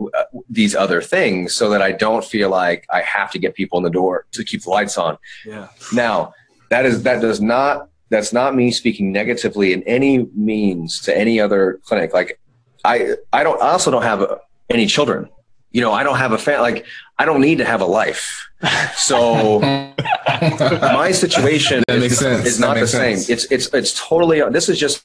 uh, 0.00 0.22
these 0.48 0.74
other 0.76 1.02
things, 1.02 1.54
so 1.54 1.68
that 1.70 1.82
I 1.82 1.90
don't 1.92 2.24
feel 2.24 2.48
like 2.48 2.86
I 2.90 3.00
have 3.02 3.30
to 3.32 3.38
get 3.38 3.54
people 3.54 3.76
in 3.78 3.84
the 3.84 3.90
door 3.90 4.26
to 4.32 4.44
keep 4.44 4.62
the 4.62 4.70
lights 4.70 4.96
on. 4.96 5.18
Yeah. 5.44 5.68
Now, 5.92 6.32
that 6.70 6.86
is 6.86 7.02
that 7.02 7.20
does 7.20 7.40
not 7.40 7.88
that's 8.10 8.32
not 8.32 8.54
me 8.54 8.70
speaking 8.70 9.12
negatively 9.12 9.72
in 9.72 9.82
any 9.84 10.26
means 10.34 11.00
to 11.02 11.16
any 11.16 11.40
other 11.40 11.80
clinic. 11.84 12.12
Like 12.14 12.38
I 12.84 13.14
I 13.32 13.42
don't 13.42 13.60
I 13.60 13.70
also 13.70 13.90
don't 13.90 14.02
have 14.02 14.40
any 14.70 14.86
children. 14.86 15.28
You 15.72 15.80
know, 15.82 15.92
I 15.92 16.02
don't 16.04 16.16
have 16.18 16.32
a 16.32 16.38
fan 16.38 16.60
like 16.60 16.86
I 17.18 17.24
don't 17.24 17.40
need 17.40 17.58
to 17.58 17.64
have 17.64 17.80
a 17.80 17.86
life. 17.86 18.48
So 18.96 19.60
my 19.60 21.10
situation 21.12 21.82
That 21.86 21.96
is, 21.96 22.02
makes 22.02 22.18
sense. 22.18 22.46
is 22.46 22.58
That 22.58 22.66
not 22.66 22.74
the 22.78 22.86
same. 22.86 23.16
sense. 23.16 23.28
It's 23.30 23.44
it's 23.50 23.66
it's 23.74 23.92
totally 24.08 24.40
this 24.50 24.68
is 24.68 24.78
just 24.78 25.04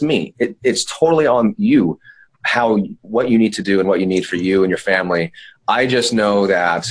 me. 0.00 0.34
It, 0.38 0.56
it's 0.62 0.84
totally 0.84 1.26
on 1.26 1.54
you 1.58 1.98
how 2.44 2.76
what 3.02 3.30
you 3.30 3.38
need 3.38 3.52
to 3.54 3.62
do 3.62 3.78
and 3.78 3.88
what 3.88 4.00
you 4.00 4.06
need 4.06 4.26
for 4.26 4.36
you 4.36 4.64
and 4.64 4.70
your 4.70 4.78
family. 4.78 5.32
I 5.68 5.86
just 5.86 6.12
know 6.12 6.46
that 6.48 6.86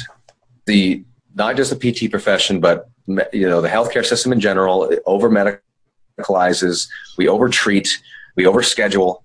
the 0.66 1.04
not 1.36 1.56
just 1.58 1.78
the 1.78 1.92
PT 1.92 2.10
profession, 2.10 2.60
but 2.60 2.90
you 3.08 3.48
know 3.50 3.62
the 3.62 3.70
healthcare 3.70 4.06
system 4.06 4.32
in 4.32 4.40
general 4.40 4.86
it 4.86 5.02
over 5.06 5.30
medicalizes. 5.30 6.88
We 7.18 7.28
overtreat. 7.28 7.90
We 8.36 8.46
overschedule, 8.46 9.22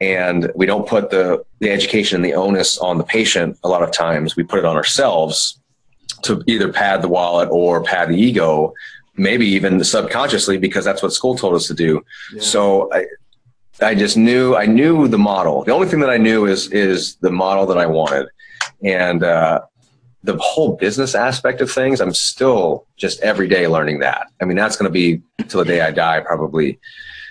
and 0.00 0.50
we 0.54 0.66
don't 0.66 0.86
put 0.86 1.10
the 1.10 1.44
the 1.60 1.70
education 1.70 2.16
and 2.16 2.24
the 2.24 2.34
onus 2.34 2.78
on 2.78 2.98
the 2.98 3.04
patient. 3.04 3.58
A 3.64 3.68
lot 3.68 3.82
of 3.82 3.92
times, 3.92 4.36
we 4.36 4.42
put 4.42 4.58
it 4.58 4.64
on 4.64 4.76
ourselves 4.76 5.58
to 6.22 6.42
either 6.46 6.72
pad 6.72 7.02
the 7.02 7.08
wallet 7.08 7.48
or 7.50 7.82
pad 7.82 8.08
the 8.08 8.16
ego. 8.16 8.74
Maybe 9.16 9.46
even 9.46 9.82
subconsciously, 9.84 10.56
because 10.58 10.84
that's 10.84 11.02
what 11.02 11.12
school 11.12 11.36
told 11.36 11.54
us 11.54 11.66
to 11.66 11.74
do. 11.74 12.02
Yeah. 12.32 12.40
So 12.40 12.92
I, 12.92 13.04
I 13.82 13.94
just 13.94 14.16
knew 14.16 14.56
I 14.56 14.66
knew 14.66 15.08
the 15.08 15.18
model. 15.18 15.64
The 15.64 15.72
only 15.72 15.88
thing 15.88 16.00
that 16.00 16.10
I 16.10 16.16
knew 16.16 16.46
is 16.46 16.70
is 16.72 17.16
the 17.16 17.30
model 17.30 17.66
that 17.66 17.78
I 17.78 17.86
wanted, 17.86 18.28
and 18.82 19.22
uh, 19.22 19.60
the 20.22 20.36
whole 20.36 20.76
business 20.76 21.14
aspect 21.14 21.60
of 21.60 21.70
things. 21.70 22.00
I'm 22.00 22.14
still 22.14 22.86
just 22.96 23.20
every 23.20 23.48
day 23.48 23.66
learning 23.66 24.00
that. 24.00 24.26
I 24.40 24.44
mean, 24.44 24.56
that's 24.56 24.76
going 24.76 24.88
to 24.88 24.92
be 24.92 25.22
till 25.48 25.60
the 25.60 25.66
day 25.66 25.80
I 25.80 25.90
die, 25.90 26.20
probably. 26.20 26.78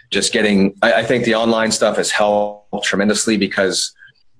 Just 0.10 0.34
getting. 0.34 0.76
I, 0.82 0.94
I 0.94 1.04
think 1.04 1.26
the 1.26 1.36
online 1.36 1.72
stuff 1.72 1.98
has 1.98 2.10
helped 2.10 2.84
tremendously 2.84 3.38
because 3.38 3.94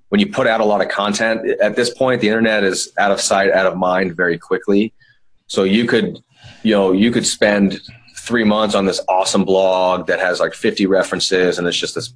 when 0.08 0.20
you 0.20 0.26
put 0.26 0.48
out 0.48 0.60
a 0.60 0.64
lot 0.64 0.80
of 0.80 0.88
content 0.88 1.48
at 1.60 1.76
this 1.76 1.94
point, 1.94 2.20
the 2.20 2.28
internet 2.28 2.64
is 2.64 2.92
out 2.98 3.12
of 3.12 3.20
sight, 3.20 3.52
out 3.52 3.66
of 3.66 3.76
mind 3.76 4.16
very 4.16 4.36
quickly. 4.36 4.92
So 5.46 5.62
you 5.62 5.86
could, 5.86 6.18
you 6.64 6.72
know, 6.72 6.90
you 6.92 7.12
could 7.12 7.26
spend 7.26 7.80
three 8.16 8.44
months 8.44 8.74
on 8.74 8.84
this 8.84 9.00
awesome 9.08 9.44
blog 9.44 10.08
that 10.08 10.18
has 10.18 10.40
like 10.40 10.54
50 10.54 10.86
references 10.86 11.58
and 11.58 11.66
it's 11.66 11.76
just 11.76 11.94
this 11.94 12.12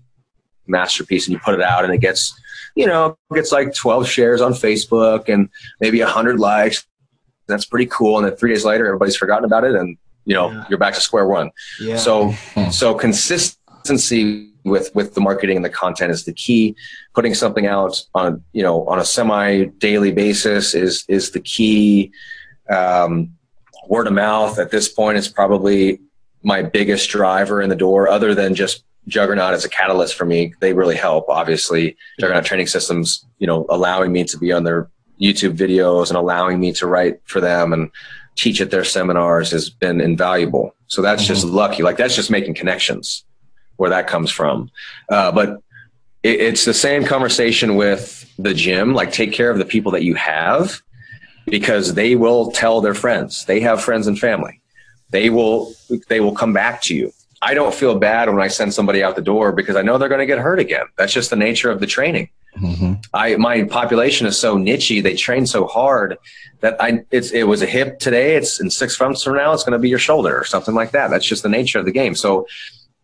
masterpiece 0.67 1.27
and 1.27 1.33
you 1.33 1.39
put 1.39 1.55
it 1.55 1.63
out 1.63 1.85
and 1.85 1.95
it 1.95 1.99
gets 1.99 2.35
you 2.75 2.87
know 2.87 3.17
gets 3.35 3.53
like 3.53 3.75
12 3.75 4.09
shares 4.09 4.41
on 4.41 4.53
facebook 4.53 5.29
and 5.29 5.49
maybe 5.81 6.01
100 6.01 6.39
likes. 6.41 6.87
That's 7.47 7.67
pretty 7.67 7.87
cool. 7.87 8.19
And 8.19 8.27
then 8.27 8.37
three 8.37 8.53
days 8.53 8.65
later 8.65 8.87
everybody's 8.87 9.17
forgotten 9.17 9.45
about 9.45 9.65
it 9.65 9.75
and 9.75 9.97
you 10.25 10.35
know 10.35 10.51
Yeah. 10.51 10.65
you're 10.69 10.79
back 10.79 10.95
to 10.95 11.01
square 11.01 11.27
one. 11.27 11.51
Yeah. 11.81 11.97
so 11.97 12.35
so 12.71 12.95
consistency 12.95 14.51
with 14.65 14.95
with 14.95 15.15
the 15.15 15.21
marketing 15.21 15.57
and 15.57 15.65
the 15.65 15.71
content 15.71 16.11
is 16.11 16.25
the 16.25 16.33
key. 16.33 16.75
Putting 17.15 17.35
something 17.35 17.67
out 17.67 18.03
on 18.15 18.43
you 18.53 18.63
know 18.63 18.87
on 18.87 18.99
a 18.99 19.05
semi 19.05 19.65
daily 19.79 20.13
basis 20.13 20.75
is 20.75 21.05
is 21.09 21.31
the 21.33 21.41
key. 21.41 22.13
Um, 22.71 23.31
word 23.89 24.07
of 24.07 24.15
mouth 24.15 24.59
at 24.59 24.71
this 24.71 24.89
point 24.89 25.19
is 25.19 25.29
probably 25.29 26.01
my 26.43 26.63
biggest 26.63 27.11
driver 27.11 27.61
in 27.61 27.69
the 27.69 27.77
door 27.77 28.09
other 28.09 28.35
than 28.35 28.55
just 28.55 28.83
juggernaut 29.07 29.55
as 29.55 29.65
a 29.65 29.69
catalyst 29.69 30.15
for 30.15 30.25
me. 30.25 30.55
They 30.61 30.73
really 30.73 30.97
help 30.97 31.29
obviously. 31.29 31.97
Juggernaut 32.21 32.45
training 32.45 32.67
systems 32.69 33.25
you 33.39 33.47
know 33.47 33.67
allowing 33.69 34.13
me 34.13 34.25
to 34.25 34.39
be 34.39 34.53
on 34.53 34.65
their 34.65 34.89
youtube 35.21 35.57
videos 35.57 36.09
and 36.09 36.17
allowing 36.17 36.59
me 36.59 36.73
to 36.73 36.87
write 36.87 37.21
for 37.25 37.41
them 37.41 37.73
and 37.73 37.91
teach 38.37 38.61
at 38.61 38.71
their 38.71 38.85
seminars 38.85 39.51
has 39.51 39.71
been 39.71 40.01
invaluable. 40.01 40.75
So 40.89 41.03
that's 41.03 41.25
just 41.25 41.45
lucky. 41.45 41.83
Like 41.83 41.97
that's 41.97 42.17
just 42.17 42.31
making 42.31 42.55
connections 42.55 43.25
where 43.77 43.91
that 43.91 44.07
comes 44.07 44.31
from. 44.31 44.71
Uh, 45.09 45.33
but 45.33 45.63
it, 46.23 46.41
it's 46.41 46.65
the 46.65 46.75
same 46.75 47.05
conversation 47.05 47.77
with 47.77 48.31
the 48.39 48.55
gym. 48.55 48.95
Like 48.95 49.13
take 49.13 49.33
care 49.33 49.51
of 49.51 49.59
the 49.59 49.65
people 49.65 49.93
that 49.93 50.05
you 50.05 50.15
have 50.15 50.81
because 51.47 51.95
they 51.95 52.17
will 52.17 52.51
tell 52.51 52.81
their 52.81 52.95
friends. 52.95 53.45
They 53.45 53.61
have 53.61 53.83
friends 53.83 54.07
and 54.07 54.19
family. 54.19 54.61
They 55.11 55.31
will 55.31 55.73
they 56.09 56.21
will 56.21 56.35
come 56.35 56.53
back 56.53 56.83
to 56.83 56.95
you 56.95 57.13
i 57.45 57.55
don't 57.55 57.75
feel 57.75 57.99
bad 57.99 58.29
when 58.29 58.41
i 58.41 58.49
send 58.49 58.73
somebody 58.73 59.03
out 59.03 59.17
the 59.17 59.23
door 59.23 59.53
because 59.53 59.77
i 59.77 59.83
know 59.83 59.99
they're 59.99 60.09
going 60.09 60.21
to 60.21 60.27
get 60.27 60.39
hurt 60.39 60.59
again 60.59 60.87
that's 60.97 61.13
just 61.13 61.31
the 61.31 61.37
nature 61.37 61.71
of 61.71 61.81
the 61.81 61.87
training 61.87 62.29
Mhm. 62.59 63.05
I 63.13 63.37
my 63.37 63.65
population 63.65 64.27
is 64.27 64.39
so 64.39 64.57
nichey. 64.57 65.03
They 65.03 65.15
train 65.15 65.47
so 65.47 65.67
hard 65.67 66.19
that 66.61 66.81
I 66.81 67.05
it's 67.11 67.33
it 67.33 67.45
was 67.45 67.63
a 67.63 67.67
hip 67.67 67.99
today. 67.99 68.37
It's 68.37 68.61
in 68.61 68.71
six 68.71 68.99
months 69.01 69.23
from 69.23 69.37
now. 69.37 69.53
It's 69.53 69.65
going 69.65 69.73
to 69.73 69.79
be 69.79 69.89
your 69.89 69.99
shoulder 69.99 70.39
or 70.39 70.45
something 70.45 70.75
like 70.75 70.93
that. 70.93 71.09
That's 71.09 71.27
just 71.27 71.43
the 71.43 71.49
nature 71.49 71.79
of 71.79 71.85
the 71.85 71.93
game. 71.93 72.15
So 72.15 72.47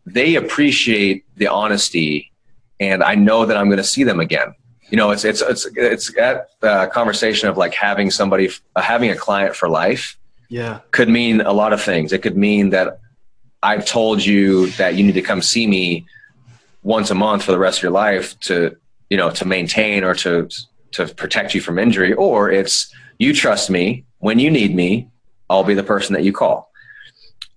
they 0.06 0.36
appreciate 0.36 1.24
the 1.36 1.48
honesty, 1.48 2.32
and 2.78 3.02
I 3.02 3.16
know 3.16 3.44
that 3.44 3.56
I'm 3.56 3.66
going 3.66 3.78
to 3.78 3.84
see 3.84 4.04
them 4.04 4.20
again. 4.20 4.54
You 4.88 4.96
know, 4.96 5.10
it's 5.10 5.24
it's 5.24 5.42
it's 5.42 5.66
it's 5.76 6.12
that 6.14 6.50
uh, 6.62 6.86
conversation 6.86 7.48
of 7.48 7.56
like 7.56 7.74
having 7.74 8.10
somebody 8.10 8.50
uh, 8.76 8.82
having 8.82 9.10
a 9.10 9.16
client 9.16 9.56
for 9.56 9.68
life 9.68 10.16
yeah. 10.48 10.80
could 10.92 11.08
mean 11.08 11.40
a 11.40 11.52
lot 11.52 11.72
of 11.72 11.82
things. 11.82 12.12
It 12.12 12.22
could 12.22 12.36
mean 12.36 12.70
that 12.70 13.00
I've 13.62 13.84
told 13.84 14.24
you 14.24 14.68
that 14.72 14.94
you 14.94 15.04
need 15.04 15.14
to 15.14 15.22
come 15.22 15.42
see 15.42 15.66
me 15.66 16.06
once 16.82 17.10
a 17.10 17.14
month 17.14 17.44
for 17.44 17.52
the 17.52 17.58
rest 17.58 17.78
of 17.78 17.82
your 17.82 17.92
life 17.92 18.38
to, 18.40 18.74
you 19.10 19.16
know, 19.16 19.30
to 19.30 19.44
maintain 19.44 20.02
or 20.04 20.14
to 20.16 20.48
to 20.92 21.06
protect 21.06 21.54
you 21.54 21.60
from 21.60 21.78
injury, 21.78 22.12
or 22.14 22.50
it's 22.50 22.92
you 23.18 23.32
trust 23.34 23.70
me 23.70 24.04
when 24.18 24.38
you 24.38 24.50
need 24.50 24.74
me, 24.74 25.08
I'll 25.48 25.62
be 25.64 25.74
the 25.74 25.82
person 25.84 26.14
that 26.14 26.24
you 26.24 26.32
call. 26.32 26.70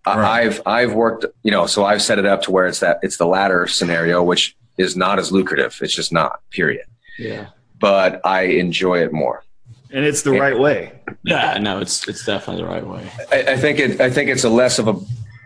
I- 0.06 0.18
Right. 0.18 0.46
I've 0.46 0.62
I've 0.66 0.94
worked, 0.94 1.26
you 1.44 1.52
know, 1.52 1.66
so 1.66 1.86
I've 1.86 2.02
set 2.02 2.20
it 2.20 2.26
up 2.26 2.42
to 2.44 2.52
where 2.52 2.68
it's 2.68 2.82
that 2.82 3.00
it's 3.02 3.18
the 3.18 3.26
latter 3.26 3.66
scenario, 3.68 4.22
which 4.22 4.56
is 4.78 4.98
not 4.98 5.18
as 5.20 5.32
lucrative. 5.32 5.78
It's 5.82 5.96
just 5.96 6.12
not. 6.12 6.42
Period. 6.52 6.86
Yeah. 7.18 7.48
But 7.80 8.20
I 8.26 8.42
enjoy 8.44 9.02
it 9.04 9.14
more. 9.14 9.44
And 9.92 10.04
it's 10.04 10.24
the 10.24 10.32
right 10.32 10.58
way. 10.60 10.92
Yeah, 11.24 11.58
no, 11.60 11.80
it's 11.80 12.08
it's 12.08 12.26
definitely 12.26 12.64
the 12.64 12.70
right 12.70 12.86
way. 12.86 13.10
I, 13.32 13.54
I 13.54 13.58
think 13.58 13.80
it. 13.80 14.02
I 14.02 14.10
think 14.10 14.30
it's 14.30 14.44
a 14.44 14.50
less 14.50 14.80
of 14.80 14.88
a. 14.90 14.96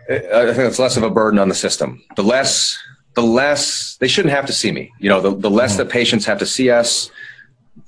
I 0.08 0.52
think 0.52 0.58
it's 0.58 0.78
less 0.78 0.96
of 0.96 1.02
a 1.02 1.10
burden 1.10 1.38
on 1.38 1.48
the 1.48 1.54
system. 1.54 2.02
The 2.16 2.22
less, 2.22 2.78
the 3.14 3.22
less 3.22 3.96
they 3.96 4.08
shouldn't 4.08 4.34
have 4.34 4.46
to 4.46 4.52
see 4.52 4.72
me. 4.72 4.90
You 4.98 5.10
know, 5.10 5.20
the, 5.20 5.34
the 5.34 5.50
less 5.50 5.76
that 5.76 5.90
patients 5.90 6.24
have 6.24 6.38
to 6.38 6.46
see 6.46 6.70
us, 6.70 7.10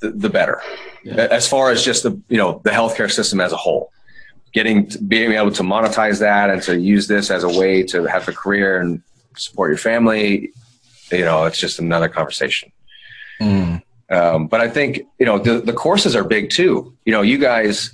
the, 0.00 0.10
the 0.10 0.28
better. 0.28 0.60
Yeah. 1.02 1.14
As 1.14 1.48
far 1.48 1.70
as 1.70 1.82
just 1.82 2.02
the 2.02 2.20
you 2.28 2.36
know 2.36 2.60
the 2.64 2.70
healthcare 2.70 3.10
system 3.10 3.40
as 3.40 3.52
a 3.52 3.56
whole, 3.56 3.90
getting 4.52 4.90
being 5.08 5.32
able 5.32 5.52
to 5.52 5.62
monetize 5.62 6.20
that 6.20 6.50
and 6.50 6.62
to 6.62 6.78
use 6.78 7.08
this 7.08 7.30
as 7.30 7.42
a 7.42 7.48
way 7.48 7.82
to 7.84 8.04
have 8.04 8.28
a 8.28 8.32
career 8.32 8.80
and 8.80 9.02
support 9.36 9.70
your 9.70 9.78
family, 9.78 10.52
you 11.10 11.24
know, 11.24 11.44
it's 11.44 11.58
just 11.58 11.78
another 11.78 12.08
conversation. 12.08 12.70
Mm. 13.40 13.82
Um, 14.10 14.48
but 14.48 14.60
I 14.60 14.68
think 14.68 15.02
you 15.18 15.24
know 15.24 15.38
the 15.38 15.60
the 15.60 15.72
courses 15.72 16.14
are 16.14 16.24
big 16.24 16.50
too. 16.50 16.94
You 17.06 17.12
know, 17.12 17.22
you 17.22 17.38
guys 17.38 17.90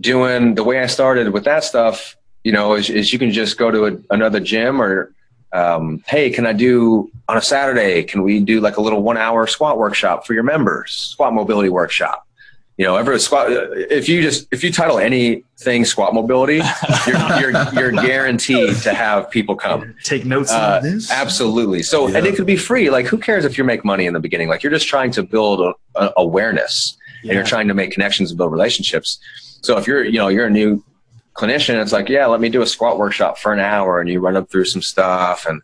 doing 0.00 0.54
the 0.54 0.64
way 0.64 0.80
I 0.80 0.86
started 0.86 1.30
with 1.30 1.44
that 1.44 1.64
stuff. 1.64 2.16
You 2.44 2.52
know, 2.52 2.74
is, 2.74 2.88
is 2.90 3.12
you 3.12 3.18
can 3.18 3.30
just 3.30 3.58
go 3.58 3.70
to 3.70 3.86
a, 3.86 4.14
another 4.14 4.40
gym 4.40 4.80
or 4.80 5.12
um, 5.52 6.02
hey, 6.06 6.30
can 6.30 6.46
I 6.46 6.52
do 6.52 7.10
on 7.28 7.36
a 7.36 7.42
Saturday? 7.42 8.02
Can 8.04 8.22
we 8.22 8.40
do 8.40 8.60
like 8.60 8.76
a 8.76 8.80
little 8.80 9.02
one 9.02 9.16
hour 9.16 9.46
squat 9.46 9.78
workshop 9.78 10.26
for 10.26 10.32
your 10.32 10.44
members? 10.44 10.92
Squat 10.92 11.34
mobility 11.34 11.68
workshop. 11.68 12.26
You 12.76 12.86
know, 12.86 12.96
every 12.96 13.20
squat. 13.20 13.48
If 13.50 14.08
you 14.08 14.22
just 14.22 14.46
if 14.52 14.64
you 14.64 14.72
title 14.72 14.98
anything 14.98 15.84
squat 15.84 16.14
mobility, 16.14 16.62
you're 17.06 17.40
you're, 17.40 17.72
you're 17.74 17.92
guaranteed 17.92 18.76
to 18.76 18.94
have 18.94 19.30
people 19.30 19.54
come. 19.54 19.94
Take 20.02 20.24
notes 20.24 20.50
Uh, 20.50 20.80
on 20.82 20.90
this. 20.90 21.10
Absolutely. 21.10 21.82
So, 21.82 22.06
and 22.06 22.24
it 22.26 22.36
could 22.36 22.46
be 22.46 22.56
free. 22.56 22.88
Like, 22.88 23.04
who 23.04 23.18
cares 23.18 23.44
if 23.44 23.58
you 23.58 23.64
make 23.64 23.84
money 23.84 24.06
in 24.06 24.14
the 24.14 24.20
beginning? 24.20 24.48
Like, 24.48 24.62
you're 24.62 24.72
just 24.72 24.88
trying 24.88 25.10
to 25.10 25.22
build 25.22 25.60
a, 25.60 25.74
a 26.00 26.12
awareness, 26.16 26.96
and 27.22 27.32
you're 27.32 27.44
trying 27.44 27.68
to 27.68 27.74
make 27.74 27.90
connections 27.90 28.30
and 28.30 28.38
build 28.38 28.50
relationships. 28.50 29.18
So, 29.62 29.76
if 29.76 29.86
you're, 29.86 30.02
you 30.04 30.16
know, 30.18 30.28
you're 30.28 30.46
a 30.46 30.50
new 30.50 30.82
clinician, 31.34 31.80
it's 31.80 31.92
like, 31.92 32.08
yeah, 32.08 32.26
let 32.26 32.40
me 32.40 32.48
do 32.48 32.62
a 32.62 32.66
squat 32.66 32.98
workshop 32.98 33.38
for 33.38 33.52
an 33.52 33.60
hour, 33.60 34.00
and 34.00 34.08
you 34.08 34.20
run 34.20 34.34
them 34.34 34.46
through 34.46 34.66
some 34.66 34.82
stuff, 34.82 35.46
and 35.48 35.62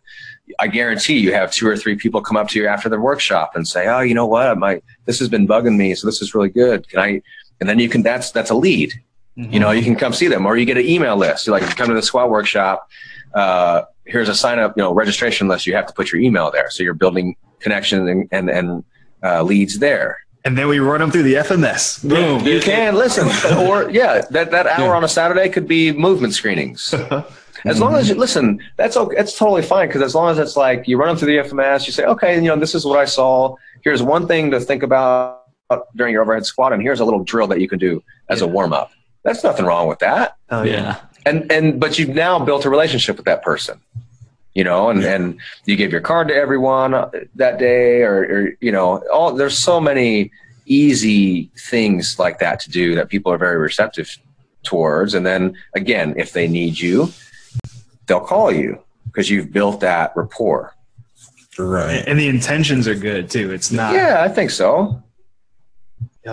I 0.59 0.67
guarantee 0.67 1.17
you 1.17 1.33
have 1.33 1.51
two 1.51 1.67
or 1.67 1.75
three 1.75 1.95
people 1.95 2.21
come 2.21 2.37
up 2.37 2.47
to 2.49 2.59
you 2.59 2.67
after 2.67 2.89
the 2.89 2.99
workshop 2.99 3.55
and 3.55 3.67
say, 3.67 3.87
oh, 3.87 3.99
you 3.99 4.13
know 4.13 4.25
what, 4.25 4.57
my 4.57 4.81
this 5.05 5.19
has 5.19 5.29
been 5.29 5.47
bugging 5.47 5.75
me, 5.75 5.93
so 5.93 6.07
this 6.07 6.21
is 6.21 6.33
really 6.33 6.49
good. 6.49 6.87
Can 6.87 6.99
I? 6.99 7.21
And 7.59 7.67
then 7.67 7.79
you 7.79 7.89
can. 7.89 8.01
That's 8.01 8.31
that's 8.31 8.49
a 8.49 8.55
lead. 8.55 8.93
You 9.35 9.59
know, 9.59 9.69
you 9.69 9.83
can 9.83 9.95
come 9.95 10.13
see 10.13 10.27
them, 10.27 10.47
or 10.47 10.57
you 10.57 10.65
get 10.65 10.77
an 10.77 10.85
email 10.85 11.15
list. 11.15 11.45
You're 11.45 11.59
like, 11.59 11.75
come 11.75 11.89
to 11.89 11.93
the 11.93 12.01
squat 12.01 12.31
workshop. 12.31 12.89
Uh, 13.35 13.83
here's 14.05 14.29
a 14.29 14.33
sign 14.33 14.57
up, 14.57 14.75
you 14.75 14.81
know, 14.81 14.91
registration 14.93 15.47
list. 15.47 15.67
You 15.67 15.75
have 15.75 15.85
to 15.85 15.93
put 15.93 16.11
your 16.11 16.21
email 16.21 16.49
there, 16.49 16.71
so 16.71 16.81
you're 16.81 16.95
building 16.95 17.35
connection 17.59 18.07
and 18.07 18.27
and, 18.31 18.49
and 18.49 18.83
uh, 19.23 19.43
leads 19.43 19.77
there. 19.77 20.25
And 20.47 20.57
then 20.57 20.69
we 20.69 20.79
run 20.79 21.01
them 21.01 21.11
through 21.11 21.23
the 21.23 21.33
FMS. 21.33 22.07
Boom. 22.07 22.45
You 22.47 22.61
can 22.61 22.95
listen, 22.95 23.27
or 23.57 23.89
yeah, 23.91 24.21
that 24.31 24.49
that 24.51 24.65
hour 24.65 24.95
on 24.95 25.03
a 25.03 25.07
Saturday 25.07 25.49
could 25.49 25.67
be 25.67 25.91
movement 25.91 26.33
screenings. 26.33 26.93
Mm-hmm. 27.57 27.69
As 27.69 27.79
long 27.79 27.95
as 27.95 28.07
you 28.07 28.13
listen, 28.13 28.63
that's 28.75 28.95
okay. 28.95 29.15
That's 29.15 29.35
totally 29.35 29.63
fine 29.63 29.87
because 29.87 30.03
as 30.03 30.13
long 30.13 30.29
as 30.29 30.37
it's 30.37 30.55
like 30.55 30.87
you 30.87 30.95
run 30.95 31.07
them 31.07 31.17
through 31.17 31.29
the 31.35 31.49
FMS, 31.49 31.87
you 31.87 31.91
say, 31.91 32.03
okay, 32.05 32.35
you 32.35 32.43
know, 32.43 32.55
this 32.55 32.75
is 32.75 32.85
what 32.85 32.99
I 32.99 33.05
saw. 33.05 33.55
Here's 33.81 34.03
one 34.03 34.27
thing 34.27 34.51
to 34.51 34.59
think 34.59 34.83
about 34.83 35.41
during 35.95 36.13
your 36.13 36.21
overhead 36.21 36.45
squat, 36.45 36.71
and 36.71 36.83
here's 36.83 36.99
a 36.99 37.03
little 37.03 37.23
drill 37.23 37.47
that 37.47 37.59
you 37.59 37.67
can 37.67 37.79
do 37.79 38.03
as 38.29 38.43
a 38.43 38.47
warm 38.47 38.73
up. 38.73 38.91
That's 39.23 39.43
nothing 39.43 39.65
wrong 39.65 39.87
with 39.87 39.97
that. 39.99 40.37
Oh, 40.51 40.61
Yeah. 40.61 40.97
and 41.25 41.51
and 41.51 41.79
but 41.79 41.97
you've 41.97 42.09
now 42.09 42.37
built 42.37 42.63
a 42.63 42.69
relationship 42.69 43.17
with 43.17 43.25
that 43.25 43.41
person 43.41 43.81
you 44.57 44.63
know 44.63 44.89
and 44.89 45.03
and 45.03 45.39
you 45.65 45.75
give 45.75 45.91
your 45.91 46.01
card 46.01 46.27
to 46.29 46.33
everyone 46.33 46.95
uh, 46.95 47.11
that 47.35 47.59
day 47.59 48.01
or, 48.01 48.17
or 48.33 48.51
you 48.59 48.71
know 48.71 49.03
all 49.13 49.31
there's 49.31 49.55
so 49.55 49.79
many 49.79 50.31
easy 50.65 51.51
things 51.69 52.17
like 52.17 52.39
that 52.39 52.59
to 52.59 52.71
do 52.71 52.95
that 52.95 53.07
people 53.07 53.31
are 53.31 53.37
very 53.37 53.57
receptive 53.57 54.17
towards. 54.63 55.13
And 55.13 55.23
then 55.25 55.55
again 55.75 56.15
if 56.17 56.33
they 56.33 56.47
need 56.47 56.79
you 56.79 57.13
they'll 58.07 58.27
call 58.35 58.51
you 58.51 58.81
because 59.05 59.29
you've 59.29 59.51
built 59.53 59.79
that 59.81 60.11
rapport. 60.15 60.73
Right. 61.59 62.03
and 62.07 62.19
the 62.19 62.27
intentions 62.27 62.87
are 62.87 62.95
good 62.95 63.29
too. 63.29 63.53
It's 63.53 63.71
not. 63.71 63.93
yeah 63.93 64.23
i 64.27 64.27
think 64.27 64.49
so. 64.49 65.03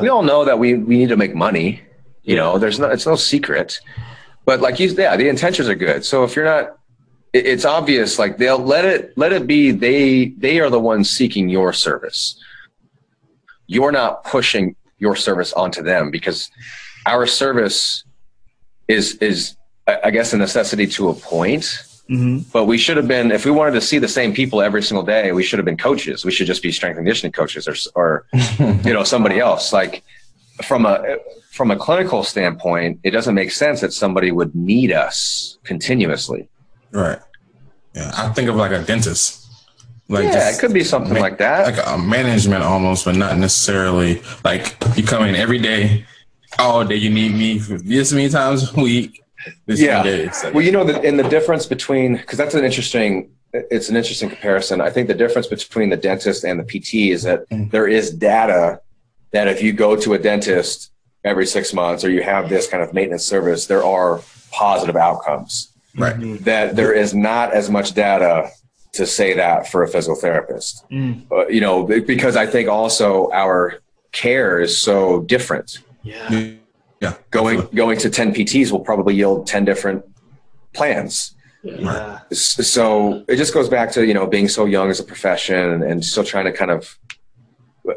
We 0.01 0.09
all 0.09 0.23
know 0.23 0.45
that 0.47 0.59
we 0.59 0.75
we 0.75 0.97
need 0.97 1.11
to 1.11 1.17
make 1.25 1.35
money 1.35 1.83
you 2.23 2.37
know 2.37 2.59
there's 2.59 2.79
no 2.79 2.89
it's 2.89 3.07
no 3.07 3.17
secret. 3.17 3.81
But 4.47 4.63
like 4.63 4.81
you 4.81 4.89
yeah 4.89 5.15
the 5.15 5.29
intentions 5.29 5.69
are 5.69 5.75
good. 5.89 6.07
So 6.07 6.25
if 6.25 6.35
you're 6.35 6.51
not 6.57 6.65
it- 6.65 6.75
it's 7.35 7.65
obvious 7.65 8.19
like 8.19 8.39
they'll 8.39 8.65
let 8.65 8.85
it 8.85 9.13
let 9.19 9.33
it 9.33 9.47
be 9.47 9.73
they 9.73 10.27
they 10.39 10.61
are 10.61 10.71
the 10.71 10.79
ones 10.79 11.11
seeking 11.11 11.49
your 11.49 11.73
service. 11.73 12.39
You're 13.67 13.93
not 13.93 14.25
pushing 14.25 14.77
your 14.99 15.17
service 15.17 15.53
onto 15.53 15.83
them 15.83 16.13
because 16.13 16.51
our 17.07 17.27
service 17.27 18.05
is 18.87 19.17
is 19.17 19.57
I 19.87 20.11
guess 20.13 20.33
a 20.33 20.39
necessity 20.39 20.87
to 20.87 21.09
a 21.09 21.15
point. 21.15 21.83
Hmm 22.07 22.39
but 22.53 22.67
we 22.67 22.77
should 22.79 22.99
have 22.99 23.09
been 23.09 23.33
if 23.33 23.45
we 23.45 23.51
wanted 23.51 23.73
to 23.73 23.81
see 23.81 23.99
the 23.99 24.07
same 24.07 24.33
people 24.35 24.61
every 24.61 24.83
single 24.83 25.05
day 25.05 25.33
we 25.33 25.43
should 25.43 25.59
have 25.59 25.67
been 25.67 25.77
coaches. 25.77 26.25
We 26.25 26.31
should 26.31 26.47
just 26.47 26.63
be 26.63 26.71
strength 26.71 26.99
and 26.99 27.05
conditioning 27.05 27.33
coaches 27.33 27.67
or 27.67 27.75
or 27.97 28.27
you 28.85 28.93
know 28.93 29.03
somebody 29.03 29.41
else. 29.41 29.73
Like 29.73 30.05
from 30.63 30.87
a 30.87 31.17
from 31.51 31.73
a 31.73 31.77
clinical 31.77 32.23
standpoint 32.23 33.01
it 33.03 33.11
doesn't 33.11 33.35
make 33.35 33.51
sense 33.51 33.81
that 33.81 33.93
somebody 33.93 34.31
would 34.31 34.55
need 34.55 34.93
us 34.93 35.59
continuously 35.65 36.49
Right. 36.95 37.19
Yeah. 37.95 38.11
I 38.17 38.29
think 38.31 38.49
of 38.49 38.57
like 38.57 38.73
a 38.73 38.83
dentist. 38.83 39.41
Like 40.09 40.25
yeah 40.25 40.51
it 40.51 40.59
could 40.59 40.75
be 40.75 40.85
something 40.85 41.15
ma- 41.15 41.21
like 41.21 41.39
that 41.39 41.65
like 41.77 41.87
a 41.87 41.97
management 41.99 42.63
almost, 42.63 43.05
but 43.07 43.17
not 43.17 43.39
necessarily 43.39 44.23
like 44.45 44.77
you 44.97 45.03
come 45.03 45.25
in 45.25 45.35
every 45.35 45.59
day, 45.59 46.05
all 46.59 46.85
day 46.85 46.97
you 46.97 47.09
need 47.11 47.33
me 47.33 47.59
for 47.59 47.79
this 47.79 48.13
many 48.13 48.29
times 48.29 48.71
a 48.77 48.81
week. 48.81 49.23
This 49.67 49.81
Yeah. 49.81 50.03
well 50.53 50.63
you 50.65 50.73
know 50.73 50.85
the, 50.85 51.01
in 51.03 51.17
the 51.17 51.23
difference 51.29 51.67
between 51.67 52.17
because 52.17 52.39
that's 52.39 52.55
an 52.55 52.65
interesting 52.65 53.31
it's 53.53 53.89
an 53.91 53.97
interesting 53.97 54.29
comparison 54.31 54.81
i 54.81 54.91
think 54.91 55.07
the 55.07 55.15
difference 55.15 55.47
between 55.47 55.89
the 55.91 55.97
dentist 55.99 56.45
and 56.45 56.59
the 56.59 56.65
pt 56.65 56.95
is 57.13 57.23
that 57.23 57.49
Mm. 57.51 57.71
there 57.71 57.87
is 57.87 58.11
data 58.11 58.81
that 59.33 59.47
if 59.49 59.63
you 59.63 59.73
go 59.73 59.95
to 59.97 60.15
a 60.15 60.19
dentist 60.19 60.91
every 61.25 61.47
six 61.47 61.73
months 61.75 62.05
or 62.05 62.11
you 62.11 62.23
have 62.23 62.49
this 62.49 62.67
kind 62.67 62.83
of 62.83 62.93
maintenance 62.95 63.25
service 63.25 63.67
there 63.67 63.85
are 63.85 64.21
positive 64.51 64.97
outcomes 64.97 65.69
Right. 65.97 66.43
that 66.45 66.75
there 66.77 66.93
is 66.93 67.15
not 67.15 67.53
as 67.53 67.71
much 67.71 67.95
data 67.95 68.51
to 68.95 69.07
say 69.07 69.35
that 69.35 69.69
for 69.69 69.83
a 69.83 69.89
physical 69.89 70.17
therapist. 70.17 70.85
Mm. 70.91 71.31
Uh, 71.31 71.47
you 71.49 71.61
know, 71.61 71.85
because 71.85 72.37
I 72.37 72.47
think 72.47 72.69
also 72.69 73.31
our 73.33 73.81
care 74.13 74.61
is 74.61 74.81
so 74.81 75.23
different. 75.23 75.79
Yeah. 76.03 76.53
Yeah. 77.01 77.15
Going 77.31 77.67
going 77.75 77.99
to 77.99 78.09
10 78.11 78.35
PTs 78.35 78.71
will 78.73 78.81
probably 78.81 79.15
yield 79.15 79.47
10 79.47 79.65
different 79.65 80.05
plans. 80.73 81.35
Yeah. 81.63 82.21
S- 82.31 82.67
So 82.67 83.25
it 83.29 83.37
just 83.37 83.53
goes 83.55 83.69
back 83.69 83.91
to, 83.93 84.07
you 84.07 84.15
know, 84.15 84.27
being 84.27 84.49
so 84.49 84.65
young 84.65 84.91
as 84.91 85.01
a 85.01 85.05
profession 85.05 85.57
and, 85.59 85.83
and 85.85 86.05
still 86.05 86.25
trying 86.25 86.45
to 86.47 86.53
kind 86.53 86.71
of 86.71 86.97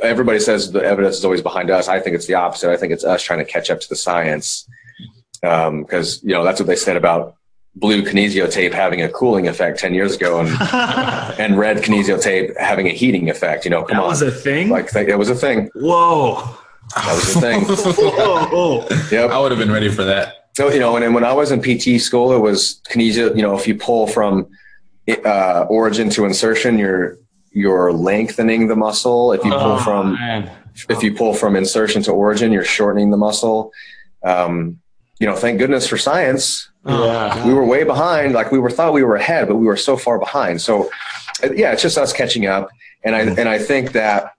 everybody 0.03 0.39
says 0.39 0.71
the 0.71 0.83
evidence 0.83 1.17
is 1.17 1.23
always 1.25 1.41
behind 1.41 1.69
us. 1.69 1.87
I 1.87 1.99
think 1.99 2.15
it's 2.15 2.25
the 2.27 2.33
opposite. 2.33 2.69
I 2.71 2.75
think 2.77 2.91
it's 2.91 3.03
us 3.05 3.23
trying 3.23 3.39
to 3.39 3.45
catch 3.45 3.69
up 3.71 3.79
to 3.79 3.87
the 3.89 3.95
science. 3.95 4.67
Um, 5.43 5.85
cause 5.85 6.21
you 6.23 6.33
know, 6.33 6.43
that's 6.43 6.59
what 6.59 6.67
they 6.67 6.75
said 6.75 6.97
about 6.97 7.35
blue 7.79 8.01
kinesio 8.01 8.51
tape 8.51 8.73
having 8.73 9.01
a 9.01 9.09
cooling 9.09 9.47
effect 9.47 9.79
10 9.79 9.93
years 9.93 10.15
ago 10.15 10.39
and, 10.39 10.49
and 11.39 11.57
red 11.59 11.77
kinesio 11.77 12.21
tape 12.21 12.51
having 12.59 12.87
a 12.87 12.91
heating 12.91 13.29
effect, 13.29 13.65
you 13.65 13.71
know, 13.71 13.83
come 13.83 13.97
that 13.97 14.03
on. 14.03 14.09
was 14.09 14.21
a 14.21 14.31
thing. 14.31 14.69
like 14.69 14.91
th- 14.91 15.07
it 15.07 15.15
was 15.17 15.29
a 15.29 15.35
thing. 15.35 15.69
Whoa. 15.75 16.35
That 16.95 17.13
was 17.13 17.35
a 17.35 17.41
thing. 17.41 17.61
Whoa. 18.11 18.87
Yep. 19.11 19.29
I 19.31 19.39
would 19.39 19.51
have 19.51 19.59
been 19.59 19.71
ready 19.71 19.89
for 19.89 20.03
that. 20.05 20.49
So, 20.55 20.69
you 20.71 20.79
know, 20.79 20.95
and 20.95 21.03
then 21.03 21.13
when 21.13 21.23
I 21.23 21.33
was 21.33 21.51
in 21.51 21.61
PT 21.61 22.01
school, 22.01 22.33
it 22.33 22.39
was 22.39 22.81
kinesio 22.89 23.35
you 23.35 23.41
know, 23.43 23.55
if 23.57 23.67
you 23.67 23.75
pull 23.75 24.07
from 24.07 24.47
uh, 25.25 25.65
origin 25.69 26.09
to 26.11 26.25
insertion, 26.25 26.79
you're, 26.79 27.17
you're 27.51 27.93
lengthening 27.93 28.67
the 28.67 28.75
muscle. 28.75 29.33
If 29.33 29.43
you 29.45 29.51
pull 29.51 29.73
Oh, 29.73 29.79
from, 29.79 30.13
man. 30.13 30.49
if 30.89 31.03
you 31.03 31.13
pull 31.13 31.33
from 31.33 31.55
insertion 31.55 32.01
to 32.03 32.11
origin, 32.11 32.51
you're 32.51 32.63
shortening 32.65 33.11
the 33.11 33.17
muscle. 33.17 33.71
Um, 34.23 34.79
you 35.19 35.25
know, 35.27 35.35
thank 35.35 35.57
goodness 35.59 35.87
for 35.87 35.97
science. 35.97 36.69
Yeah. 36.87 37.45
We 37.45 37.53
were 37.53 37.65
way 37.65 37.83
behind. 37.83 38.33
Like 38.33 38.51
we 38.51 38.59
were 38.59 38.69
thought 38.69 38.93
we 38.93 39.03
were 39.03 39.15
ahead, 39.15 39.47
but 39.47 39.55
we 39.57 39.65
were 39.65 39.77
so 39.77 39.97
far 39.97 40.19
behind. 40.19 40.61
So, 40.61 40.89
uh, 41.43 41.51
yeah, 41.53 41.71
it's 41.73 41.81
just 41.81 41.97
us 41.97 42.13
catching 42.13 42.45
up. 42.45 42.69
And 43.03 43.15
I 43.15 43.21
and 43.21 43.47
I 43.49 43.59
think 43.59 43.91
that 43.93 44.33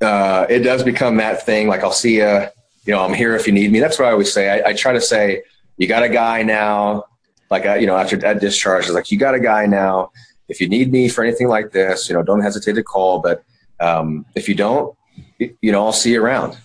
uh, 0.00 0.46
it 0.48 0.60
does 0.60 0.82
become 0.82 1.16
that 1.16 1.44
thing. 1.44 1.68
Like 1.68 1.82
I'll 1.82 1.92
see 1.92 2.16
you. 2.16 2.46
You 2.84 2.94
know, 2.94 3.04
I'm 3.04 3.12
here 3.12 3.36
if 3.36 3.46
you 3.46 3.52
need 3.52 3.70
me. 3.70 3.80
That's 3.80 3.98
what 3.98 4.08
I 4.08 4.12
always 4.12 4.32
say. 4.32 4.48
I, 4.48 4.70
I 4.70 4.72
try 4.72 4.92
to 4.94 5.00
say, 5.00 5.42
you 5.76 5.86
got 5.86 6.02
a 6.02 6.08
guy 6.08 6.42
now. 6.42 7.04
Like 7.50 7.66
I, 7.66 7.76
you 7.76 7.86
know, 7.86 7.96
after 7.96 8.16
that 8.18 8.40
discharge, 8.40 8.84
it's 8.84 8.94
like 8.94 9.10
you 9.10 9.18
got 9.18 9.34
a 9.34 9.40
guy 9.40 9.66
now. 9.66 10.10
If 10.48 10.60
you 10.60 10.68
need 10.68 10.90
me 10.90 11.08
for 11.08 11.22
anything 11.22 11.48
like 11.48 11.72
this, 11.72 12.08
you 12.08 12.14
know, 12.14 12.22
don't 12.22 12.40
hesitate 12.40 12.74
to 12.74 12.82
call. 12.82 13.18
But 13.20 13.44
um, 13.80 14.24
if 14.34 14.48
you 14.48 14.54
don't, 14.54 14.96
you 15.38 15.72
know, 15.72 15.84
I'll 15.84 15.92
see 15.92 16.12
you 16.12 16.22
around. 16.22 16.56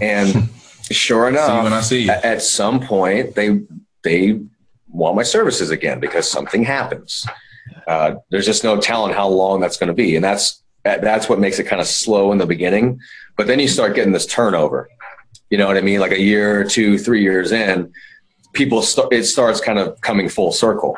And 0.00 0.48
sure 0.90 1.28
enough, 1.28 1.50
See 1.58 1.62
when 1.64 1.72
I 1.74 1.80
see 1.82 2.02
you. 2.04 2.10
at 2.10 2.40
some 2.40 2.80
point 2.80 3.34
they 3.34 3.60
they 4.02 4.40
want 4.88 5.16
my 5.16 5.22
services 5.22 5.70
again 5.70 6.00
because 6.00 6.28
something 6.28 6.64
happens. 6.64 7.26
Uh, 7.86 8.16
there's 8.30 8.46
just 8.46 8.64
no 8.64 8.80
telling 8.80 9.14
how 9.14 9.28
long 9.28 9.60
that's 9.60 9.76
going 9.76 9.88
to 9.88 9.94
be, 9.94 10.16
and 10.16 10.24
that's 10.24 10.62
that's 10.82 11.28
what 11.28 11.38
makes 11.38 11.58
it 11.58 11.64
kind 11.64 11.80
of 11.80 11.86
slow 11.86 12.32
in 12.32 12.38
the 12.38 12.46
beginning. 12.46 12.98
But 13.36 13.46
then 13.46 13.60
you 13.60 13.68
start 13.68 13.94
getting 13.94 14.12
this 14.12 14.26
turnover. 14.26 14.88
You 15.50 15.58
know 15.58 15.66
what 15.66 15.76
I 15.76 15.82
mean? 15.82 16.00
Like 16.00 16.12
a 16.12 16.20
year, 16.20 16.64
two, 16.64 16.98
three 16.98 17.22
years 17.22 17.52
in, 17.52 17.92
people 18.52 18.82
start. 18.82 19.12
It 19.12 19.24
starts 19.24 19.60
kind 19.60 19.78
of 19.78 20.00
coming 20.00 20.28
full 20.28 20.52
circle. 20.52 20.96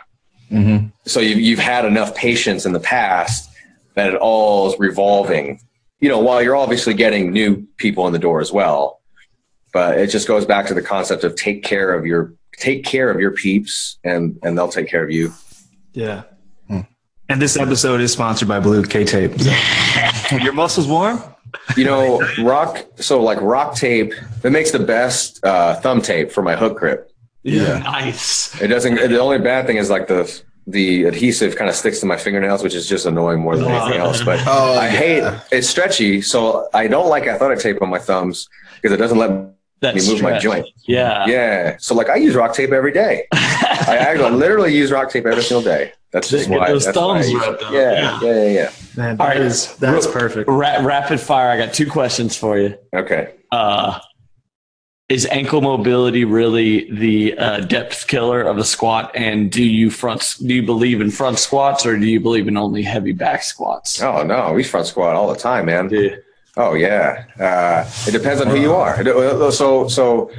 Mm-hmm. 0.50 0.88
So 1.06 1.20
you've 1.20 1.40
you've 1.40 1.58
had 1.58 1.84
enough 1.84 2.14
patience 2.14 2.66
in 2.66 2.72
the 2.72 2.80
past 2.80 3.50
that 3.94 4.08
it 4.08 4.16
all 4.16 4.72
is 4.72 4.78
revolving. 4.78 5.60
You 6.00 6.08
know, 6.08 6.18
while 6.18 6.42
you're 6.42 6.56
obviously 6.56 6.94
getting 6.94 7.32
new 7.32 7.66
people 7.76 8.06
in 8.06 8.12
the 8.12 8.18
door 8.18 8.40
as 8.40 8.52
well, 8.52 9.00
but 9.72 9.98
it 9.98 10.08
just 10.08 10.28
goes 10.28 10.44
back 10.44 10.66
to 10.66 10.74
the 10.74 10.82
concept 10.82 11.24
of 11.24 11.36
take 11.36 11.62
care 11.62 11.94
of 11.94 12.04
your 12.04 12.34
take 12.58 12.84
care 12.84 13.10
of 13.10 13.20
your 13.20 13.30
peeps, 13.32 13.98
and 14.04 14.38
and 14.42 14.56
they'll 14.56 14.68
take 14.68 14.88
care 14.88 15.04
of 15.04 15.10
you. 15.10 15.32
Yeah. 15.92 16.22
Hmm. 16.68 16.80
And 17.28 17.40
this 17.40 17.56
episode 17.56 18.00
is 18.00 18.12
sponsored 18.12 18.48
by 18.48 18.60
Blue 18.60 18.82
K 18.84 19.04
Tape. 19.04 19.32
Your 20.40 20.52
muscles 20.52 20.86
warm? 20.86 21.22
You 21.76 21.84
know, 21.84 22.22
rock. 22.42 22.84
So 22.96 23.20
like 23.22 23.40
rock 23.40 23.74
tape, 23.74 24.14
that 24.40 24.50
makes 24.50 24.70
the 24.70 24.78
best 24.78 25.44
uh, 25.44 25.74
thumb 25.80 26.00
tape 26.00 26.32
for 26.32 26.42
my 26.42 26.56
hook 26.56 26.78
grip. 26.78 27.10
Yeah. 27.42 27.78
Nice. 27.78 28.60
It 28.62 28.68
doesn't. 28.68 28.94
The 28.94 29.20
only 29.20 29.38
bad 29.38 29.66
thing 29.66 29.76
is 29.76 29.90
like 29.90 30.08
the 30.08 30.42
the 30.66 31.04
adhesive 31.04 31.56
kind 31.56 31.68
of 31.68 31.74
sticks 31.74 31.98
to 32.00 32.06
my 32.06 32.16
fingernails, 32.16 32.62
which 32.62 32.74
is 32.74 32.88
just 32.88 33.04
annoying 33.04 33.40
more 33.40 33.56
than 33.56 33.66
anything 33.68 34.00
else. 34.00 34.22
But 34.22 34.40
Oh, 34.46 34.78
I 34.78 34.88
hate 34.88 35.24
it's 35.50 35.68
stretchy, 35.68 36.22
so 36.22 36.68
I 36.72 36.86
don't 36.86 37.08
like 37.08 37.26
athletic 37.26 37.58
tape 37.58 37.82
on 37.82 37.90
my 37.90 37.98
thumbs 37.98 38.48
because 38.76 38.92
it 38.94 38.98
doesn't 38.98 39.18
let 39.18 39.51
me 39.82 40.00
That's 40.00 40.08
move 40.10 40.22
my 40.22 40.38
joint. 40.38 40.66
Yeah. 40.86 41.26
Yeah, 41.26 41.76
so 41.78 41.94
like 41.94 42.08
I 42.08 42.16
use 42.16 42.34
rock 42.34 42.54
tape 42.54 42.70
every 42.72 42.92
day. 42.92 43.26
I 43.32 43.96
actually 44.08 44.30
literally 44.32 44.74
use 44.76 44.92
rock 44.92 45.10
tape 45.10 45.26
every 45.26 45.42
single 45.42 45.62
day. 45.62 45.92
That's 46.12 46.28
just 46.28 46.48
Get 46.48 46.58
why. 46.60 46.68
those 46.68 46.84
that's 46.84 46.96
why 46.96 47.02
I 47.02 47.22
thumbs 47.22 47.30
use 47.30 47.42
it. 47.42 47.48
up. 47.48 47.60
Yeah, 47.72 48.20
yeah, 48.20 48.20
yeah, 48.22 48.44
yeah. 48.50 48.70
Man, 48.96 49.10
All 49.12 49.26
that 49.26 49.36
right. 49.36 49.40
is 49.40 49.74
that's 49.76 50.06
Ro- 50.06 50.12
perfect. 50.12 50.48
Ra- 50.48 50.80
rapid 50.84 51.20
fire. 51.20 51.50
I 51.50 51.56
got 51.56 51.72
two 51.74 51.90
questions 51.90 52.36
for 52.36 52.58
you. 52.58 52.76
Okay. 52.94 53.34
Uh, 53.50 53.98
is 55.08 55.26
ankle 55.26 55.60
mobility 55.60 56.24
really 56.24 56.90
the 56.92 57.36
uh, 57.36 57.60
depth 57.60 58.06
killer 58.06 58.40
of 58.42 58.56
the 58.56 58.64
squat? 58.64 59.10
And 59.14 59.50
do 59.50 59.62
you 59.64 59.90
front? 59.90 60.36
Do 60.40 60.54
you 60.54 60.62
believe 60.62 61.00
in 61.00 61.10
front 61.10 61.38
squats, 61.38 61.84
or 61.84 61.98
do 61.98 62.06
you 62.06 62.20
believe 62.20 62.46
in 62.48 62.56
only 62.56 62.82
heavy 62.82 63.12
back 63.12 63.42
squats? 63.42 64.00
Oh 64.02 64.22
no, 64.22 64.52
we 64.52 64.62
front 64.64 64.86
squat 64.86 65.14
all 65.16 65.28
the 65.32 65.38
time, 65.38 65.66
man. 65.66 65.88
Yeah. 65.90 66.16
Oh 66.56 66.74
yeah. 66.74 67.24
Uh, 67.38 67.90
it 68.06 68.12
depends 68.12 68.40
on 68.40 68.48
who 68.48 68.56
you 68.56 68.74
are. 68.74 69.02
So 69.52 69.88
so 69.88 70.30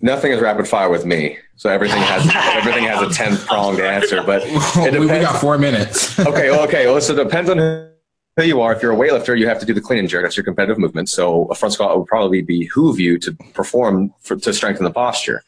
nothing 0.00 0.32
is 0.32 0.40
rapid 0.40 0.68
fire 0.68 0.90
with 0.90 1.06
me. 1.06 1.38
So 1.56 1.70
everything 1.70 2.02
has 2.02 2.28
everything 2.34 2.84
has 2.84 3.02
a 3.02 3.14
ten 3.14 3.36
pronged 3.38 3.80
answer. 3.80 4.22
But 4.22 4.44
we 4.98 5.06
got 5.06 5.40
four 5.40 5.58
minutes. 5.58 6.18
okay, 6.20 6.50
okay. 6.50 6.86
Well, 6.86 7.00
so 7.00 7.14
it 7.14 7.22
depends 7.22 7.48
on 7.48 7.58
who 7.58 8.42
you 8.42 8.60
are. 8.60 8.74
If 8.74 8.82
you're 8.82 8.92
a 8.92 8.96
weightlifter, 8.96 9.38
you 9.38 9.48
have 9.48 9.58
to 9.60 9.66
do 9.66 9.72
the 9.72 9.80
clean 9.80 10.00
and 10.00 10.08
jerk. 10.08 10.24
That's 10.24 10.36
your 10.36 10.44
competitive 10.44 10.78
movement. 10.78 11.08
So 11.08 11.46
a 11.46 11.54
front 11.54 11.72
squat 11.72 11.96
would 11.98 12.06
probably 12.06 12.42
behoove 12.42 13.00
you 13.00 13.18
to 13.20 13.32
perform 13.54 14.12
for, 14.20 14.36
to 14.36 14.52
strengthen 14.52 14.84
the 14.84 14.92
posture. 14.92 15.42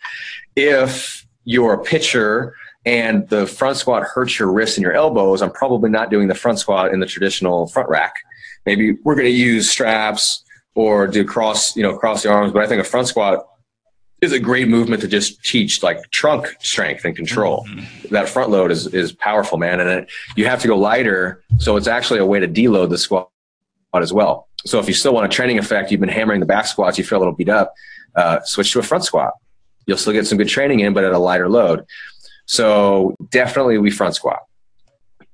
If 0.57 1.27
you're 1.45 1.75
a 1.75 1.83
pitcher 1.83 2.55
and 2.89 3.29
the 3.29 3.47
front 3.47 3.77
squat 3.77 4.03
hurts 4.03 4.39
your 4.39 4.51
wrists 4.51 4.79
and 4.79 4.83
your 4.83 4.95
elbows, 4.95 5.43
I'm 5.43 5.51
probably 5.51 5.91
not 5.91 6.09
doing 6.11 6.27
the 6.27 6.35
front 6.35 6.59
squat 6.59 6.95
in 6.95 7.01
the 7.01 7.07
traditional 7.07 7.67
front 7.67 7.91
rack. 7.91 8.15
Maybe 8.65 8.95
we're 9.05 9.15
going 9.15 9.27
to 9.27 9.31
use 9.31 9.69
straps 9.69 10.43
or 10.75 11.07
do 11.07 11.23
cross, 11.23 11.77
you 11.77 11.83
know, 11.83 11.99
cross 11.99 12.23
the 12.23 12.31
arms. 12.31 12.53
But 12.53 12.63
I 12.63 12.67
think 12.67 12.81
a 12.81 12.85
front 12.85 13.07
squat 13.09 13.47
is 14.23 14.33
a 14.33 14.39
great 14.39 14.69
movement 14.69 15.03
to 15.03 15.09
just 15.09 15.45
teach 15.45 15.83
like 15.83 15.99
trunk 16.13 16.49
strength 16.61 17.05
and 17.05 17.15
control. 17.15 17.67
Mhm. 17.69 18.09
That 18.09 18.27
front 18.27 18.51
load 18.51 18.71
is 18.71 18.87
is 18.95 19.13
powerful, 19.13 19.59
man, 19.59 19.81
and 19.81 19.91
it, 19.91 20.09
you 20.35 20.47
have 20.47 20.61
to 20.63 20.69
go 20.69 20.77
lighter. 20.77 21.43
So 21.59 21.77
it's 21.77 21.87
actually 21.87 22.21
a 22.21 22.27
way 22.27 22.41
to 22.41 22.49
deload 22.49 22.89
the 22.89 22.99
squat 22.99 23.29
as 23.95 24.13
well. 24.15 24.49
So 24.67 24.79
if 24.79 24.89
you 24.89 24.95
still 24.95 25.13
want 25.13 25.27
a 25.27 25.29
training 25.29 25.59
effect, 25.59 25.91
you've 25.91 26.01
been 26.01 26.09
hammering 26.21 26.41
the 26.41 26.47
back 26.47 26.67
squats, 26.67 26.97
you 26.99 27.05
feel 27.05 27.19
a 27.19 27.23
little 27.25 27.35
beat 27.35 27.49
up, 27.51 27.75
uh, 28.17 28.41
switch 28.45 28.73
to 28.73 28.79
a 28.79 28.83
front 28.83 29.05
squat. 29.05 29.33
You'll 29.87 29.99
still 29.99 30.13
get 30.15 30.27
some 30.27 30.39
good 30.39 30.49
training 30.49 30.81
in, 30.81 30.95
but 30.95 31.05
at 31.05 31.13
a 31.13 31.19
lighter 31.19 31.49
load. 31.49 31.85
So 32.49 33.15
definitely 33.31 33.77
we 33.79 33.91
front 33.91 34.15
squat. 34.17 34.41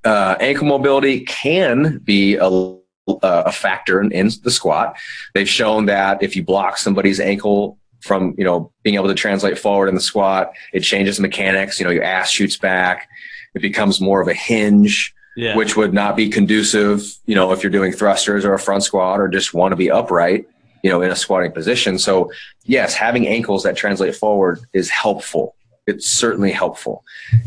Uh, 0.05 0.35
ankle 0.41 0.67
mobility 0.67 1.21
can 1.21 1.99
be 1.99 2.35
a, 2.35 2.77
a 3.23 3.53
factor 3.53 4.01
in, 4.01 4.13
in 4.13 4.31
the 4.43 4.51
squat. 4.51 4.97
They've 5.33 5.49
shown 5.49 5.87
that 5.87 6.23
if 6.23 6.37
you 6.37 6.43
block 6.45 6.77
somebody's 6.77 7.21
ankle 7.21 7.79
from 8.01 8.35
you 8.37 8.45
know 8.45 8.71
being 8.83 8.97
able 8.97 9.09
to 9.09 9.15
translate 9.15 9.59
forward 9.59 9.89
in 9.89 9.95
the 9.95 10.01
squat, 10.01 10.53
it 10.75 10.81
changes 10.81 11.17
the 11.17 11.23
mechanics. 11.23 11.79
You 11.79 11.87
know, 11.87 11.93
your 11.93 12.03
ass 12.05 12.31
shoots 12.31 12.59
back. 12.59 13.09
It 13.55 13.63
becomes 13.63 14.01
more 14.01 14.21
of 14.21 14.27
a 14.29 14.35
hinge 14.35 15.15
Yeah. 15.37 15.57
which 15.57 15.77
would 15.77 15.95
not 15.95 16.17
be 16.17 16.29
conducive, 16.29 17.01
you 17.27 17.35
know, 17.37 17.53
if 17.53 17.63
you're 17.63 17.71
doing 17.71 17.93
thrusters 17.93 18.45
or 18.45 18.53
a 18.55 18.59
front 18.59 18.83
squat 18.83 19.21
or 19.21 19.29
just 19.29 19.55
want 19.55 19.73
to 19.73 19.77
be 19.77 19.91
upright, 19.91 20.47
you 20.83 20.91
know, 20.91 21.01
in 21.03 21.11
a 21.11 21.17
squatting 21.17 21.53
position. 21.53 21.99
So, 21.99 22.31
yes, 22.65 22.95
having 22.95 23.27
ankles 23.29 23.63
that 23.63 23.77
translate 23.77 24.15
forward 24.17 24.59
is 24.73 24.91
helpful. 24.91 25.55
It's 25.87 26.07
certainly 26.09 26.51
helpful. 26.51 27.05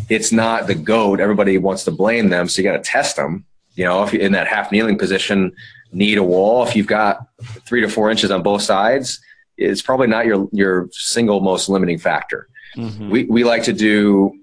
It's 0.09 0.31
not 0.31 0.67
the 0.67 0.75
goat. 0.75 1.19
Everybody 1.19 1.57
wants 1.57 1.83
to 1.85 1.91
blame 1.91 2.29
them, 2.29 2.47
so 2.47 2.61
you 2.61 2.67
got 2.67 2.81
to 2.83 2.89
test 2.89 3.15
them. 3.15 3.45
You 3.75 3.85
know, 3.85 4.03
if 4.03 4.13
you're 4.13 4.21
in 4.21 4.31
that 4.33 4.47
half 4.47 4.71
kneeling 4.71 4.97
position, 4.97 5.51
knee 5.91 6.15
to 6.15 6.23
wall, 6.23 6.63
if 6.63 6.75
you've 6.75 6.87
got 6.87 7.27
three 7.65 7.81
to 7.81 7.89
four 7.89 8.11
inches 8.11 8.29
on 8.31 8.43
both 8.43 8.61
sides, 8.61 9.19
it's 9.57 9.81
probably 9.81 10.07
not 10.07 10.25
your 10.25 10.47
your 10.51 10.87
single 10.91 11.39
most 11.39 11.67
limiting 11.67 11.97
factor. 11.97 12.47
Mhm. 12.75 13.09
We 13.09 13.23
we 13.25 13.43
like 13.43 13.63
to 13.63 13.73
do 13.73 14.33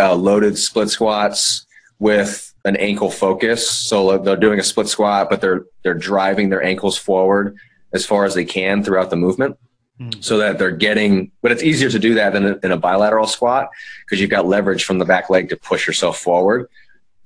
uh, 0.00 0.14
loaded 0.14 0.58
split 0.58 0.88
squats 0.90 1.64
with 2.00 2.52
an 2.64 2.74
ankle 2.76 3.10
focus. 3.10 3.68
So 3.70 4.18
they're 4.18 4.36
doing 4.36 4.58
a 4.58 4.64
split 4.64 4.88
squat, 4.88 5.30
but 5.30 5.40
they're 5.40 5.64
they're 5.84 5.94
driving 5.94 6.48
their 6.48 6.62
ankles 6.62 6.96
forward 6.98 7.56
as 7.92 8.04
far 8.04 8.24
as 8.24 8.34
they 8.34 8.44
can 8.44 8.82
throughout 8.82 9.10
the 9.10 9.16
movement, 9.16 9.56
Hmm. 9.98 10.10
so 10.20 10.38
that 10.38 10.58
they're 10.58 10.70
getting. 10.70 11.32
But 11.42 11.50
it's 11.50 11.62
easier 11.62 11.90
to 11.90 11.98
do 11.98 12.14
that 12.14 12.32
than 12.32 12.60
in 12.62 12.70
a 12.70 12.76
bilateral 12.76 13.26
squat 13.26 13.68
because 14.04 14.20
you've 14.20 14.30
got 14.30 14.46
leverage 14.46 14.84
from 14.84 14.98
the 14.98 15.04
back 15.04 15.28
leg 15.28 15.48
to 15.48 15.56
push 15.56 15.88
yourself 15.88 16.18
forward. 16.18 16.68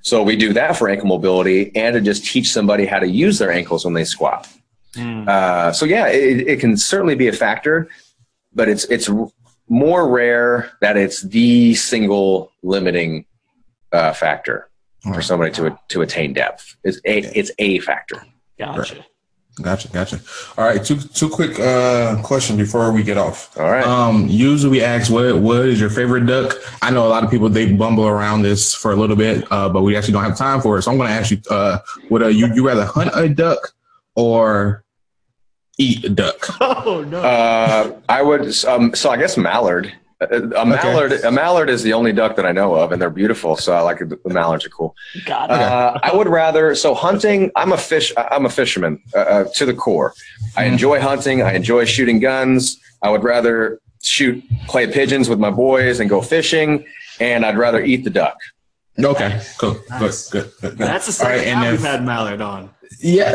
So 0.00 0.22
we 0.22 0.36
do 0.36 0.54
that 0.54 0.76
for 0.76 0.88
ankle 0.88 1.06
mobility 1.06 1.70
and 1.76 1.94
to 1.94 2.00
just 2.00 2.24
teach 2.24 2.50
somebody 2.50 2.86
how 2.86 2.98
to 2.98 3.06
use 3.06 3.38
their 3.38 3.52
ankles 3.52 3.84
when 3.84 3.94
they 3.94 4.04
squat. 4.04 4.48
Mm. 4.94 5.28
Uh, 5.28 5.72
so 5.72 5.84
yeah, 5.84 6.08
it, 6.08 6.48
it 6.48 6.60
can 6.60 6.76
certainly 6.76 7.14
be 7.14 7.28
a 7.28 7.32
factor, 7.32 7.88
but 8.54 8.68
it's 8.68 8.84
it's 8.86 9.08
more 9.68 10.08
rare 10.08 10.72
that 10.80 10.96
it's 10.96 11.22
the 11.22 11.74
single 11.74 12.52
limiting 12.62 13.26
uh, 13.92 14.12
factor 14.12 14.68
for 15.12 15.20
somebody 15.20 15.52
to 15.52 15.78
to 15.88 16.02
attain 16.02 16.32
depth. 16.32 16.76
It's 16.84 16.98
a 17.04 17.18
it's 17.38 17.50
a 17.58 17.80
factor. 17.80 18.24
Gotcha. 18.58 19.04
Gotcha, 19.60 19.88
gotcha. 19.88 20.18
All 20.56 20.64
right, 20.64 20.82
two 20.82 20.96
two 20.96 21.28
quick 21.28 21.60
uh 21.60 22.22
questions 22.22 22.58
before 22.58 22.90
we 22.90 23.02
get 23.02 23.18
off. 23.18 23.56
All 23.58 23.70
right. 23.70 23.84
Um, 23.84 24.26
usually 24.26 24.70
we 24.70 24.82
ask 24.82 25.12
what 25.12 25.38
what 25.38 25.66
is 25.66 25.78
your 25.78 25.90
favorite 25.90 26.24
duck? 26.24 26.54
I 26.80 26.90
know 26.90 27.06
a 27.06 27.10
lot 27.10 27.22
of 27.22 27.30
people 27.30 27.50
they 27.50 27.70
bumble 27.70 28.06
around 28.06 28.42
this 28.42 28.74
for 28.74 28.92
a 28.92 28.96
little 28.96 29.16
bit, 29.16 29.46
uh, 29.52 29.68
but 29.68 29.82
we 29.82 29.94
actually 29.94 30.14
don't 30.14 30.24
have 30.24 30.38
time 30.38 30.62
for 30.62 30.78
it. 30.78 30.82
So 30.82 30.90
I'm 30.90 30.96
going 30.96 31.08
to 31.10 31.14
ask 31.14 31.30
you, 31.30 31.40
uh, 31.50 31.78
would 32.08 32.22
uh, 32.22 32.28
you 32.28 32.46
you 32.54 32.66
rather 32.66 32.86
hunt 32.86 33.10
a 33.14 33.28
duck 33.28 33.74
or 34.16 34.84
eat 35.78 36.02
a 36.04 36.08
duck? 36.08 36.46
Oh 36.84 37.04
no. 37.06 37.20
Uh, 37.20 38.00
I 38.08 38.22
would. 38.22 38.64
Um, 38.64 38.94
so 38.94 39.10
I 39.10 39.18
guess 39.18 39.36
mallard. 39.36 39.92
A, 40.30 40.60
a 40.60 40.66
mallard. 40.66 41.12
A 41.24 41.30
mallard 41.30 41.68
is 41.70 41.82
the 41.82 41.92
only 41.92 42.12
duck 42.12 42.36
that 42.36 42.46
I 42.46 42.52
know 42.52 42.74
of, 42.74 42.92
and 42.92 43.00
they're 43.00 43.10
beautiful. 43.10 43.56
So 43.56 43.72
I 43.74 43.80
like 43.80 44.00
it. 44.00 44.08
the 44.22 44.32
mallards 44.32 44.64
are 44.66 44.68
cool. 44.70 44.94
Got 45.26 45.50
it. 45.50 45.56
Uh, 45.56 45.98
I 46.02 46.14
would 46.14 46.28
rather. 46.28 46.74
So 46.74 46.94
hunting. 46.94 47.50
I'm 47.56 47.72
a 47.72 47.76
fish. 47.78 48.12
I'm 48.16 48.46
a 48.46 48.50
fisherman 48.50 49.00
uh, 49.14 49.18
uh, 49.18 49.44
to 49.54 49.64
the 49.66 49.74
core. 49.74 50.14
I 50.56 50.64
enjoy 50.64 51.00
hunting. 51.00 51.42
I 51.42 51.54
enjoy 51.54 51.84
shooting 51.84 52.20
guns. 52.20 52.78
I 53.02 53.10
would 53.10 53.24
rather 53.24 53.80
shoot 54.02 54.42
clay 54.68 54.86
pigeons 54.92 55.28
with 55.28 55.38
my 55.38 55.50
boys 55.50 56.00
and 56.00 56.08
go 56.10 56.20
fishing. 56.22 56.84
And 57.20 57.44
I'd 57.46 57.56
rather 57.58 57.82
eat 57.82 58.04
the 58.04 58.10
duck. 58.10 58.36
Okay, 59.02 59.40
cool, 59.58 59.80
Nice. 59.88 60.28
good, 60.28 60.42
good, 60.44 60.52
good, 60.60 60.70
good. 60.78 60.86
That's 60.86 61.06
the 61.06 61.24
All 61.24 61.30
second 61.30 61.38
right, 61.38 61.46
and 61.48 61.60
time 61.62 61.70
we've 61.72 61.80
had 61.80 62.04
Mallard 62.04 62.42
on. 62.42 62.68
Yeah, 63.00 63.30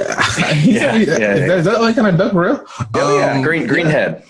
Yeah, 0.63 0.95
yeah, 0.95 1.17
yeah. 1.17 1.35
Is 1.55 1.65
that 1.65 1.81
like 1.81 1.95
kind 1.95 2.07
of 2.07 2.15
duck 2.17 2.33
real? 2.33 2.63
Oh 2.93 3.17
yeah, 3.17 3.33
Um, 3.33 3.41
green 3.41 3.67
greenhead. 3.67 4.23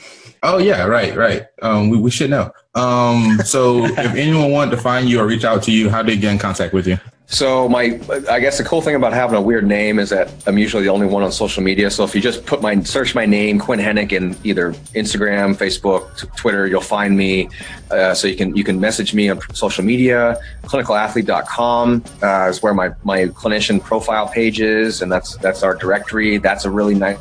Oh 0.44 0.58
yeah, 0.58 0.84
right, 0.86 1.16
right. 1.16 1.48
Um, 1.62 1.90
we, 1.90 1.98
we 1.98 2.12
should 2.12 2.30
know. 2.30 2.52
Um, 2.76 3.40
so 3.44 3.86
if 3.86 3.98
anyone 3.98 4.52
wanted 4.52 4.72
to 4.72 4.78
find 4.78 5.10
you 5.10 5.20
or 5.20 5.28
reach 5.28 5.46
out 5.46 5.64
to 5.64 5.72
you, 5.72 5.90
how 5.90 6.02
do 6.02 6.14
they 6.14 6.18
get 6.20 6.32
in 6.32 6.40
contact 6.40 6.74
with 6.74 6.88
you? 6.88 6.98
So 7.30 7.68
my, 7.68 8.00
I 8.30 8.40
guess 8.40 8.58
the 8.58 8.64
cool 8.64 8.82
thing 8.82 8.96
about 8.96 9.12
having 9.12 9.36
a 9.36 9.42
weird 9.42 9.68
name 9.68 10.00
is 10.00 10.10
that 10.12 10.32
I'm 10.48 10.58
usually 10.58 10.84
the 10.84 10.90
only 10.90 11.08
one 11.08 11.24
on 11.24 11.32
social 11.34 11.62
media. 11.62 11.92
So 11.92 12.06
if 12.06 12.16
you 12.16 12.22
just 12.22 12.46
put 12.46 12.62
my 12.62 12.82
search 12.84 13.16
my 13.16 13.26
name 13.26 13.60
Quinn 13.60 13.80
Henoch 13.80 14.14
in 14.14 14.38
either 14.46 14.72
Instagram, 14.96 15.54
Facebook, 15.54 16.18
t- 16.18 16.28
Twitter, 16.38 16.68
you'll 16.68 16.80
find 16.80 17.18
me. 17.18 17.50
Uh, 17.92 18.14
so 18.14 18.30
you 18.30 18.38
can 18.38 18.56
you 18.56 18.64
can 18.64 18.80
message 18.80 19.14
me 19.14 19.30
on 19.30 19.42
social 19.54 19.84
media. 19.84 20.38
Clinicalathlete.com 20.64 22.04
uh, 22.24 22.48
is 22.50 22.64
where 22.64 22.74
my 22.74 22.92
my 23.04 23.26
clinician 23.26 23.84
profile 23.84 24.30
page 24.30 24.62
is, 24.62 25.02
and 25.02 25.12
that's 25.12 25.36
that's 25.38 25.64
our 25.64 25.76
directory. 25.76 26.38
That's 26.38 26.64
a 26.64 26.72
really 26.72 26.96
nice 26.96 27.20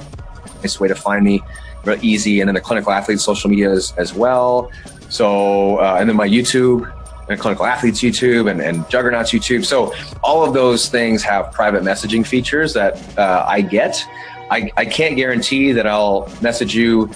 nice 0.63 0.79
way 0.79 0.87
to 0.87 0.95
find 0.95 1.25
me. 1.25 1.43
Real 1.87 1.99
easy, 2.03 2.41
and 2.41 2.49
then 2.49 2.55
the 2.55 2.61
clinical 2.61 2.93
athlete 2.93 3.21
social 3.21 3.49
media 3.49 3.71
as, 3.71 3.95
as 3.97 4.13
well. 4.13 4.71
So 5.09 5.79
uh, 5.79 5.97
and 5.99 6.09
then 6.09 6.17
my 6.17 6.29
YouTube 6.29 6.93
and 7.29 7.41
clinical 7.41 7.67
athletes 7.67 8.01
YouTube 8.01 8.51
and, 8.51 8.61
and 8.61 8.89
Juggernauts 8.89 9.33
YouTube. 9.33 9.65
So 9.65 9.95
all 10.23 10.45
of 10.45 10.55
those 10.55 10.89
things 10.89 11.23
have 11.23 11.53
private 11.53 11.83
messaging 11.83 12.27
features 12.27 12.73
that 12.75 13.19
uh, 13.19 13.45
I 13.49 13.61
get. 13.61 14.03
I, 14.51 14.71
I 14.77 14.85
can't 14.85 15.17
guarantee 15.17 15.73
that 15.73 15.87
I'll 15.87 16.33
message 16.41 16.75
you 16.75 17.11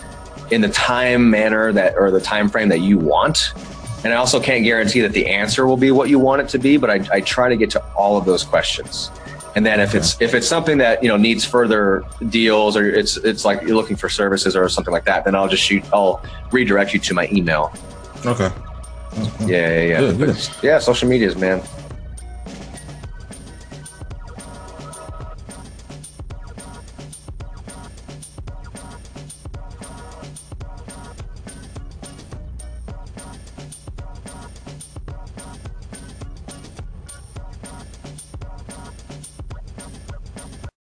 in 0.50 0.60
the 0.60 0.68
time 0.68 1.30
manner 1.30 1.72
that 1.72 1.96
or 1.96 2.10
the 2.10 2.20
time 2.20 2.48
frame 2.48 2.68
that 2.70 2.80
you 2.80 2.98
want. 2.98 3.52
And 4.02 4.12
I 4.12 4.16
also 4.16 4.40
can't 4.40 4.64
guarantee 4.64 5.00
that 5.00 5.12
the 5.12 5.26
answer 5.26 5.66
will 5.66 5.76
be 5.76 5.90
what 5.90 6.08
you 6.08 6.18
want 6.18 6.42
it 6.42 6.48
to 6.50 6.58
be, 6.58 6.76
but 6.76 6.90
I, 6.90 7.06
I 7.12 7.20
try 7.20 7.48
to 7.48 7.56
get 7.56 7.70
to 7.70 7.84
all 7.94 8.16
of 8.16 8.24
those 8.24 8.42
questions. 8.42 9.10
And 9.56 9.66
then 9.66 9.80
if 9.80 9.94
it's 9.94 10.20
if 10.20 10.34
it's 10.34 10.46
something 10.46 10.78
that 10.78 11.02
you 11.02 11.08
know 11.08 11.16
needs 11.16 11.44
further 11.44 12.04
deals 12.28 12.76
or 12.76 12.88
it's 12.88 13.16
it's 13.16 13.44
like 13.44 13.62
you're 13.62 13.74
looking 13.74 13.96
for 13.96 14.08
services 14.08 14.54
or 14.54 14.68
something 14.68 14.92
like 14.92 15.04
that, 15.06 15.24
then 15.24 15.34
I'll 15.34 15.48
just 15.48 15.62
shoot 15.62 15.82
I'll 15.92 16.22
redirect 16.52 16.94
you 16.94 17.00
to 17.00 17.14
my 17.14 17.28
email. 17.32 17.72
Okay. 18.24 18.50
Yeah, 19.40 19.46
yeah, 19.46 19.80
yeah. 19.82 20.00
Good, 20.00 20.18
good. 20.18 20.48
Yeah, 20.62 20.78
social 20.78 21.08
medias, 21.08 21.36
man. 21.36 21.62